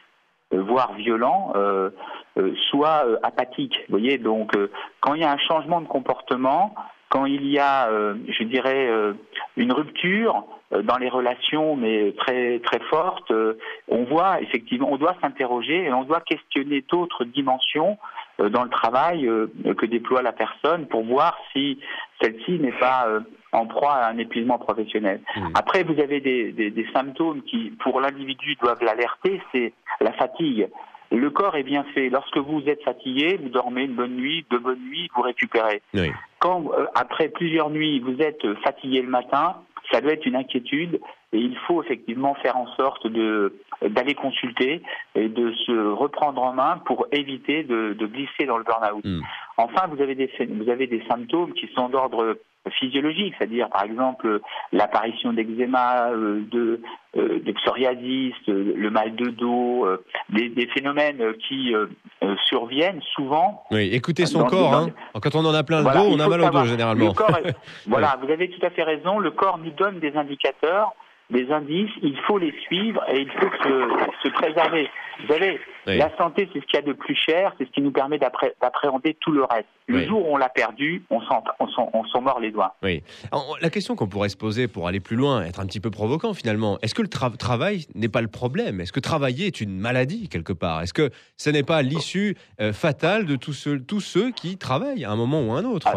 euh, 0.52 0.60
voire 0.60 0.94
violents, 0.94 1.52
euh, 1.54 1.90
euh, 2.38 2.54
soit 2.70 3.04
euh, 3.06 3.16
apathiques. 3.22 3.78
Vous 3.88 3.98
voyez, 3.98 4.18
donc 4.18 4.56
euh, 4.56 4.72
quand 4.98 5.14
il 5.14 5.20
y 5.20 5.24
a 5.24 5.30
un 5.30 5.38
changement 5.38 5.80
de 5.80 5.86
comportement, 5.86 6.74
quand 7.10 7.26
il 7.26 7.46
y 7.46 7.58
a, 7.58 7.88
euh, 7.90 8.14
je 8.26 8.42
dirais, 8.42 8.88
euh, 8.88 9.12
une 9.56 9.70
rupture 9.70 10.34
euh, 10.36 10.61
dans 10.82 10.96
les 10.96 11.08
relations, 11.08 11.76
mais 11.76 12.12
très 12.16 12.58
très 12.60 12.80
forte, 12.90 13.30
euh, 13.30 13.58
on 13.88 14.04
voit 14.04 14.40
effectivement, 14.40 14.88
on 14.90 14.96
doit 14.96 15.16
s'interroger 15.20 15.84
et 15.84 15.92
on 15.92 16.04
doit 16.04 16.20
questionner 16.20 16.82
d'autres 16.90 17.24
dimensions 17.24 17.98
euh, 18.40 18.48
dans 18.48 18.64
le 18.64 18.70
travail 18.70 19.26
euh, 19.26 19.48
que 19.76 19.86
déploie 19.86 20.22
la 20.22 20.32
personne 20.32 20.86
pour 20.86 21.04
voir 21.04 21.36
si 21.52 21.78
celle-ci 22.20 22.58
n'est 22.58 22.78
pas 22.78 23.06
euh, 23.06 23.20
en 23.52 23.66
proie 23.66 23.92
à 23.92 24.10
un 24.10 24.18
épuisement 24.18 24.58
professionnel. 24.58 25.20
Mmh. 25.36 25.48
Après, 25.54 25.82
vous 25.82 26.00
avez 26.00 26.20
des, 26.20 26.52
des, 26.52 26.70
des 26.70 26.86
symptômes 26.94 27.42
qui, 27.42 27.72
pour 27.82 28.00
l'individu, 28.00 28.56
doivent 28.62 28.82
l'alerter, 28.82 29.42
c'est 29.52 29.74
la 30.00 30.12
fatigue. 30.12 30.68
Le 31.10 31.28
corps 31.28 31.56
est 31.56 31.62
bien 31.62 31.84
fait. 31.94 32.08
Lorsque 32.08 32.38
vous 32.38 32.62
êtes 32.66 32.82
fatigué, 32.82 33.38
vous 33.42 33.50
dormez 33.50 33.82
une 33.84 33.92
bonne 33.92 34.16
nuit, 34.16 34.46
deux 34.50 34.58
bonnes 34.58 34.80
nuits, 34.88 35.10
vous 35.14 35.20
récupérez. 35.20 35.82
Oui. 35.92 36.10
Quand, 36.38 36.64
euh, 36.72 36.86
après 36.94 37.28
plusieurs 37.28 37.68
nuits, 37.68 38.00
vous 38.00 38.18
êtes 38.22 38.42
euh, 38.46 38.56
fatigué 38.64 39.02
le 39.02 39.08
matin, 39.08 39.56
ça 39.92 40.00
doit 40.00 40.12
être 40.12 40.26
une 40.26 40.36
inquiétude 40.36 41.00
et 41.32 41.38
il 41.38 41.56
faut 41.66 41.82
effectivement 41.82 42.34
faire 42.36 42.56
en 42.56 42.66
sorte 42.74 43.06
de 43.06 43.54
d'aller 43.82 44.14
consulter 44.14 44.82
et 45.14 45.28
de 45.28 45.52
se 45.52 45.92
reprendre 45.92 46.42
en 46.42 46.52
main 46.52 46.78
pour 46.86 47.06
éviter 47.12 47.64
de, 47.64 47.94
de 47.94 48.06
glisser 48.06 48.46
dans 48.46 48.58
le 48.58 48.64
burn-out. 48.64 49.04
Mm. 49.04 49.20
Enfin, 49.56 49.86
vous 49.88 50.00
avez 50.00 50.14
des 50.14 50.30
vous 50.50 50.68
avez 50.68 50.86
des 50.86 51.02
symptômes 51.08 51.52
qui 51.54 51.68
sont 51.74 51.88
d'ordre 51.88 52.36
physiologique, 52.70 53.34
c'est-à-dire 53.36 53.68
par 53.68 53.84
exemple 53.84 54.40
l'apparition 54.72 55.32
d'eczéma, 55.32 56.10
euh, 56.10 56.42
de, 56.50 56.80
euh, 57.16 57.40
de 57.40 57.52
psoriasis, 57.52 58.34
euh, 58.48 58.74
le 58.76 58.90
mal 58.90 59.14
de 59.16 59.30
dos, 59.30 59.86
des, 60.30 60.48
des 60.48 60.66
phénomènes 60.68 61.34
qui 61.48 61.74
euh, 62.22 62.34
surviennent 62.46 63.00
souvent 63.14 63.64
Oui, 63.70 63.90
écoutez 63.92 64.26
son 64.26 64.44
corps. 64.44 64.74
hein. 64.74 64.88
Quand 65.20 65.34
on 65.34 65.44
en 65.44 65.54
a 65.54 65.62
plein 65.62 65.78
le 65.78 65.82
voilà, 65.84 66.00
dos, 66.00 66.06
on 66.10 66.20
a 66.20 66.28
mal 66.28 66.40
au 66.42 66.50
dos 66.50 66.64
généralement. 66.64 67.06
Le 67.08 67.12
corps 67.12 67.36
est- 67.44 67.54
voilà, 67.86 68.16
vous 68.22 68.30
avez 68.30 68.48
tout 68.50 68.64
à 68.64 68.70
fait 68.70 68.82
raison. 68.82 69.18
Le 69.18 69.30
corps 69.30 69.58
nous 69.58 69.70
donne 69.70 69.98
des 70.00 70.14
indicateurs, 70.16 70.92
des 71.30 71.50
indices. 71.50 71.90
Il 72.02 72.16
faut 72.26 72.38
les 72.38 72.52
suivre 72.66 73.02
et 73.08 73.20
il 73.20 73.30
faut 73.30 73.50
se, 73.62 73.88
se 74.22 74.28
préserver. 74.32 74.88
Vous 75.20 75.28
savez, 75.32 75.60
Oui. 75.86 75.98
la 75.98 76.14
santé, 76.16 76.48
c'est 76.52 76.60
ce 76.60 76.66
qu'il 76.66 76.74
y 76.74 76.82
a 76.82 76.86
de 76.86 76.92
plus 76.92 77.14
cher. 77.14 77.54
C'est 77.58 77.66
ce 77.66 77.70
qui 77.70 77.80
nous 77.82 77.90
permet 77.92 78.18
d'appréhender 78.18 79.16
tout 79.20 79.32
le 79.32 79.44
reste. 79.44 79.66
Le 79.86 79.98
Oui. 79.98 80.06
jour 80.06 80.26
où 80.28 80.34
on 80.34 80.36
l'a 80.36 80.48
perdu, 80.48 81.04
on 81.10 81.20
s'en 81.22 81.42
on 81.58 81.66
on 82.14 82.20
mord 82.20 82.38
les 82.40 82.50
doigts. 82.50 82.76
Oui. 82.82 83.02
Alors, 83.30 83.56
la 83.60 83.68
question 83.70 83.96
qu'on 83.96 84.06
pourrait 84.06 84.28
se 84.28 84.36
poser 84.36 84.68
pour 84.68 84.86
aller 84.88 85.00
plus 85.00 85.16
loin, 85.16 85.42
être 85.44 85.58
un 85.60 85.66
petit 85.66 85.80
peu 85.80 85.90
provoquant 85.90 86.34
finalement, 86.34 86.78
est-ce 86.82 86.94
que 86.94 87.02
le 87.02 87.08
tra- 87.08 87.36
travail 87.36 87.86
n'est 87.94 88.08
pas 88.08 88.20
le 88.22 88.28
problème? 88.28 88.80
Est-ce 88.80 88.92
que 88.92 89.00
travailler 89.00 89.46
est 89.46 89.60
une 89.60 89.78
maladie 89.78 90.28
quelque 90.28 90.52
part? 90.52 90.82
Est-ce 90.82 90.94
que 90.94 91.10
ce 91.36 91.50
n'est 91.50 91.62
pas 91.64 91.82
l'issue 91.82 92.36
euh, 92.60 92.72
fatale 92.72 93.26
de 93.26 93.36
tous 93.36 93.52
ceux, 93.54 93.80
tous 93.80 94.00
ceux 94.00 94.30
qui 94.30 94.56
travaillent 94.58 95.04
à 95.04 95.10
un 95.10 95.16
moment 95.16 95.42
ou 95.42 95.52
à 95.52 95.58
un 95.58 95.64
autre? 95.64 95.88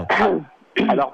Alors, 0.90 1.14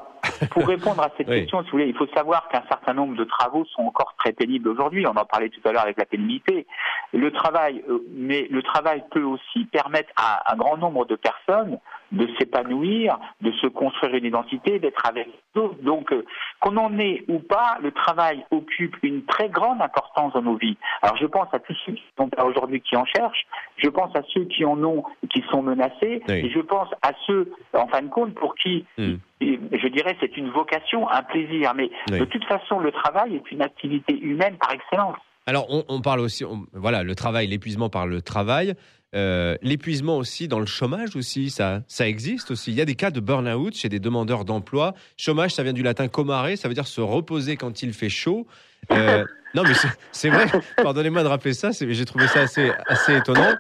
pour 0.52 0.68
répondre 0.68 1.02
à 1.02 1.10
cette 1.18 1.28
Oui. 1.32 1.42
question, 1.42 1.60
si 1.64 1.66
vous 1.66 1.72
voulez, 1.72 1.88
il 1.88 1.96
faut 1.96 2.08
savoir 2.16 2.48
qu'un 2.50 2.64
certain 2.70 2.94
nombre 2.94 3.16
de 3.16 3.24
travaux 3.24 3.66
sont 3.66 3.84
encore 3.84 4.16
très 4.18 4.34
pénibles 4.34 4.70
aujourd'hui. 4.70 5.06
On 5.08 5.12
en 5.16 5.26
parlait 5.26 5.50
tout 5.50 5.62
à 5.68 5.72
l'heure 5.72 5.84
avec 5.84 5.98
la 5.98 6.06
pénibilité. 6.06 6.66
Le 7.14 7.32
travail, 7.32 7.84
euh, 7.90 8.00
mais 8.12 8.48
le 8.50 8.62
travail 8.64 9.04
peut 9.12 9.24
aussi 9.24 9.66
permettre 9.66 10.12
à 10.16 10.54
un 10.54 10.56
grand 10.56 10.78
nombre 10.78 11.06
de 11.06 11.16
personnes 11.16 11.80
de 12.12 12.28
s'épanouir, 12.38 13.17
de 13.41 13.52
se 13.54 13.67
construire 13.67 14.15
une 14.15 14.26
identité, 14.26 14.80
d'être 14.80 15.02
avec 15.08 15.28
d'autres. 15.56 15.82
Donc, 15.82 16.12
euh, 16.12 16.26
qu'on 16.60 16.76
en 16.78 16.97
ait 17.00 17.24
ou 17.28 17.39
pas, 17.39 17.78
le 17.82 17.91
travail 17.91 18.45
occupe 18.52 18.95
une 19.04 19.24
très 19.26 19.50
grande 19.50 19.82
importance 19.82 20.34
dans 20.34 20.41
nos 20.41 20.56
vies. 20.58 20.78
Alors, 21.02 21.15
je 21.17 21.26
pense 21.26 21.47
à 21.54 21.60
tous 21.60 21.76
ceux 21.86 21.93
qui 21.93 22.04
sont 22.17 22.30
aujourd'hui 22.45 22.82
qui 22.82 22.95
en 22.97 23.06
cherchent. 23.06 23.45
Je 23.78 23.89
pense 23.89 24.15
à 24.15 24.21
ceux 24.34 24.43
qui 24.45 24.65
en 24.65 24.82
ont, 24.84 25.04
qui 25.30 25.43
sont 25.52 25.62
menacés. 25.62 26.21
Oui. 26.28 26.36
Et 26.36 26.50
je 26.50 26.60
pense 26.60 26.89
à 27.02 27.12
ceux, 27.28 27.52
en 27.74 27.88
fin 27.88 28.02
de 28.02 28.10
compte, 28.10 28.34
pour 28.36 28.56
qui 28.56 28.86
Hmm. 28.97 29.15
et 29.39 29.60
je 29.71 29.88
dirais 29.88 30.15
c'est 30.19 30.36
une 30.38 30.50
vocation, 30.50 31.10
un 31.10 31.24
plaisir. 31.24 31.71
Mais 31.76 31.89
Oui. 32.12 32.19
de 32.19 32.26
toute 32.26 32.43
façon, 32.45 32.80
le 32.80 32.91
travail 32.91 33.36
est 33.36 33.52
une 33.52 33.62
activité 33.62 34.17
humaine 34.19 34.58
par 34.60 34.71
excellence. 34.74 35.17
Alors, 35.47 35.65
on, 35.69 35.84
on 35.89 36.02
parle 36.02 36.19
aussi, 36.19 36.45
on- 36.45 36.65
voilà, 36.74 37.04
le 37.04 37.15
travail, 37.15 37.47
l'épuisement 37.47 37.89
par 37.89 38.06
le 38.06 38.21
travail, 38.21 38.76
euh, 39.15 39.56
l'épuisement 39.62 40.17
aussi 40.17 40.47
dans 40.47 40.60
le 40.60 40.65
chômage 40.65 41.15
aussi, 41.15 41.50
ça, 41.50 41.82
ça 41.88 42.08
existe 42.08 42.52
aussi. 42.52 42.71
Il 42.71 42.78
y 42.78 42.82
a 42.82 42.86
des 42.86 42.95
cas 42.95 43.12
de 43.12 43.19
burn-out 43.19 43.76
chez 43.76 43.89
des 43.89 44.00
demandeurs 44.00 44.45
d'emploi. 44.45 44.93
Chômage, 45.17 45.54
ça 45.54 45.63
vient 45.63 45.74
du 45.74 45.84
latin 45.84 46.08
comare, 46.08 46.47
ça 46.58 46.67
veut 46.67 46.74
dire 46.74 46.88
se 46.88 47.02
reposer 47.02 47.58
quand 47.58 47.82
il 47.84 47.93
fait 47.93 48.10
chaud. 48.10 48.47
Euh, 48.91 49.26
non, 49.54 49.63
mais 49.63 49.74
c'est- 50.13 50.30
vrai. 50.30 50.45
Pardonnez-moi 50.78 51.24
de 51.24 51.28
rappeler 51.28 51.54
ça. 51.54 51.71
J'ai 51.71 52.06
trouvé 52.06 52.28
ça 52.28 52.41
assez, 52.41 52.71
assez 52.88 53.17
étonnant. 53.17 53.54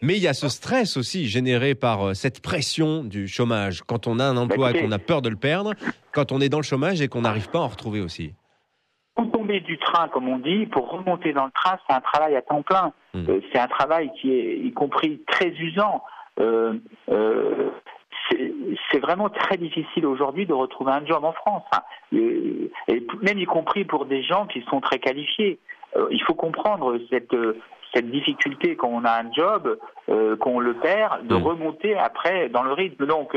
Mais 0.00 0.16
il 0.16 0.22
y 0.22 0.28
a 0.28 0.34
ce 0.34 0.48
stress 0.48 0.96
aussi 0.96 1.28
généré 1.28 1.74
par 1.74 2.08
euh, 2.08 2.14
cette 2.14 2.40
pression 2.40 3.02
du 3.04 3.26
chômage. 3.28 3.82
Quand 3.86 4.06
on 4.06 4.18
a 4.20 4.24
un 4.24 4.36
emploi 4.36 4.68
et 4.68 4.70
écoutez- 4.70 4.86
qu'on 4.86 4.92
a 4.92 4.98
peur 4.98 5.20
de 5.20 5.28
le 5.28 5.36
perdre, 5.36 5.74
quand 6.12 6.30
on 6.32 6.40
est 6.40 6.48
dans 6.48 6.58
le 6.58 6.64
chômage 6.64 7.00
et 7.00 7.08
qu'on 7.08 7.22
n'arrive 7.22 7.48
pas 7.48 7.58
à 7.58 7.62
en 7.62 7.68
retrouver 7.68 8.00
aussi. 8.00 8.32
Pour 9.14 9.30
tomber 9.30 9.60
du 9.60 9.78
train, 9.78 10.08
comme 10.08 10.28
on 10.28 10.38
dit, 10.38 10.66
pour 10.66 10.90
remonter 10.90 11.32
dans 11.32 11.44
le 11.44 11.50
train, 11.52 11.78
c'est 11.86 11.94
un 11.94 12.00
travail 12.00 12.34
à 12.36 12.42
temps 12.42 12.62
plein. 12.62 12.92
Hmm. 13.12 13.24
Euh, 13.28 13.40
c'est 13.52 13.58
un 13.58 13.68
travail 13.68 14.10
qui 14.20 14.32
est, 14.32 14.56
y 14.58 14.72
compris, 14.72 15.20
très 15.26 15.48
usant. 15.50 16.02
Euh, 16.40 16.74
euh, 17.10 17.70
c'est- 18.30 18.98
vraiment 19.00 19.28
très 19.28 19.56
difficile 19.58 20.06
aujourd'hui 20.06 20.46
de 20.46 20.52
retrouver 20.54 20.92
un 20.92 21.04
job 21.04 21.24
en 21.24 21.32
France. 21.32 21.64
Hein. 21.74 21.80
Euh, 22.14 22.70
et 22.88 23.06
même 23.20 23.38
y 23.38 23.44
compris 23.46 23.84
pour 23.84 24.06
des 24.06 24.22
gens 24.22 24.46
qui 24.46 24.62
sont 24.70 24.80
très 24.80 24.98
qualifiés. 24.98 25.58
Euh, 25.96 26.06
il 26.10 26.22
faut 26.22 26.34
comprendre 26.34 26.98
cette, 27.10 27.34
cette 27.92 28.10
difficulté 28.10 28.76
quand 28.76 28.88
on 28.88 29.04
a 29.04 29.22
un 29.22 29.30
job, 29.32 29.78
euh, 30.08 30.36
qu'on 30.36 30.58
le 30.60 30.74
perd, 30.74 31.26
de 31.26 31.34
Mm. 31.36 31.42
remonter 31.42 31.98
après 31.98 32.48
dans 32.48 32.62
le 32.62 32.72
rythme. 32.72 33.06
Donc, 33.06 33.36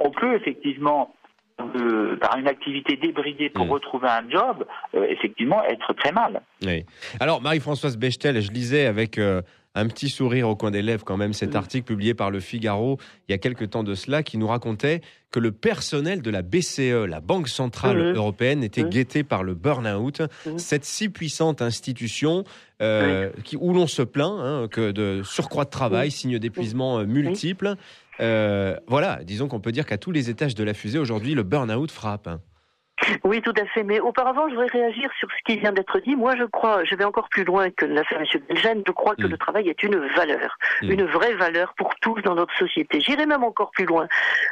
on 0.00 0.10
peut 0.10 0.34
effectivement, 0.34 1.14
euh, 1.60 2.16
par 2.16 2.36
une 2.38 2.46
activité 2.48 2.96
débridée 2.96 3.50
pour 3.50 3.66
Mm. 3.66 3.70
retrouver 3.70 4.08
un 4.08 4.28
job, 4.30 4.64
euh, 4.94 5.04
effectivement 5.08 5.62
être 5.64 5.92
très 5.94 6.12
mal. 6.12 6.40
Oui. 6.64 6.84
Alors, 7.20 7.40
Marie-Françoise 7.42 7.96
Bechtel, 7.96 8.40
je 8.40 8.50
lisais 8.52 8.86
avec 8.86 9.18
euh, 9.18 9.42
un 9.74 9.86
petit 9.86 10.08
sourire 10.08 10.48
au 10.48 10.56
coin 10.56 10.70
des 10.70 10.82
lèvres 10.82 11.04
quand 11.04 11.16
même 11.16 11.32
cet 11.32 11.54
article 11.54 11.84
publié 11.86 12.14
par 12.14 12.30
le 12.30 12.40
Figaro 12.40 12.98
il 13.28 13.32
y 13.32 13.34
a 13.34 13.38
quelques 13.38 13.70
temps 13.70 13.84
de 13.84 13.94
cela 13.94 14.22
qui 14.22 14.38
nous 14.38 14.46
racontait 14.48 15.02
que 15.30 15.38
le 15.40 15.52
personnel 15.52 16.22
de 16.22 16.30
la 16.30 16.40
BCE, 16.42 17.04
la 17.06 17.20
Banque 17.20 17.48
Centrale 17.48 17.98
Mhm. 17.98 18.16
Européenne, 18.16 18.64
était 18.64 18.82
guetté 18.84 19.22
par 19.24 19.42
le 19.42 19.54
burn-out, 19.54 20.22
cette 20.56 20.84
si 20.86 21.10
puissante 21.10 21.60
institution 21.60 22.44
euh, 22.80 23.30
qui, 23.44 23.56
où 23.60 23.74
l'on 23.74 23.86
se 23.86 24.02
plaint 24.02 24.32
hein, 24.40 24.68
que 24.70 24.90
de 24.90 25.22
surcroît 25.22 25.64
de 25.64 25.70
travail, 25.70 26.10
signes 26.10 26.38
d'épuisement 26.38 27.04
multiples. 27.04 27.74
Euh, 28.20 28.76
voilà, 28.86 29.22
disons 29.24 29.48
qu'on 29.48 29.60
peut 29.60 29.72
dire 29.72 29.86
qu'à 29.86 29.98
tous 29.98 30.10
les 30.10 30.30
étages 30.30 30.54
de 30.54 30.64
la 30.64 30.74
fusée, 30.74 30.98
aujourd'hui, 30.98 31.34
le 31.34 31.42
burn-out 31.42 31.90
frappe. 31.90 32.28
Hein. 33.06 33.14
Oui, 33.24 33.40
tout 33.42 33.54
à 33.60 33.64
fait. 33.66 33.82
Mais 33.82 34.00
auparavant, 34.00 34.48
je 34.48 34.54
voudrais 34.54 34.68
réagir 34.68 35.10
sur 35.18 35.28
ce 35.30 35.36
qui 35.52 35.58
vient 35.58 35.72
d'être 35.72 35.98
dit. 36.00 36.16
Moi, 36.16 36.34
je 36.36 36.44
crois, 36.44 36.84
je 36.84 36.94
vais 36.94 37.04
encore 37.04 37.28
plus 37.28 37.44
loin 37.44 37.70
que 37.70 37.84
l'a 37.86 38.04
fait 38.04 38.16
M. 38.16 38.24
Belgen. 38.48 38.82
Je 38.86 38.92
crois 38.92 39.14
que 39.16 39.22
Mm. 39.26 39.30
le 39.30 39.38
travail 39.38 39.68
est 39.68 39.82
une 39.82 39.96
valeur, 40.16 40.56
Mm. 40.82 40.90
une 40.90 41.04
vraie 41.06 41.34
valeur 41.34 41.74
pour 41.76 41.94
tous 41.96 42.20
dans 42.22 42.34
notre 42.34 42.54
société. 42.56 43.00
J'irai 43.00 43.26
même 43.26 43.44
encore 43.44 43.70
plus 43.72 43.84
loin. 43.86 44.06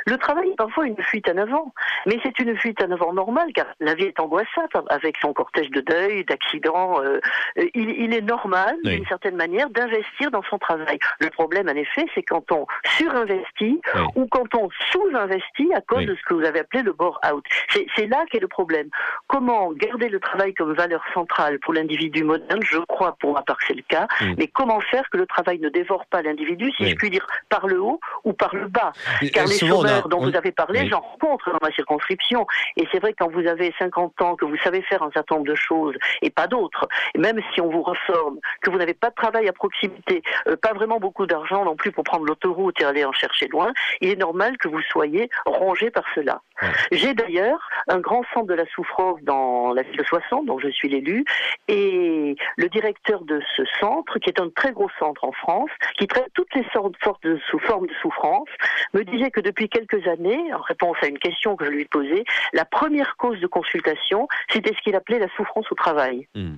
Le 0.07 0.17
travail 0.19 0.51
est 0.51 0.57
parfois 0.57 0.87
une 0.87 1.01
fuite 1.03 1.29
en 1.29 1.37
avant, 1.37 1.73
mais 2.07 2.19
c'est 2.23 2.39
une 2.39 2.57
fuite 2.57 2.83
en 2.83 2.91
avant 2.91 3.13
normale, 3.13 3.53
car 3.55 3.67
la 3.81 3.95
vie 3.95 4.05
est 4.05 4.21
angoissante 4.21 4.71
avec 4.91 5.17
son 5.21 5.33
cortège 5.33 5.71
de 5.71 5.81
deuil, 5.81 6.25
d'accidents. 6.25 7.03
euh, 7.03 7.19
euh, 7.59 7.69
il, 7.75 7.91
il 7.91 8.15
est 8.15 8.21
normal, 8.21 8.77
Oui. 8.85 8.97
d'une 8.97 9.07
certaine 9.07 9.37
manière, 9.37 9.69
d'investir 9.71 10.31
dans 10.31 10.43
son 10.45 10.59
travail. 10.59 10.99
Le 11.21 11.31
problème, 11.31 11.69
en 11.69 11.75
effet, 11.75 12.07
c'est 12.15 12.23
quand 12.23 12.51
on 12.53 12.67
surinvestit 12.85 13.81
Oui. 13.95 14.01
ou 14.17 14.27
quand 14.27 14.55
on 14.55 14.69
sous-investit 14.91 15.73
à 15.75 15.81
cause 15.81 15.99
Oui. 15.99 16.07
de 16.07 16.15
ce 16.15 16.23
que 16.23 16.35
vous 16.35 16.45
avez 16.45 16.61
appelé 16.61 16.83
le 16.83 16.93
bore-out. 16.93 17.45
C'est 17.71 17.87
c'est 17.97 18.07
là 18.07 18.25
le 18.41 18.49
problème. 18.49 18.89
Comment 19.27 19.73
garder 19.73 20.09
le 20.09 20.21
travail 20.21 20.55
comme 20.55 20.73
valeur 20.75 21.03
centrale 21.15 21.59
pour 21.61 21.73
l'individu 21.75 22.25
moderne? 22.25 22.61
Je 22.63 22.79
crois 22.79 23.17
pour 23.21 23.35
ma 23.35 23.43
part 23.43 23.57
que 23.59 23.65
c'est 23.69 23.75
le 23.75 23.83
cas. 23.83 24.07
Mm. 24.21 24.35
Mais 24.39 24.47
comment 24.49 24.81
faire 24.81 25.09
que 25.11 25.17
le 25.19 25.27
travail 25.27 25.59
ne 25.59 25.69
dévore 25.69 26.07
pas 26.07 26.23
l'individu, 26.23 26.71
si 26.77 26.85
Oui. 26.85 26.91
je 26.91 26.95
puis 26.97 27.11
dire, 27.11 27.27
par 27.49 27.67
le 27.67 27.81
haut 27.81 28.01
ou 28.25 28.33
par 28.33 28.55
le 28.55 28.69
bas? 28.69 28.93
Car 29.33 29.47
les 29.47 29.63
a- 29.63 29.67
chômeurs 29.67 30.09
dont 30.09 30.19
on- 30.19 30.31
vous 30.31 30.37
avez 30.37 30.53
parlé, 30.53 30.81
Oui. 30.81 30.89
j'en 30.89 31.01
rencontre 31.01 31.51
dans 31.51 31.59
ma 31.63 31.71
circonscription. 31.73 32.47
Et 32.77 32.87
c'est 32.93 32.99
vrai 33.01 33.13
que 33.13 33.19
quand 33.25 33.31
vous 33.33 33.47
avez 33.47 33.75
50 33.79 34.21
ans, 34.23 34.37
que 34.37 34.45
vous 34.45 34.57
savez 34.59 34.83
faire 34.83 35.03
un 35.03 35.11
certain 35.13 35.37
nombre 35.37 35.47
de 35.49 35.55
choses 35.55 35.95
et 36.23 36.31
pas 36.31 36.47
d'autres, 36.47 36.87
même 37.17 37.41
si 37.55 37.61
on 37.61 37.69
vous 37.71 37.83
reforme, 37.83 38.39
que 38.63 38.71
vous 38.71 38.79
n'avez 38.79 38.95
pas 38.95 39.11
de 39.11 39.15
travail 39.15 39.49
à 39.49 39.53
proximité, 39.53 40.23
euh, 40.49 40.57
pas 40.57 40.73
vraiment 40.73 40.99
beaucoup 40.99 41.27
d'argent 41.27 41.65
non 41.65 41.77
plus 41.77 41.93
pour 41.93 42.05
prendre 42.05 42.25
l'autoroute 42.25 42.81
et 42.81 42.85
aller 42.85 43.05
en 43.05 43.13
chercher 43.13 43.49
loin, 43.49 43.73
il 44.01 44.11
est 44.11 44.17
normal 44.17 44.57
que 44.59 44.69
vous 44.69 44.81
soyez 44.83 45.29
rongé 45.47 45.91
par 45.91 46.05
cela. 46.15 46.41
Ouais. 46.63 46.69
J'ai 46.93 47.15
d'ailleurs 47.15 47.69
un 47.89 47.99
grand 47.99 48.23
centre 48.33 48.47
de 48.47 48.55
la 48.55 48.67
souffrance 48.67 49.21
dans 49.23 49.73
la 49.73 49.83
ville 49.83 49.97
de 49.97 50.05
Soissons, 50.05 50.43
dont 50.43 50.59
je 50.59 50.69
suis 50.69 50.89
l'élu, 50.89 51.25
et 51.69 52.37
le 52.57 52.69
directeur 52.69 53.25
de 53.25 53.41
ce 53.57 53.63
centre, 53.81 54.19
qui 54.19 54.31
est 54.31 54.41
un 54.41 54.51
très 54.51 54.73
gros 54.73 54.91
centre 54.99 55.25
en 55.25 55.33
France, 55.33 55.71
qui 55.99 56.07
traite 56.07 56.29
toutes 56.35 56.55
les 56.55 56.65
sortes 56.73 56.95
de 57.23 57.39
sous 57.51 57.59
formes 57.61 57.87
de 57.87 57.95
souffrance, 58.01 58.49
me 58.95 59.03
disait 59.05 59.31
que 59.31 59.41
depuis 59.41 59.69
quelques 59.69 60.07
années, 60.07 60.53
en 60.55 60.61
réponse 60.61 60.97
à 61.03 61.07
une 61.07 61.19
question 61.19 61.57
que 61.57 61.65
je 61.65 61.71
lui 61.71 61.85
posais, 61.87 62.25
la 62.53 62.65
première 62.65 63.17
cause 63.17 63.41
de 63.41 63.47
consultation, 63.47 64.29
c'était 64.51 64.75
ce 64.75 64.81
qu'il 64.83 64.95
appelait 64.95 65.19
la 65.19 65.29
souffrance 65.37 65.71
au 65.71 65.75
travail. 65.75 66.29
Hmm. 66.35 66.57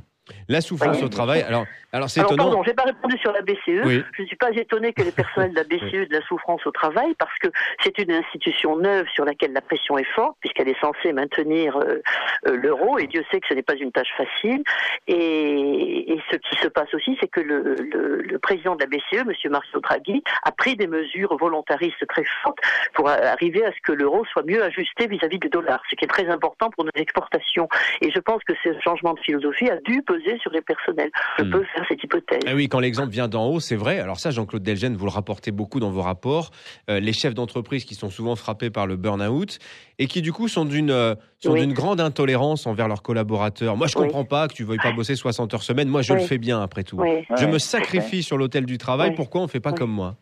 La 0.49 0.61
souffrance 0.61 1.03
au 1.03 1.09
travail. 1.09 1.43
Alors, 1.43 1.64
alors 1.93 2.09
c'est 2.11 2.20
étonnant. 2.20 2.45
pardon, 2.45 2.62
j'ai 2.64 2.74
pas 2.74 2.83
répondu 2.85 3.16
sur 3.18 3.33
la 3.33 3.41
BCE. 3.43 3.85
Oui. 3.85 4.03
Je 4.16 4.22
ne 4.22 4.26
suis 4.26 4.37
pas 4.37 4.51
étonné 4.51 4.93
que 4.93 5.03
les 5.03 5.12
personnels 5.12 5.51
de 5.53 5.57
la 5.57 5.64
BCE 5.64 5.95
ait 5.95 6.07
de 6.07 6.12
la 6.14 6.22
souffrance 6.26 6.66
au 6.66 6.70
travail 6.70 7.14
parce 7.18 7.37
que 7.39 7.49
c'est 7.83 7.99
une 7.99 8.12
institution 8.12 8.76
neuve 8.76 9.07
sur 9.14 9.24
laquelle 9.24 9.53
la 9.53 9.61
pression 9.61 9.97
est 9.99 10.11
forte 10.14 10.37
puisqu'elle 10.41 10.68
est 10.68 10.81
censée 10.81 11.12
maintenir 11.12 11.76
euh, 11.76 12.01
euh, 12.47 12.57
l'euro 12.57 12.99
et 12.99 13.07
Dieu 13.07 13.24
sait 13.31 13.41
que 13.41 13.47
ce 13.49 13.55
n'est 13.55 13.62
pas 13.62 13.74
une 13.76 13.93
tâche 13.93 14.12
facile. 14.16 14.62
Et, 15.07 16.12
et 16.12 16.20
ce 16.31 16.37
qui 16.37 16.57
se 16.61 16.68
passe 16.68 16.93
aussi, 16.95 17.16
c'est 17.20 17.29
que 17.29 17.41
le, 17.41 17.74
le- 17.74 18.22
le 18.22 18.39
président 18.39 18.76
de 18.76 18.81
la 18.83 18.87
BCE, 18.87 19.24
Monsieur 19.26 19.51
Mario 19.51 19.81
Draghi, 19.81 20.22
a 20.43 20.53
pris 20.53 20.76
des 20.76 20.87
mesures 20.87 21.37
volontaristes 21.39 22.07
très 22.09 22.24
fortes 22.43 22.59
pour 22.95 23.09
arriver 23.09 23.64
à 23.64 23.72
ce 23.72 23.79
que 23.83 23.93
l'euro 23.93 24.24
soit 24.26 24.43
mieux 24.45 24.62
ajusté 24.62 25.07
vis-à-vis 25.07 25.39
du 25.39 25.49
dollar, 25.49 25.81
ce 25.91 25.97
qui 25.97 26.05
est 26.05 26.09
très 26.09 26.29
important 26.29 26.70
pour 26.70 26.85
nos 26.85 26.91
exportations. 26.95 27.68
Et 28.03 28.11
je 28.11 28.18
pense 28.20 28.43
que 28.45 28.53
ce 28.62 28.70
changement 28.85 29.14
de 29.14 29.20
philosophie 29.20 29.70
a 29.70 29.76
dû 29.81 30.03
peser 30.03 30.18
sur 30.41 30.51
les 30.53 30.61
personnels. 30.62 31.11
Je 31.39 31.45
Hmm. 31.45 31.51
peux 31.51 31.64
faire 31.64 31.85
cette 31.89 32.03
hypothèse. 32.03 32.41
Ah 32.47 32.55
oui, 32.55 32.69
quand 32.69 32.81
l'exemple 32.81 33.11
vient 33.11 33.29
d'en 33.29 33.47
haut, 33.47 33.61
c'est 33.61 33.77
vrai. 33.77 34.01
Alors 34.01 34.19
ça, 34.19 34.31
Jean-Claude 34.31 34.62
Delgen, 34.62 34.97
vous 34.97 35.05
le 35.07 35.11
rapportez 35.11 35.51
beaucoup 35.51 35.81
dans 35.81 35.91
vos 35.91 36.03
rapports. 36.03 36.51
Euh, 36.91 37.01
les 37.01 37.12
chefs 37.12 37.35
d'entreprise 37.35 37.85
qui 37.85 37.95
sont 37.95 38.11
souvent 38.11 38.37
frappés 38.37 38.71
par 38.71 38.87
le 38.87 38.97
burn-out 38.97 39.59
et 39.99 40.07
qui 40.07 40.23
du 40.23 40.33
coup 40.33 40.49
sont 40.49 40.64
d'une 40.64 40.91
euh, 40.91 41.14
sont 41.39 41.53
Oui. 41.53 41.61
d'une 41.61 41.73
grande 41.73 42.01
intolérance 42.01 42.66
envers 42.66 42.89
leurs 42.89 43.03
collaborateurs. 43.03 43.77
Moi, 43.77 43.87
je 43.87 43.97
Oui. 43.99 44.05
comprends 44.07 44.25
pas 44.25 44.49
que 44.49 44.55
tu 44.55 44.64
veuilles 44.64 44.79
pas 44.79 44.93
bosser 44.93 45.14
60 45.14 45.55
heures 45.55 45.62
semaine. 45.62 45.89
Moi, 45.89 46.03
je 46.03 46.12
Oui. 46.12 46.21
le 46.21 46.27
fais 46.27 46.39
bien 46.39 46.61
après 46.61 46.83
tout. 46.83 46.97
Oui. 46.99 47.25
Je 47.37 47.47
me 47.47 47.59
sacrifie 47.59 48.23
sur 48.23 48.37
l'autel 48.39 48.66
du 48.66 48.79
travail. 48.79 49.11
Oui. 49.11 49.16
Pourquoi 49.16 49.41
on 49.43 49.49
fait 49.49 49.61
pas 49.61 49.71
Oui. 49.71 49.77
comme 49.79 49.91
moi? 49.93 50.16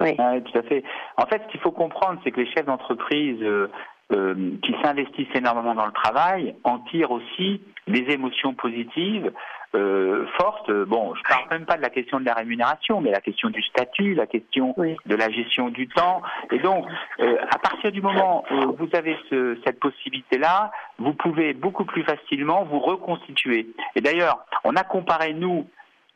Oui. 0.00 0.14
Ouais, 0.18 0.42
tout 0.42 0.58
à 0.58 0.62
fait. 0.62 0.82
En 1.16 1.26
fait, 1.26 1.40
ce 1.46 1.50
qu'il 1.52 1.60
faut 1.60 1.70
comprendre, 1.72 2.20
c'est 2.24 2.30
que 2.30 2.40
les 2.40 2.50
chefs 2.52 2.66
d'entreprise 2.66 3.38
euh, 3.42 3.68
euh, 4.12 4.34
qui 4.62 4.74
s'investissent 4.82 5.34
énormément 5.34 5.74
dans 5.74 5.86
le 5.86 5.92
travail 5.92 6.54
en 6.64 6.78
tirent 6.80 7.10
aussi 7.12 7.60
des 7.86 8.04
émotions 8.12 8.54
positives 8.54 9.30
euh, 9.74 10.26
fortes. 10.38 10.70
Bon, 10.70 11.14
je 11.14 11.22
parle 11.28 11.48
même 11.50 11.66
pas 11.66 11.76
de 11.76 11.82
la 11.82 11.90
question 11.90 12.18
de 12.20 12.24
la 12.24 12.34
rémunération, 12.34 13.00
mais 13.00 13.10
la 13.10 13.20
question 13.20 13.50
du 13.50 13.62
statut, 13.62 14.14
la 14.14 14.26
question 14.26 14.74
Oui. 14.76 14.96
de 15.06 15.14
la 15.16 15.30
gestion 15.30 15.68
du 15.68 15.88
temps. 15.88 16.22
Et 16.50 16.58
donc, 16.58 16.86
euh, 17.20 17.36
à 17.50 17.58
partir 17.58 17.92
du 17.92 18.00
moment 18.00 18.44
où 18.50 18.72
vous 18.76 18.88
avez 18.94 19.16
ce- 19.28 19.58
cette 19.64 19.78
possibilité-là, 19.80 20.70
vous 20.98 21.12
pouvez 21.14 21.52
beaucoup 21.52 21.84
plus 21.84 22.04
facilement 22.04 22.64
vous 22.64 22.78
reconstituer. 22.78 23.68
Et 23.94 24.00
d'ailleurs, 24.00 24.44
on 24.64 24.74
a 24.76 24.82
comparé, 24.84 25.34
nous, 25.34 25.68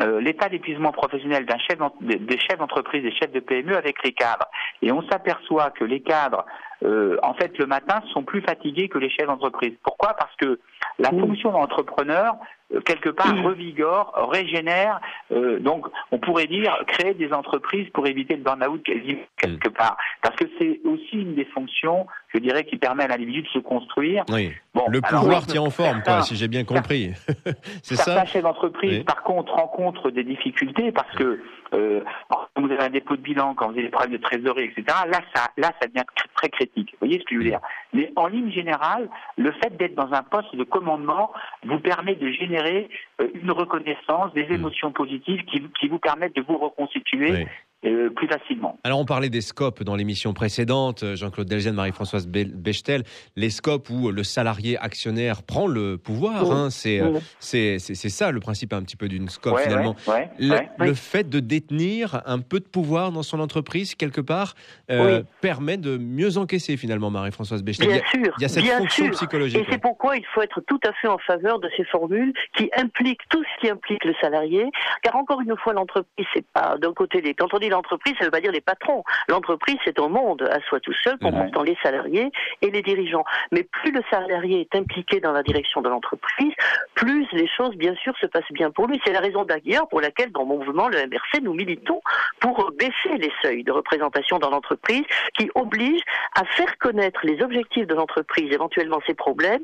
euh, 0.02 0.20
l'état 0.20 0.48
d'épuisement 0.48 0.92
professionnel 0.92 1.44
d'un 1.44 1.58
chef 1.58 1.78
des 2.00 2.38
chefs 2.38 2.58
d'entreprise, 2.58 3.02
des 3.02 3.12
chefs 3.12 3.32
de 3.32 3.40
PME 3.40 3.76
avec 3.76 4.02
les 4.02 4.12
cadres. 4.12 4.46
Et 4.82 4.92
on 4.92 5.02
s'aperçoit 5.08 5.70
que 5.70 5.84
les 5.84 6.00
cadres, 6.00 6.44
euh, 6.84 7.18
en 7.22 7.34
fait, 7.34 7.56
le 7.58 7.66
matin, 7.66 8.00
sont 8.12 8.22
plus 8.22 8.40
fatigués 8.40 8.88
que 8.88 8.98
les 8.98 9.10
chefs 9.10 9.26
d'entreprise. 9.26 9.74
Pourquoi? 9.82 10.14
Parce 10.14 10.34
que 10.36 10.58
la 10.98 11.10
fonction 11.10 11.52
d'entrepreneur, 11.52 12.36
quelque 12.84 13.08
part, 13.10 13.34
Mmh. 13.34 13.46
revigore, 13.46 14.28
régénère. 14.32 15.00
euh, 15.32 15.58
donc, 15.60 15.86
on 16.12 16.18
pourrait 16.18 16.46
dire 16.46 16.76
créer 16.86 17.14
des 17.14 17.32
entreprises 17.32 17.88
pour 17.92 18.06
éviter 18.06 18.36
le 18.36 18.42
burn-out 18.42 18.82
quasi- 18.82 19.18
quelque 19.36 19.68
part. 19.68 19.96
Parce 20.22 20.36
que 20.36 20.44
c'est 20.58 20.80
aussi 20.84 21.12
une 21.20 21.34
des 21.34 21.44
fonctions, 21.46 22.06
je 22.34 22.38
dirais, 22.38 22.64
qui 22.64 22.76
permet 22.76 23.04
à 23.04 23.08
l'individu 23.08 23.42
de 23.42 23.48
se 23.48 23.58
construire. 23.58 24.24
Oui. 24.28 24.52
Bon, 24.74 24.84
Le 24.88 25.00
alors, 25.02 25.22
pouvoir 25.22 25.46
tient 25.46 25.62
en 25.62 25.70
forme, 25.70 26.02
quoi, 26.02 26.12
certains- 26.14 26.22
si 26.22 26.36
j'ai 26.36 26.48
bien 26.48 26.64
compris. 26.64 27.12
c'est 27.82 27.96
Certains 27.96 28.14
ça 28.16 28.24
chefs 28.26 28.42
d'entreprise, 28.42 28.98
Oui. 28.98 29.04
par 29.04 29.22
contre, 29.22 29.52
rencontrent 29.52 30.10
des 30.10 30.24
difficultés 30.24 30.92
parce 30.92 31.12
que 31.16 31.40
euh, 31.72 32.00
quand 32.28 32.48
vous 32.56 32.70
avez 32.72 32.82
un 32.82 32.90
dépôt 32.90 33.14
de 33.16 33.20
bilan, 33.22 33.54
quand 33.54 33.66
vous 33.66 33.72
avez 33.74 33.82
des 33.84 33.88
problèmes 33.90 34.12
de 34.16 34.22
trésorerie, 34.22 34.64
etc., 34.76 34.84
là, 35.08 35.20
ça, 35.34 35.46
là, 35.56 35.70
ça 35.80 35.86
devient 35.86 36.00
tr- 36.16 36.26
très 36.34 36.48
critique. 36.48 36.90
Vous 37.00 37.06
voyez 37.06 37.20
ce 37.20 37.24
que 37.24 37.34
je 37.34 37.38
veux 37.38 37.44
dire? 37.44 37.60
Mais 37.92 38.12
en 38.16 38.28
ligne 38.28 38.50
générale, 38.50 39.08
le 39.36 39.52
fait 39.52 39.76
d'être 39.76 39.94
dans 39.94 40.12
un 40.12 40.22
poste 40.22 40.54
de 40.54 40.64
commandement 40.64 41.32
vous 41.64 41.80
permet 41.80 42.14
de 42.14 42.30
générer 42.30 42.88
euh, 43.20 43.28
une 43.34 43.50
reconnaissance, 43.50 44.32
des 44.34 44.46
émotions 44.50 44.92
positives 44.92 45.44
qui, 45.44 45.62
qui 45.80 45.88
vous 45.88 45.98
permettent 45.98 46.36
de 46.36 46.42
vous 46.42 46.58
reconstituer 46.58 47.32
Oui. 47.32 47.46
Euh, 47.84 48.10
plus 48.10 48.28
facilement. 48.28 48.78
Alors, 48.84 48.98
on 48.98 49.04
parlait 49.04 49.30
des 49.30 49.40
scopes 49.40 49.82
dans 49.82 49.96
l'émission 49.96 50.32
précédente, 50.34 51.02
euh, 51.02 51.16
Jean-Claude 51.16 51.48
Delgen, 51.48 51.74
Marie-Françoise 51.74 52.26
Be- 52.28 52.52
Bechtel, 52.54 53.04
les 53.36 53.50
scopes 53.50 53.88
où 53.90 54.10
le 54.10 54.22
salarié 54.22 54.76
actionnaire 54.78 55.42
prend 55.42 55.66
le 55.66 55.96
pouvoir. 55.96 56.48
Oui. 56.48 56.54
hein, 56.54 56.70
c'est, 56.70 57.00
euh, 57.00 57.10
Oui. 57.14 57.20
c'est, 57.38 57.78
c'est, 57.78 57.94
c'est 57.94 58.08
ça 58.10 58.30
le 58.32 58.40
principe 58.40 58.72
un 58.72 58.82
petit 58.82 58.96
peu 58.96 59.08
d'une 59.08 59.28
scope 59.28 59.54
Ouais, 59.54 59.62
finalement. 59.64 59.96
ouais, 60.06 60.28
ouais, 60.40 60.68
Le, 60.78 60.94
fait 60.94 61.28
de 61.28 61.40
détenir 61.40 62.20
un 62.26 62.40
peu 62.40 62.60
de 62.60 62.66
pouvoir 62.66 63.12
dans 63.12 63.22
son 63.22 63.40
entreprise, 63.40 63.94
quelque 63.94 64.20
part, 64.20 64.54
euh, 64.90 65.20
Oui. 65.20 65.24
permet 65.40 65.76
de 65.78 65.96
mieux 65.96 66.36
encaisser 66.36 66.76
finalement, 66.76 67.10
Marie-Françoise 67.10 67.62
Bechtel. 67.62 67.88
Bien 67.88 67.96
il, 67.96 68.00
y 68.00 68.02
a, 68.02 68.24
sûr, 68.24 68.34
il 68.38 68.42
y 68.42 68.44
a 68.44 68.48
cette 68.48 68.62
bien 68.62 68.78
fonction 68.78 69.04
sûr. 69.06 69.14
psychologique. 69.14 69.58
Et 69.60 69.66
c'est 69.70 69.80
pourquoi 69.80 70.16
il 70.16 70.24
faut 70.34 70.42
être 70.42 70.60
tout 70.66 70.80
à 70.86 70.92
fait 71.00 71.08
en 71.08 71.18
faveur 71.18 71.58
de 71.60 71.70
ces 71.76 71.84
formules 71.84 72.34
qui 72.56 72.68
impliquent 72.76 73.26
tout 73.30 73.42
ce 73.42 73.60
qui 73.60 73.70
implique 73.70 74.04
le 74.04 74.14
salarié. 74.20 74.66
Car 75.02 75.16
encore 75.16 75.40
une 75.40 75.56
fois, 75.56 75.72
l'entreprise, 75.72 76.26
c'est 76.34 76.44
pas 76.52 76.76
d'un 76.78 76.92
côté 76.92 77.20
les. 77.22 77.32
Quand 77.34 77.48
on 77.54 77.58
dit 77.58 77.69
l'entreprise, 77.70 78.14
ça 78.14 78.20
ne 78.20 78.24
veut 78.26 78.30
pas 78.30 78.40
dire 78.40 78.52
les 78.52 78.60
patrons. 78.60 79.04
L'entreprise, 79.28 79.76
c'est 79.84 79.98
un 79.98 80.08
monde 80.08 80.42
à 80.42 80.60
soi 80.68 80.80
tout 80.80 80.94
seul, 81.02 81.18
comportant 81.18 81.62
les 81.62 81.76
salariés 81.82 82.30
et 82.62 82.70
les 82.70 82.82
dirigeants. 82.82 83.24
Mais 83.52 83.62
plus 83.62 83.92
le 83.92 84.02
salarié 84.10 84.60
est 84.60 84.76
impliqué 84.76 85.20
dans 85.20 85.32
la 85.32 85.42
direction 85.42 85.80
de 85.80 85.88
l'entreprise, 85.88 86.52
plus 86.94 87.26
les 87.32 87.48
choses, 87.48 87.74
bien 87.76 87.94
sûr, 87.96 88.14
se 88.20 88.26
passent 88.26 88.52
bien 88.52 88.70
pour 88.70 88.86
lui. 88.86 89.00
C'est 89.04 89.12
la 89.12 89.20
raison 89.20 89.44
d'ailleurs 89.44 89.88
pour 89.88 90.00
laquelle, 90.00 90.32
dans 90.32 90.44
mon 90.44 90.58
mouvement, 90.58 90.88
le 90.88 90.98
MRC, 90.98 91.42
nous 91.42 91.54
militons 91.54 92.00
pour 92.40 92.70
baisser 92.72 93.16
les 93.18 93.32
seuils 93.42 93.64
de 93.64 93.72
représentation 93.72 94.38
dans 94.38 94.50
l'entreprise, 94.50 95.04
qui 95.38 95.50
obligent 95.54 96.04
à 96.34 96.44
faire 96.44 96.76
connaître 96.78 97.20
les 97.24 97.42
objectifs 97.42 97.86
de 97.86 97.94
l'entreprise, 97.94 98.52
éventuellement 98.52 99.00
ses 99.06 99.14
problèmes, 99.14 99.62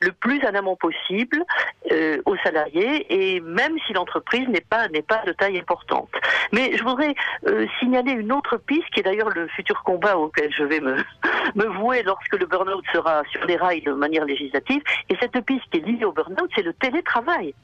le 0.00 0.12
plus 0.12 0.40
en 0.44 0.54
amont 0.54 0.76
possible 0.76 1.44
euh, 1.92 2.20
aux 2.26 2.36
salariés, 2.38 3.06
et 3.08 3.40
même 3.40 3.76
si 3.86 3.92
l'entreprise 3.92 4.48
n'est 4.48 4.60
pas 4.60 4.88
n'est 4.88 5.02
pas 5.02 5.22
de 5.26 5.32
taille 5.32 5.58
importante. 5.58 6.10
Mais 6.52 6.76
je 6.76 6.82
voudrais 6.82 7.14
euh, 7.46 7.66
signaler 7.80 8.12
une 8.12 8.32
autre 8.32 8.56
piste, 8.56 8.88
qui 8.92 9.00
est 9.00 9.02
d'ailleurs 9.02 9.30
le 9.30 9.46
futur 9.48 9.82
combat 9.84 10.16
auquel 10.18 10.52
je 10.52 10.64
vais 10.64 10.80
me, 10.80 10.96
me 11.54 11.64
vouer 11.66 12.02
lorsque 12.02 12.34
le 12.38 12.46
burn-out 12.46 12.84
sera 12.92 13.22
sur 13.30 13.44
les 13.46 13.56
rails 13.56 13.82
de 13.82 13.92
manière 13.92 14.24
législative. 14.24 14.82
Et 15.08 15.16
cette 15.20 15.40
piste 15.44 15.62
qui 15.70 15.78
est 15.78 15.86
liée 15.86 16.04
au 16.04 16.12
burn-out, 16.12 16.50
c'est 16.54 16.62
le 16.62 16.72
télétravail. 16.74 17.54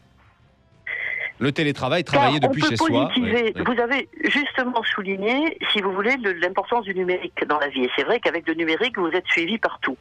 Le 1.38 1.50
télétravail, 1.50 2.04
travailler 2.04 2.38
Car 2.38 2.50
on 2.50 2.52
depuis 2.52 2.62
peut 2.62 2.68
chez 2.68 2.76
soi. 2.76 2.88
positiver- 2.88 3.42
Oui, 3.46 3.52
oui. 3.56 3.62
Vous 3.66 3.80
avez 3.80 4.08
justement 4.24 4.82
souligné, 4.84 5.58
si 5.72 5.80
vous 5.80 5.92
voulez, 5.92 6.16
le- 6.22 6.34
l'importance 6.34 6.84
du 6.84 6.94
numérique 6.94 7.44
dans 7.48 7.58
la 7.58 7.68
vie. 7.68 7.84
Et 7.84 7.90
c'est 7.96 8.04
vrai 8.04 8.20
qu'avec 8.20 8.46
le 8.46 8.54
numérique, 8.54 8.96
vous 8.98 9.08
êtes 9.08 9.26
suivi 9.26 9.58
partout. 9.58 9.96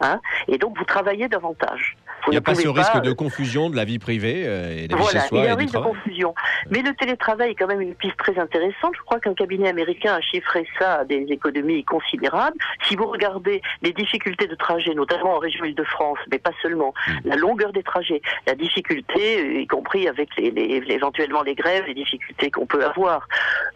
Hein 0.00 0.20
et 0.48 0.58
donc, 0.58 0.76
vous 0.78 0.84
travaillez 0.84 1.28
davantage. 1.28 1.96
Vous 2.24 2.28
Il 2.28 2.30
n'y 2.32 2.36
a 2.36 2.40
pas 2.42 2.54
ce 2.54 2.68
risque 2.68 2.92
pas, 2.92 3.00
de 3.00 3.10
euh, 3.10 3.14
confusion 3.14 3.70
de 3.70 3.76
la 3.76 3.84
vie 3.84 3.98
privée 3.98 4.44
euh, 4.46 4.76
et 4.76 4.88
de 4.88 4.92
la 4.92 4.96
vie 4.98 5.02
voilà, 5.02 5.20
chez 5.22 5.28
soi 5.28 5.38
il 5.38 5.44
y 5.44 5.48
a 5.48 5.52
un 5.52 5.56
risque 5.56 5.74
de 5.74 5.78
confusion. 5.80 6.34
Mais 6.70 6.82
le 6.82 6.94
télétravail 6.94 7.50
est 7.52 7.54
quand 7.54 7.66
même 7.66 7.80
une 7.80 7.94
piste 7.94 8.16
très 8.18 8.38
intéressante. 8.38 8.92
Je 8.96 9.02
crois 9.02 9.20
qu'un 9.20 9.32
cabinet 9.34 9.68
américain 9.70 10.14
a 10.14 10.20
chiffré 10.20 10.66
ça 10.78 10.96
à 11.00 11.04
des 11.04 11.24
économies 11.30 11.82
considérables. 11.84 12.56
Si 12.86 12.94
vous 12.96 13.06
regardez 13.06 13.62
les 13.82 13.92
difficultés 13.94 14.46
de 14.46 14.54
trajet, 14.54 14.92
notamment 14.94 15.36
en 15.36 15.38
région 15.38 15.64
Île-de-France, 15.64 16.18
mais 16.30 16.38
pas 16.38 16.52
seulement, 16.62 16.92
Mm. 17.08 17.28
la 17.30 17.36
longueur 17.36 17.72
des 17.72 17.82
trajets, 17.82 18.20
la 18.46 18.54
difficulté, 18.54 19.40
euh, 19.40 19.60
y 19.62 19.66
compris 19.66 20.06
avec 20.08 20.28
les, 20.36 20.50
les- 20.50 20.82
éventuellement 20.92 21.42
les 21.42 21.54
grèves, 21.54 21.84
les 21.86 21.94
difficultés 21.94 22.50
qu'on 22.50 22.66
peut 22.66 22.84
avoir 22.84 23.26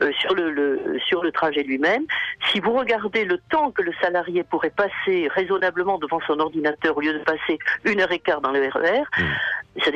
euh, 0.02 0.10
sur 0.20 0.34
le, 0.34 0.50
le- 0.50 0.98
sur 1.06 1.22
le 1.22 1.32
trajet 1.32 1.62
lui-même. 1.62 2.04
Si 2.52 2.60
vous 2.60 2.72
regardez 2.72 3.24
le 3.24 3.38
temps 3.50 3.70
que 3.70 3.82
le 3.82 3.92
salarié 4.02 4.42
pourrait 4.44 4.70
passer 4.76 5.28
raisonnablement 5.34 5.98
devant 5.98 6.13
son 6.26 6.38
ordinateur 6.40 6.96
au 6.96 7.00
lieu 7.00 7.12
de 7.12 7.18
passer 7.24 7.58
une 7.84 8.00
heure 8.00 8.12
et 8.12 8.18
quart 8.18 8.40
dans 8.40 8.52
le 8.52 8.60
RER, 8.68 9.02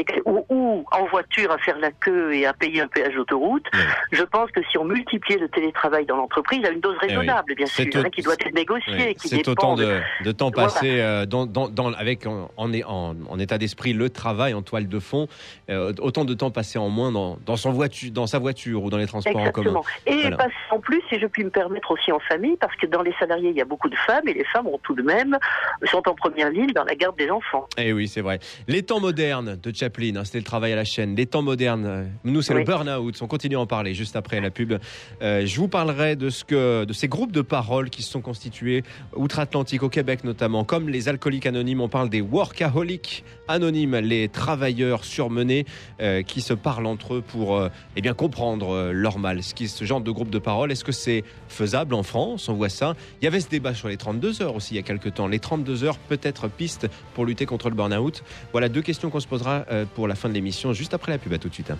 que- 0.05 0.21
ou, 0.25 0.45
ou 0.49 0.85
en 0.91 1.05
voiture 1.07 1.51
à 1.53 1.59
faire 1.59 1.79
la 1.79 1.91
queue 1.93 2.35
et 2.35 2.47
à 2.47 2.53
payer 2.53 2.81
un 2.83 2.89
péage 2.89 3.15
d'autoroute, 3.15 3.65
je 4.13 4.23
pense 4.23 4.51
que 4.51 4.61
si 4.71 4.77
on 4.79 4.85
multipliait 4.85 5.39
le 5.39 5.49
télétravail 5.49 6.05
dans 6.07 6.17
l'entreprise 6.17 6.65
à 6.65 6.71
une 6.71 6.81
dose 6.81 6.97
Eh 7.03 7.07
oui. 7.07 7.11
raisonnable, 7.17 7.55
bien 7.55 7.67
C'est 7.67 7.91
sûr, 7.93 8.05
hein, 8.05 8.11
qui 8.11 8.23
doit 8.23 8.35
être 8.35 8.53
négociée, 8.53 8.93
Oui, 9.09 9.17
C'est 9.19 9.37
dépend 9.37 9.53
autant 9.53 9.75
de- 9.77 10.33
temps 10.33 10.51
Voilà. 10.53 10.69
passé 10.73 11.01
euh, 11.01 11.27
dans, 11.27 11.47
dans- 11.47 11.69
dans- 11.69 11.93
avec 11.93 12.27
en, 12.27 12.51
en, 12.57 12.73
en- 12.83 13.15
en 13.29 13.39
état 13.39 13.59
d'esprit 13.59 13.93
le 13.93 14.11
travail 14.11 14.55
en 14.55 14.63
toile 14.63 14.89
de 14.89 14.99
fond, 14.99 15.29
euh, 15.71 15.93
autant 16.01 16.25
de 16.25 16.35
temps 16.35 16.51
passé 16.51 16.79
en 16.79 16.89
moins 16.89 17.13
dans, 17.13 17.39
dans, 17.47 17.57
son 17.57 17.71
voiture, 17.73 18.11
dans 18.13 18.27
sa 18.27 18.39
voiture 18.39 18.83
ou 18.83 18.91
dans 18.91 18.99
les 18.99 19.07
transports 19.07 19.37
en 19.41 19.51
commun. 19.51 19.81
Et 20.07 20.21
Voilà. 20.23 20.37
passer 20.37 20.53
en 20.71 20.81
plus, 20.81 21.03
si 21.09 21.19
je 21.21 21.27
puis 21.27 21.45
me 21.45 21.51
permettre 21.51 21.91
aussi 21.93 22.11
en 22.13 22.19
famille, 22.21 22.57
parce 22.57 22.75
que 22.77 22.87
dans 22.87 23.03
les 23.03 23.15
salariés, 23.19 23.51
il 23.51 23.57
y 23.57 23.61
a 23.63 23.65
beaucoup 23.65 23.89
de 23.89 23.97
femmes, 23.97 24.27
et 24.27 24.35
les 24.35 24.45
femmes 24.45 24.67
ont 24.67 24.79
tout 24.83 24.95
de 24.95 25.03
même, 25.03 25.39
sont 25.85 26.08
en 26.09 26.15
première 26.15 26.51
ligne 26.51 26.73
dans 26.73 26.85
la 26.85 26.95
garde 26.95 27.17
des 27.17 27.31
enfants. 27.31 27.67
Eh 27.77 27.93
oui, 27.93 28.09
c'est 28.09 28.21
vrai. 28.21 28.41
Les 28.67 28.83
temps 28.83 29.01
modernes 29.01 29.59
de 29.63 29.75
Chaplin, 29.75 30.17
hein, 30.17 30.25
c'était 30.25 30.39
le 30.39 30.45
travail 30.45 30.73
à 30.73 30.77
la 30.77 30.85
chaîne. 30.85 31.15
Les 31.15 31.27
temps 31.27 31.43
modernes, 31.43 31.87
euh, 31.87 32.05
nous, 32.25 32.43
c'est 32.43 32.55
le 32.55 32.65
burn-out. 32.65 33.19
On 33.21 33.27
continue 33.27 33.57
à 33.57 33.61
en 33.61 33.67
parler 33.67 33.95
juste 33.95 34.17
après 34.17 34.41
la 34.41 34.51
pub. 34.51 34.75
Euh, 35.23 35.47
je 35.47 35.61
vous 35.61 35.69
parlerai 35.69 36.17
de, 36.17 36.31
ce 36.31 36.45
que, 36.45 36.85
de 36.85 36.93
ces 36.93 37.09
groupes 37.09 37.33
de 37.33 37.43
parole 37.43 37.91
qui 37.91 38.03
se 38.03 38.11
sont 38.11 38.21
constitués 38.21 38.83
outre-Atlantique, 39.15 39.83
au 39.83 39.89
Québec 39.89 40.25
notamment, 40.25 40.65
comme 40.65 40.89
les 40.89 41.09
alcooliques 41.09 41.47
anonymes. 41.47 41.81
On 41.81 41.89
parle 41.89 42.09
des 42.09 42.21
workaholics 42.21 43.25
anonymes, 43.47 43.97
les 43.97 44.29
travailleurs 44.29 45.05
surmenés 45.05 45.67
euh, 46.01 46.23
qui 46.23 46.41
se 46.41 46.55
parlent 46.55 46.87
entre 46.87 47.15
eux 47.15 47.23
pour 47.27 47.57
euh, 47.57 47.69
eh 47.97 48.01
bien, 48.01 48.15
comprendre 48.15 48.91
leur 48.93 49.19
mal. 49.19 49.43
Ce, 49.43 49.55
qui, 49.55 49.69
ce 49.69 49.85
genre 49.85 50.01
de 50.01 50.11
groupe 50.11 50.31
de 50.31 50.39
parole, 50.39 50.73
est-ce 50.73 50.85
que 50.85 50.93
c'est 50.93 51.25
faisable 51.49 51.95
en 51.95 52.03
France? 52.03 52.49
On 52.49 52.55
voit 52.55 52.69
ça. 52.69 52.95
Il 53.21 53.25
y 53.25 53.29
avait 53.29 53.41
ce 53.41 53.49
débat 53.49 53.75
sur 53.75 53.89
les 53.89 53.97
32 53.97 54.43
heures 54.43 54.55
aussi 54.55 54.69
il 54.71 54.77
y 54.77 54.81
a 54.81 54.83
quelques 54.83 55.15
temps. 55.15 55.27
Les 55.27 55.39
32 55.39 55.85
heures 55.85 55.98
peut-être 56.09 56.49
piste 56.49 56.87
pour 57.15 57.25
lutter 57.27 57.47
contre 57.47 57.69
le 57.69 57.75
burn-out. 57.75 58.23
Voilà 58.53 58.69
deux 58.69 58.83
questions 58.83 59.11
qu'on 59.11 59.21
se 59.21 59.27
posera 59.29 59.65
euh, 59.71 59.85
pour 59.95 60.09
la 60.09 60.15
fin 60.15 60.29
de 60.29 60.35
l'émission, 60.35 60.73
juste 60.73 60.95
après 60.95 61.13
la 61.13 61.19
pub. 61.19 61.33
À 61.33 61.39
tout 61.39 61.49
de 61.49 61.55
suite. 61.55 61.73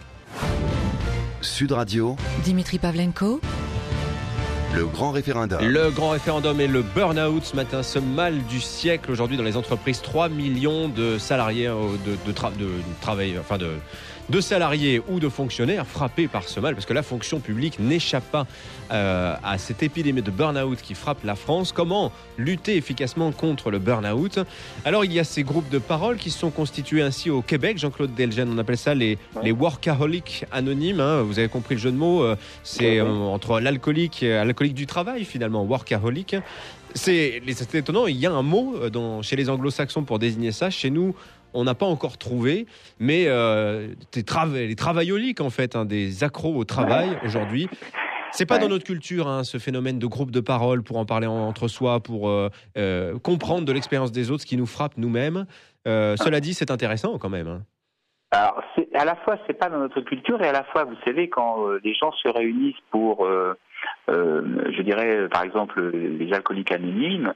Sud 1.41 1.73
Radio, 1.73 2.17
Dimitri 2.45 2.79
Pavlenko, 2.79 3.41
le 4.75 4.87
grand 4.87 5.13
référendum. 5.13 5.61
Le 5.65 5.91
grand 5.91 6.11
référendum 6.11 6.61
et 6.61 6.67
le 6.67 6.83
burn-out 6.83 7.45
ce 7.45 7.57
matin, 7.57 7.83
ce 7.83 7.99
mal 7.99 8.43
du 8.51 8.61
siècle 8.61 9.11
aujourd'hui 9.11 9.37
dans 9.37 9.43
les 9.45 9.57
entreprises. 9.57 10.03
3 10.03 10.29
millions 10.29 10.89
de 10.89 11.17
salariés, 11.19 11.69
euh, 11.69 11.75
de, 12.07 12.17
de, 12.31 12.37
tra- 12.37 12.53
de- 12.57 12.65
de 12.65 12.73
travail, 13.01 13.37
enfin 13.39 13.57
de, 13.57 13.71
de 14.29 14.41
salariés 14.41 15.01
ou 15.09 15.21
de 15.21 15.29
fonctionnaires 15.29 15.87
frappés 15.87 16.29
par 16.29 16.45
ce 16.49 16.61
mal, 16.61 16.75
parce 16.75 16.87
que 16.87 16.93
la 16.93 17.03
fonction 17.03 17.41
publique 17.41 17.79
n'échappe 17.79 18.31
pas 18.31 18.47
euh, 18.91 19.35
à 19.43 19.57
cette 19.59 19.83
épidémie 19.83 20.23
de 20.23 20.31
burn-out 20.31 20.81
qui 20.83 20.95
frappe 20.95 21.25
la 21.25 21.35
France. 21.35 21.73
Comment 21.73 22.13
lutter 22.37 22.77
efficacement 22.77 23.33
contre 23.33 23.71
le 23.71 23.79
burn-out? 23.79 24.41
Alors 24.85 25.05
il 25.05 25.13
y 25.13 25.19
a 25.19 25.25
ces 25.25 25.43
groupes 25.45 25.71
de 25.71 25.79
parole 25.79 26.17
qui 26.19 26.31
se 26.31 26.39
sont 26.39 26.51
constitués 26.51 27.03
ainsi 27.03 27.31
au 27.31 27.41
Québec. 27.41 27.79
Jean-Claude 27.79 28.15
Delgen, 28.15 28.49
on 28.53 28.59
appelle 28.59 28.79
ça 28.79 28.95
les, 28.95 29.19
les 29.43 29.53
workaholics 29.53 30.45
anonymes. 30.53 31.01
hein. 31.01 31.23
Vous 31.23 31.39
avez 31.39 31.49
compris 31.49 31.77
le 31.77 31.81
jeu 31.81 31.91
de 31.91 31.97
mots. 31.97 32.23
euh, 32.23 32.37
C'est 32.65 32.99
euh, 32.99 33.07
entre 33.07 33.61
l'alcoolique, 33.61 34.23
euh, 34.23 34.45
l'alcoolique 34.45 34.75
du 34.75 34.87
travail 34.87 35.25
finalement, 35.25 35.65
workaholic. 35.65 36.37
C'est 36.95 37.43
étonnant. 37.75 38.07
Il 38.07 38.17
y 38.17 38.27
a 38.27 38.33
un 38.33 38.43
mot 38.43 38.89
dans, 38.89 39.21
chez 39.23 39.37
les 39.37 39.51
anglo-saxons 39.51 40.05
pour 40.05 40.19
désigner 40.19 40.53
ça. 40.53 40.71
Chez 40.71 40.89
nous, 40.91 41.15
on 41.55 41.65
n'a 41.65 41.75
pas 41.75 41.87
encore 41.87 42.19
trouvé, 42.19 42.67
mais 42.99 43.25
euh, 43.27 43.89
trava- 44.13 44.67
les 44.67 44.77
travailloliques 44.77 45.41
en 45.41 45.51
fait, 45.51 45.77
hein, 45.77 45.85
des 45.85 46.25
accros 46.25 46.55
au 46.55 46.65
travail 46.65 47.19
aujourd'hui. 47.25 47.69
C'est 48.31 48.45
pas 48.45 48.59
dans 48.59 48.69
notre 48.69 48.85
culture 48.85 49.27
hein, 49.27 49.43
ce 49.43 49.57
phénomène 49.59 49.99
de 49.99 50.07
groupe 50.07 50.31
de 50.31 50.41
parole 50.41 50.83
pour 50.83 50.99
en 50.99 51.07
parler 51.07 51.27
en- 51.27 51.49
entre 51.49 51.67
soi, 51.69 52.01
pour 52.01 52.29
euh, 52.29 52.51
euh, 52.77 53.19
comprendre 53.19 53.65
de 53.65 53.73
l'expérience 53.73 54.13
des 54.13 54.31
autres 54.31 54.43
ce 54.43 54.47
qui 54.47 54.57
nous 54.59 54.67
frappe 54.67 54.99
nous-mêmes. 54.99 55.47
Euh, 55.87 56.15
cela 56.17 56.41
dit, 56.41 56.53
c'est 56.53 56.71
intéressant 56.71 57.17
quand 57.19 57.31
même. 57.31 57.49
hein. 57.49 57.63
Alors, 58.31 58.63
à 58.95 59.07
la 59.07 59.17
fois, 59.17 59.39
c'est 59.47 59.55
pas 59.59 59.71
dans 59.71 59.79
notre 59.79 60.03
culture, 60.03 60.43
et 60.43 60.49
à 60.49 60.53
la 60.53 60.63
fois, 60.65 60.85
vous 60.85 60.97
savez, 61.07 61.31
quand 61.31 61.67
les 61.83 61.95
gens 61.95 62.13
se 62.13 62.29
réunissent 62.29 62.75
pour, 62.91 63.27
je 64.07 64.83
dirais, 64.83 65.29
par 65.31 65.45
exemple, 65.45 65.81
les 65.91 66.31
alcooliques 66.35 66.71
anonymes, 66.73 67.33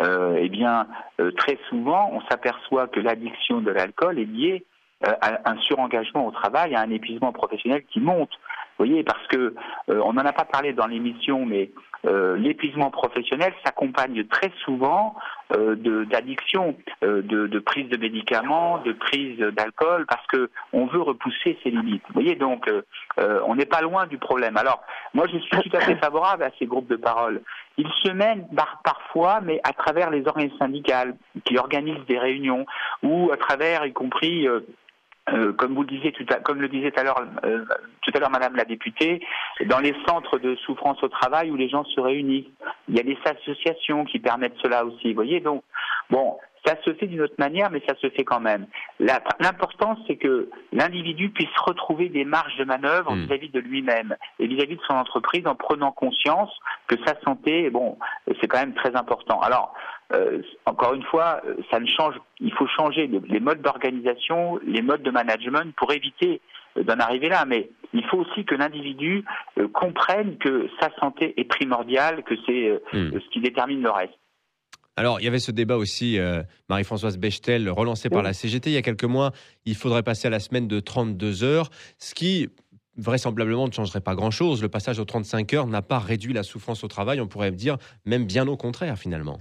euh, 0.00 0.36
eh 0.38 0.48
bien, 0.48 0.86
euh, 1.20 1.30
très 1.32 1.58
souvent, 1.68 2.10
on 2.12 2.20
s'aperçoit 2.22 2.86
que 2.88 3.00
l'addiction 3.00 3.60
de 3.60 3.70
l'alcool 3.70 4.18
est 4.18 4.24
liée 4.24 4.64
euh, 5.06 5.12
à 5.20 5.50
un 5.50 5.58
surengagement 5.58 6.26
au 6.26 6.30
travail, 6.30 6.74
à 6.74 6.80
un 6.80 6.90
épuisement 6.90 7.32
professionnel 7.32 7.82
qui 7.88 8.00
monte. 8.00 8.30
Vous 8.78 8.84
voyez, 8.84 9.04
parce 9.04 9.26
que 9.28 9.54
on 9.88 10.12
n'en 10.12 10.26
a 10.26 10.34
pas 10.34 10.44
parlé 10.44 10.74
dans 10.74 10.86
l'émission, 10.86 11.46
mais 11.46 11.70
euh, 12.04 12.36
l'épuisement 12.36 12.90
professionnel 12.90 13.52
s'accompagne 13.64 14.24
très 14.26 14.50
souvent 14.64 15.16
euh, 15.56 15.76
de- 15.76 16.04
d'addiction, 16.04 16.76
euh, 17.02 17.22
de, 17.22 17.46
de 17.46 17.58
prise 17.58 17.88
de 17.88 17.96
médicaments, 17.96 18.78
de 18.78 18.92
prise 18.92 19.38
d'alcool, 19.38 20.04
parce 20.08 20.26
que 20.26 20.50
on 20.72 20.86
veut 20.86 21.00
repousser 21.00 21.58
ses 21.62 21.70
limites. 21.70 22.02
Vous 22.08 22.14
voyez, 22.14 22.34
donc 22.34 22.68
euh, 22.68 22.82
euh, 23.18 23.40
on 23.46 23.54
n'est 23.54 23.66
pas 23.66 23.80
loin 23.80 24.06
du 24.06 24.18
problème. 24.18 24.56
Alors, 24.56 24.82
moi, 25.14 25.26
je 25.32 25.38
suis 25.38 25.56
tout 25.70 25.76
à 25.76 25.80
fait 25.80 25.96
favorable 25.96 26.42
à 26.42 26.50
ces 26.58 26.66
groupes 26.66 26.88
de 26.88 26.96
parole. 26.96 27.42
Ils 27.78 27.90
se 28.02 28.10
mènent 28.10 28.46
par- 28.54 28.80
parfois, 28.84 29.40
mais 29.40 29.60
à 29.64 29.72
travers 29.72 30.10
les 30.10 30.26
organismes 30.26 30.58
syndicales 30.58 31.16
qui 31.44 31.58
organisent 31.58 32.06
des 32.06 32.18
réunions, 32.18 32.66
ou 33.02 33.30
à 33.32 33.36
travers, 33.36 33.86
y 33.86 33.92
compris 33.92 34.46
euh, 35.32 35.52
comme 35.52 35.74
vous 35.74 35.82
le 35.82 35.88
disiez 35.88 36.12
tout 36.12 36.26
à, 36.30 36.36
comme 36.36 36.60
le 36.60 36.68
disait 36.68 36.90
tout 36.92 37.00
à 37.00 37.02
l'heure 37.02 37.20
euh, 37.44 37.64
tout 38.02 38.12
à 38.14 38.20
l'heure 38.20 38.30
Madame 38.30 38.54
la 38.54 38.64
députée, 38.64 39.20
dans 39.66 39.80
les 39.80 39.94
centres 40.06 40.38
de 40.38 40.54
souffrance 40.56 41.02
au 41.02 41.08
travail 41.08 41.50
où 41.50 41.56
les 41.56 41.68
gens 41.68 41.84
se 41.84 42.00
réunissent, 42.00 42.46
il 42.88 42.96
y 42.96 43.00
a 43.00 43.02
des 43.02 43.18
associations 43.24 44.04
qui 44.04 44.20
permettent 44.20 44.56
cela 44.62 44.84
aussi. 44.84 45.08
Vous 45.08 45.14
voyez 45.14 45.40
donc 45.40 45.64
bon, 46.10 46.36
ça 46.66 46.76
se 46.84 46.92
fait 46.94 47.06
d'une 47.06 47.20
autre 47.22 47.34
manière, 47.38 47.70
mais 47.70 47.80
ça 47.88 47.94
se 47.96 48.08
fait 48.10 48.24
quand 48.24 48.40
même. 48.40 48.66
L'important, 48.98 49.96
c'est 50.06 50.16
que 50.16 50.50
l'individu 50.72 51.30
puisse 51.30 51.56
retrouver 51.64 52.08
des 52.08 52.24
marges 52.24 52.56
de 52.56 52.64
manœuvre 52.64 53.14
Mm. 53.14 53.24
vis-à-vis 53.24 53.50
de 53.50 53.60
lui-même 53.60 54.16
et 54.38 54.46
vis-à-vis 54.46 54.76
de 54.76 54.82
son 54.88 54.94
entreprise 54.94 55.46
en 55.46 55.54
prenant 55.54 55.92
conscience 55.92 56.50
que 56.88 56.96
sa 57.06 57.14
santé, 57.24 57.70
bon, 57.70 57.98
c'est 58.40 58.48
quand 58.48 58.58
même 58.58 58.74
très 58.74 58.96
important. 58.96 59.40
Alors, 59.40 59.72
euh, 60.12 60.42
encore 60.66 60.94
une 60.94 61.02
fois, 61.04 61.40
ça 61.70 61.80
ne 61.80 61.86
change. 61.86 62.14
Il 62.40 62.52
faut 62.52 62.66
changer 62.66 63.06
les, 63.06 63.40
modes 63.40 63.62
d'organisation, 63.62 64.58
les 64.64 64.82
modes 64.82 65.02
de 65.02 65.10
management 65.10 65.74
pour 65.76 65.92
éviter 65.92 66.40
euh, 66.76 66.82
d'en 66.84 66.98
arriver 66.98 67.28
là. 67.28 67.44
Mais 67.46 67.70
il 67.92 68.04
faut 68.04 68.18
aussi 68.18 68.44
que 68.44 68.54
l'individu 68.54 69.24
euh, 69.58 69.68
comprenne 69.68 70.36
que 70.38 70.68
sa 70.80 70.90
santé 71.00 71.34
est 71.36 71.44
primordiale, 71.44 72.22
que 72.24 72.34
c'est 72.46 72.68
euh, 72.68 72.78
Mm. 72.92 73.18
ce 73.20 73.28
qui 73.30 73.40
détermine 73.40 73.82
le 73.82 73.90
reste. 73.90 74.14
Alors, 74.96 75.20
il 75.20 75.24
y 75.24 75.28
avait 75.28 75.38
ce 75.38 75.50
débat 75.50 75.76
aussi, 75.76 76.18
euh, 76.18 76.42
Marie-Françoise 76.70 77.18
Bechtel, 77.18 77.68
relancé 77.68 78.08
par 78.08 78.22
la 78.22 78.32
CGT 78.32 78.70
il 78.70 78.72
y 78.72 78.78
a 78.78 78.82
quelques 78.82 79.04
mois. 79.04 79.32
Il 79.66 79.74
faudrait 79.74 80.02
passer 80.02 80.26
à 80.26 80.30
la 80.30 80.40
semaine 80.40 80.68
de 80.68 80.80
32 80.80 81.44
heures, 81.44 81.68
ce 81.98 82.14
qui 82.14 82.48
vraisemblablement 82.96 83.66
ne 83.66 83.72
changerait 83.72 84.00
pas 84.00 84.14
grand-chose. 84.14 84.62
Le 84.62 84.70
passage 84.70 84.98
aux 84.98 85.04
35 85.04 85.52
heures 85.52 85.66
n'a 85.66 85.82
pas 85.82 85.98
réduit 85.98 86.32
la 86.32 86.42
souffrance 86.42 86.82
au 86.82 86.88
travail, 86.88 87.20
on 87.20 87.26
pourrait 87.26 87.52
dire 87.52 87.76
même 88.06 88.24
bien 88.24 88.48
au 88.48 88.56
contraire 88.56 88.98
finalement. 88.98 89.38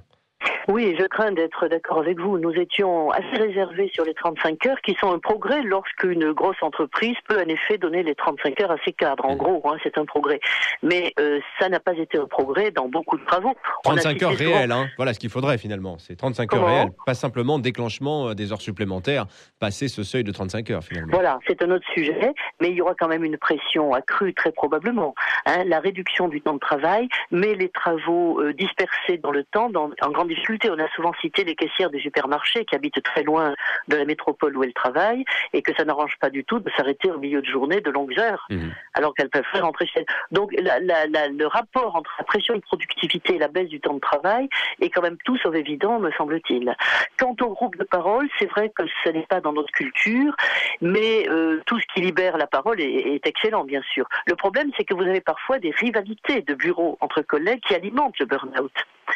Oui, 0.67 0.95
je 0.99 1.05
crains 1.05 1.31
d'être 1.31 1.67
d'accord 1.67 1.99
avec 1.99 2.19
vous. 2.19 2.39
Nous 2.39 2.51
étions 2.51 3.11
assez 3.11 3.37
réservés 3.37 3.91
sur 3.93 4.03
les 4.03 4.15
35 4.15 4.65
heures, 4.65 4.81
qui 4.81 4.95
sont 4.95 5.11
un 5.11 5.19
progrès 5.19 5.61
lorsqu'une 5.61 6.31
grosse 6.31 6.61
entreprise 6.61 7.15
peut 7.27 7.39
en 7.39 7.47
effet 7.47 7.77
donner 7.77 8.01
les 8.01 8.15
35 8.15 8.59
heures 8.61 8.71
à 8.71 8.77
ses 8.83 8.91
cadres. 8.91 9.25
En 9.25 9.35
mmh. 9.35 9.37
gros, 9.37 9.61
hein, 9.65 9.77
c'est 9.83 9.97
un 9.99 10.05
progrès. 10.05 10.39
Mais 10.81 11.13
euh, 11.19 11.39
ça 11.59 11.69
n'a 11.69 11.79
pas 11.79 11.93
été 11.93 12.17
un 12.17 12.25
progrès 12.25 12.71
dans 12.71 12.89
beaucoup 12.89 13.17
de 13.17 13.25
travaux. 13.25 13.53
35 13.83 14.23
heures 14.23 14.31
réelles, 14.31 14.71
hein. 14.71 14.87
voilà 14.97 15.13
ce 15.13 15.19
qu'il 15.19 15.29
faudrait 15.29 15.59
finalement. 15.59 15.97
C'est 15.99 16.15
35 16.15 16.53
heures 16.55 16.65
réelles, 16.65 16.91
pas 17.05 17.13
simplement 17.13 17.59
déclenchement 17.59 18.29
euh, 18.29 18.33
des 18.33 18.51
heures 18.51 18.61
supplémentaires, 18.61 19.27
passer 19.59 19.87
ce 19.87 20.01
seuil 20.01 20.23
de 20.23 20.31
35 20.31 20.71
heures 20.71 20.83
finalement. 20.83 21.11
Voilà, 21.13 21.39
c'est 21.47 21.61
un 21.61 21.69
autre 21.69 21.85
sujet, 21.93 22.33
mais 22.59 22.69
il 22.69 22.75
y 22.75 22.81
aura 22.81 22.95
quand 22.95 23.07
même 23.07 23.23
une 23.23 23.37
pression 23.37 23.93
accrue 23.93 24.33
très 24.33 24.51
probablement. 24.51 25.13
Hein, 25.45 25.63
la 25.65 25.79
réduction 25.79 26.27
du 26.27 26.41
temps 26.41 26.55
de 26.55 26.59
travail, 26.59 27.07
mais 27.29 27.53
les 27.53 27.69
travaux 27.69 28.41
euh, 28.41 28.53
dispersés 28.53 29.19
dans 29.21 29.31
le 29.31 29.43
temps, 29.43 29.69
dans, 29.69 29.91
en 30.01 30.09
grande 30.09 30.29
difficulté 30.29 30.54
on 30.65 30.79
a 30.79 30.87
souvent 30.89 31.13
cité 31.21 31.43
les 31.43 31.55
caissières 31.55 31.89
des 31.89 31.99
supermarchés 31.99 32.65
qui 32.65 32.75
habitent 32.75 33.01
très 33.03 33.23
loin 33.23 33.53
de 33.87 33.95
la 33.95 34.05
métropole 34.05 34.55
où 34.57 34.63
elles 34.63 34.73
travaillent 34.73 35.25
et 35.53 35.61
que 35.61 35.73
ça 35.75 35.85
n'arrange 35.85 36.15
pas 36.19 36.29
du 36.29 36.43
tout 36.43 36.59
de 36.59 36.69
s'arrêter 36.77 37.11
au 37.11 37.19
milieu 37.19 37.41
de 37.41 37.47
journée 37.47 37.81
de 37.81 37.91
longues 37.91 38.17
heures, 38.19 38.45
mhm. 38.49 38.73
alors 38.93 39.13
qu'elles 39.13 39.29
peuvent 39.29 39.45
faire 39.51 39.65
rentrer 39.65 39.85
chez 39.87 39.99
elles. 39.99 40.05
Donc 40.31 40.51
le 40.53 41.45
rapport 41.45 41.95
entre 41.95 42.11
la 42.17 42.23
pression 42.23 42.55
de 42.55 42.61
productivité 42.61 43.35
et 43.35 43.39
la 43.39 43.47
baisse 43.47 43.69
du 43.69 43.79
temps 43.79 43.93
de 43.93 43.99
travail 43.99 44.47
est 44.81 44.89
quand 44.89 45.01
même 45.01 45.17
tout 45.25 45.37
sauf 45.37 45.55
évident, 45.55 45.99
me 45.99 46.11
semble-t-il. 46.11 46.75
Quant 47.17 47.35
au 47.41 47.49
groupe 47.49 47.77
de 47.77 47.83
parole, 47.83 48.27
c'est 48.39 48.49
vrai 48.49 48.71
que 48.75 48.83
ce 49.03 49.09
n'est 49.09 49.25
pas 49.25 49.41
dans 49.41 49.53
notre 49.53 49.71
culture, 49.71 50.35
mais 50.81 51.27
euh, 51.29 51.61
tout 51.65 51.79
ce 51.79 51.85
qui 51.93 52.01
libère 52.01 52.37
la 52.37 52.47
parole 52.47 52.81
est, 52.81 53.15
est 53.15 53.27
excellent, 53.27 53.63
bien 53.63 53.81
sûr. 53.93 54.07
Le 54.25 54.35
problème, 54.35 54.71
c'est 54.77 54.83
que 54.83 54.93
vous 54.93 55.03
avez 55.03 55.21
parfois 55.21 55.59
des 55.59 55.71
rivalités 55.71 56.41
de 56.41 56.53
bureaux 56.53 56.97
entre 57.01 57.21
collègues 57.21 57.61
qui 57.67 57.75
alimentent 57.75 58.19
le 58.19 58.25
burn-out 58.25 58.73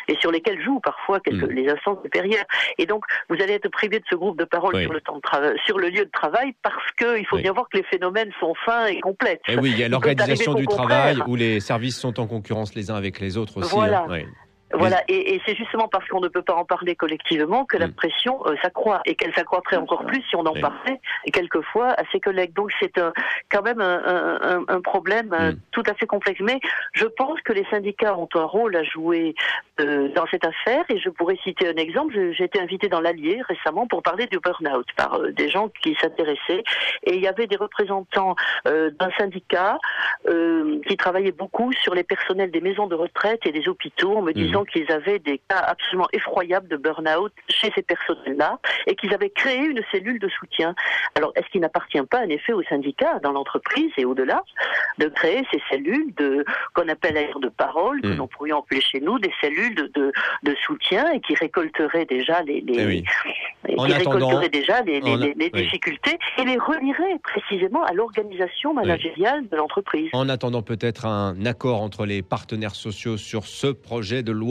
et 0.07 0.15
sur 0.19 0.31
lesquels 0.31 0.61
jouent 0.61 0.79
parfois 0.79 1.19
les 1.29 1.69
instances 1.69 2.01
supérieures. 2.03 2.45
Et 2.77 2.85
donc, 2.85 3.03
vous 3.29 3.35
allez 3.41 3.53
être 3.53 3.69
privé 3.69 3.99
de 3.99 4.05
ce 4.09 4.15
groupe 4.15 4.37
de 4.37 4.45
parole 4.45 4.81
sur, 4.81 4.93
le 4.93 5.01
temps 5.01 5.17
de 5.17 5.57
sur 5.65 5.77
le 5.77 5.89
lieu 5.89 6.05
de 6.05 6.11
travail 6.11 6.53
parce 6.61 6.91
qu'il 6.97 7.25
faut 7.27 7.37
bien 7.37 7.53
voir 7.53 7.67
que 7.69 7.77
les 7.77 7.83
phénomènes 7.83 8.31
sont 8.39 8.53
fins 8.65 8.87
et 8.87 8.99
complexes. 8.99 9.41
Et 9.47 9.57
oui, 9.57 9.71
il 9.71 9.79
y 9.79 9.83
a 9.83 9.89
l'organisation 9.89 10.53
du 10.53 10.65
travail 10.65 11.19
où 11.27 11.35
les 11.35 11.59
services 11.59 11.97
sont 11.97 12.19
en 12.19 12.27
concurrence 12.27 12.75
les 12.75 12.91
uns 12.91 12.95
avec 12.95 13.19
les 13.19 13.37
autres 13.37 13.57
aussi. 13.57 13.69
Voilà. 13.73 14.05
Hein. 14.09 14.23
Voilà, 14.73 15.01
et, 15.07 15.35
et 15.35 15.41
c'est 15.45 15.55
justement 15.55 15.87
parce 15.87 16.07
qu'on 16.07 16.19
ne 16.19 16.27
peut 16.27 16.43
pas 16.43 16.53
en 16.53 16.65
parler 16.65 16.95
collectivement 16.95 17.65
que 17.65 17.77
la 17.77 17.87
mm. 17.87 17.93
pression 17.93 18.45
euh, 18.45 18.55
s'accroît 18.61 19.01
et 19.05 19.15
qu'elle 19.15 19.33
s'accroîtrait 19.33 19.77
encore 19.77 20.05
plus 20.05 20.21
si 20.29 20.35
on 20.35 20.45
en 20.45 20.53
parlait 20.53 20.99
quelquefois 21.33 21.89
à 21.91 22.03
ses 22.11 22.19
collègues. 22.19 22.53
Donc 22.53 22.71
c'est 22.79 22.93
quand 23.49 23.63
même 23.63 23.81
un, 23.81 24.39
un, 24.41 24.63
un 24.67 24.81
problème 24.81 25.33
euh, 25.33 25.51
mm. 25.53 25.59
tout 25.71 25.83
à 25.87 25.93
fait 25.95 26.05
complexe. 26.05 26.39
Mais 26.41 26.59
je 26.93 27.05
pense 27.05 27.41
que 27.41 27.53
les 27.53 27.65
syndicats 27.71 28.15
ont 28.15 28.29
un 28.35 28.43
rôle 28.43 28.75
à 28.75 28.83
jouer 28.83 29.33
euh, 29.79 30.09
dans 30.09 30.27
cette 30.27 30.45
affaire 30.45 30.85
et 30.89 30.99
je 30.99 31.09
pourrais 31.09 31.37
citer 31.43 31.67
un 31.67 31.75
exemple. 31.75 32.13
J'ai 32.33 32.43
été 32.43 32.61
invité 32.61 32.89
dans 32.89 33.01
l'Allier 33.01 33.41
récemment 33.47 33.87
pour 33.87 34.03
parler 34.03 34.27
du 34.27 34.39
burn-out 34.39 34.87
par 34.95 35.19
des 35.31 35.49
gens 35.49 35.69
qui 35.81 35.95
s'intéressaient 35.99 36.63
et 37.03 37.15
il 37.15 37.21
y 37.21 37.27
avait 37.27 37.47
des 37.47 37.55
représentants 37.55 38.35
d'un 38.65 39.11
syndicat 39.17 39.77
qui 40.87 40.97
travaillaient 40.97 41.31
beaucoup 41.31 41.71
sur 41.73 41.95
les 41.95 42.03
personnels 42.03 42.51
des 42.51 42.61
maisons 42.61 42.87
de 42.87 42.95
retraite 42.95 43.39
et 43.45 43.51
des 43.51 43.67
hôpitaux 43.67 44.17
en 44.17 44.21
me 44.21 44.33
disant 44.33 44.58
qu'ils 44.65 44.91
avaient 44.91 45.19
des 45.19 45.39
cas 45.49 45.59
absolument 45.59 46.07
effroyables 46.13 46.67
de 46.67 46.77
burn-out 46.77 47.31
chez 47.49 47.71
ces 47.75 47.81
personnels-là 47.81 48.59
et 48.87 48.95
qu'ils 48.95 49.13
avaient 49.13 49.29
créé 49.29 49.59
une 49.59 49.81
cellule 49.91 50.19
de 50.19 50.29
soutien. 50.29 50.75
Alors, 51.15 51.31
est-ce 51.35 51.47
qu'il 51.49 51.61
n'appartient 51.61 52.01
pas, 52.09 52.19
en 52.19 52.29
effet, 52.29 52.53
aux 52.53 52.63
syndicats, 52.63 53.19
dans 53.19 53.31
l'entreprise 53.31 53.91
et 53.97 54.05
au-delà, 54.05 54.43
de 54.97 55.07
créer 55.07 55.45
ces 55.51 55.61
cellules 55.69 56.13
de 56.15 56.45
qu'on 56.73 56.87
appelle 56.87 57.17
ailleurs 57.17 57.39
de 57.39 57.49
parole, 57.49 58.01
que 58.01 58.07
hmm. 58.07 58.15
nous 58.15 58.27
pourrions 58.27 58.59
appeler 58.59 58.81
chez 58.81 58.99
nous 58.99 59.19
des 59.19 59.31
cellules 59.41 59.75
de, 59.75 60.11
de, 60.43 60.55
soutien 60.65 61.11
et 61.11 61.21
qui 61.21 61.35
récolteraient 61.35 62.05
déjà 62.05 62.41
les, 62.43 62.61
les 62.61 63.03
eh 63.67 63.75
qui 63.75 63.93
récolteraient 63.93 64.49
déjà 64.49 64.81
les, 64.81 64.99
les, 65.01 65.49
difficultés 65.49 66.17
et 66.37 66.43
les 66.43 66.57
reliraient 66.57 67.19
précisément 67.23 67.83
à 67.83 67.93
l'organisation 67.93 68.73
managériale 68.73 69.47
de 69.47 69.55
l'entreprise. 69.55 70.09
En 70.13 70.29
attendant 70.29 70.61
peut-être 70.61 71.05
un 71.05 71.45
accord 71.45 71.81
entre 71.81 72.05
les 72.05 72.21
partenaires 72.21 72.75
sociaux 72.75 73.17
sur 73.17 73.45
ce 73.45 73.67
projet 73.67 74.23
de 74.23 74.31
loi 74.31 74.48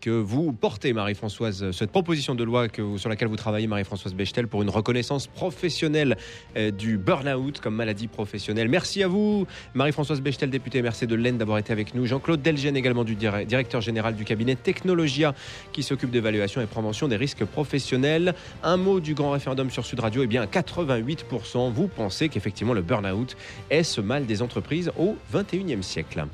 que 0.00 0.10
vous 0.10 0.52
portez, 0.52 0.92
Marie-Françoise, 0.92 1.70
cette 1.72 1.90
proposition 1.90 2.34
de 2.34 2.44
loi 2.44 2.68
que, 2.68 2.96
sur 2.96 3.08
laquelle 3.08 3.28
vous 3.28 3.36
travaillez, 3.36 3.66
Marie-Françoise 3.66 4.14
Bechtel, 4.14 4.48
pour 4.48 4.62
une 4.62 4.70
reconnaissance 4.70 5.26
professionnelle 5.26 6.16
euh, 6.56 6.70
du 6.70 6.98
burn-out 6.98 7.60
comme 7.60 7.74
maladie 7.74 8.06
professionnelle. 8.06 8.68
Merci 8.68 9.02
à 9.02 9.08
vous, 9.08 9.46
Marie-Françoise 9.74 10.20
Bechtel, 10.20 10.50
députée 10.50 10.82
merci 10.82 11.06
de 11.06 11.14
l'Aisne, 11.14 11.38
d'avoir 11.38 11.58
été 11.58 11.72
avec 11.72 11.94
nous. 11.94 12.06
Jean-Claude 12.06 12.42
Delgen, 12.42 12.76
également 12.76 13.04
du 13.04 13.16
directeur 13.16 13.80
général 13.80 14.14
du 14.14 14.24
cabinet 14.24 14.54
Technologia, 14.54 15.34
qui 15.72 15.82
s'occupe 15.82 16.10
d'évaluation 16.10 16.60
et 16.60 16.66
prévention 16.66 17.08
des 17.08 17.16
risques 17.16 17.44
professionnels. 17.44 18.34
Un 18.62 18.76
mot 18.76 19.00
du 19.00 19.14
grand 19.14 19.30
référendum 19.30 19.70
sur 19.70 19.84
Sud 19.84 20.00
Radio, 20.00 20.22
eh 20.22 20.26
bien, 20.26 20.44
88%, 20.46 21.72
vous 21.72 21.88
pensez 21.88 22.28
qu'effectivement 22.28 22.74
le 22.74 22.82
burn-out 22.82 23.36
est 23.70 23.82
ce 23.82 24.00
mal 24.00 24.26
des 24.26 24.42
entreprises 24.42 24.90
au 24.98 25.16
21e 25.32 25.82
siècle. 25.82 26.26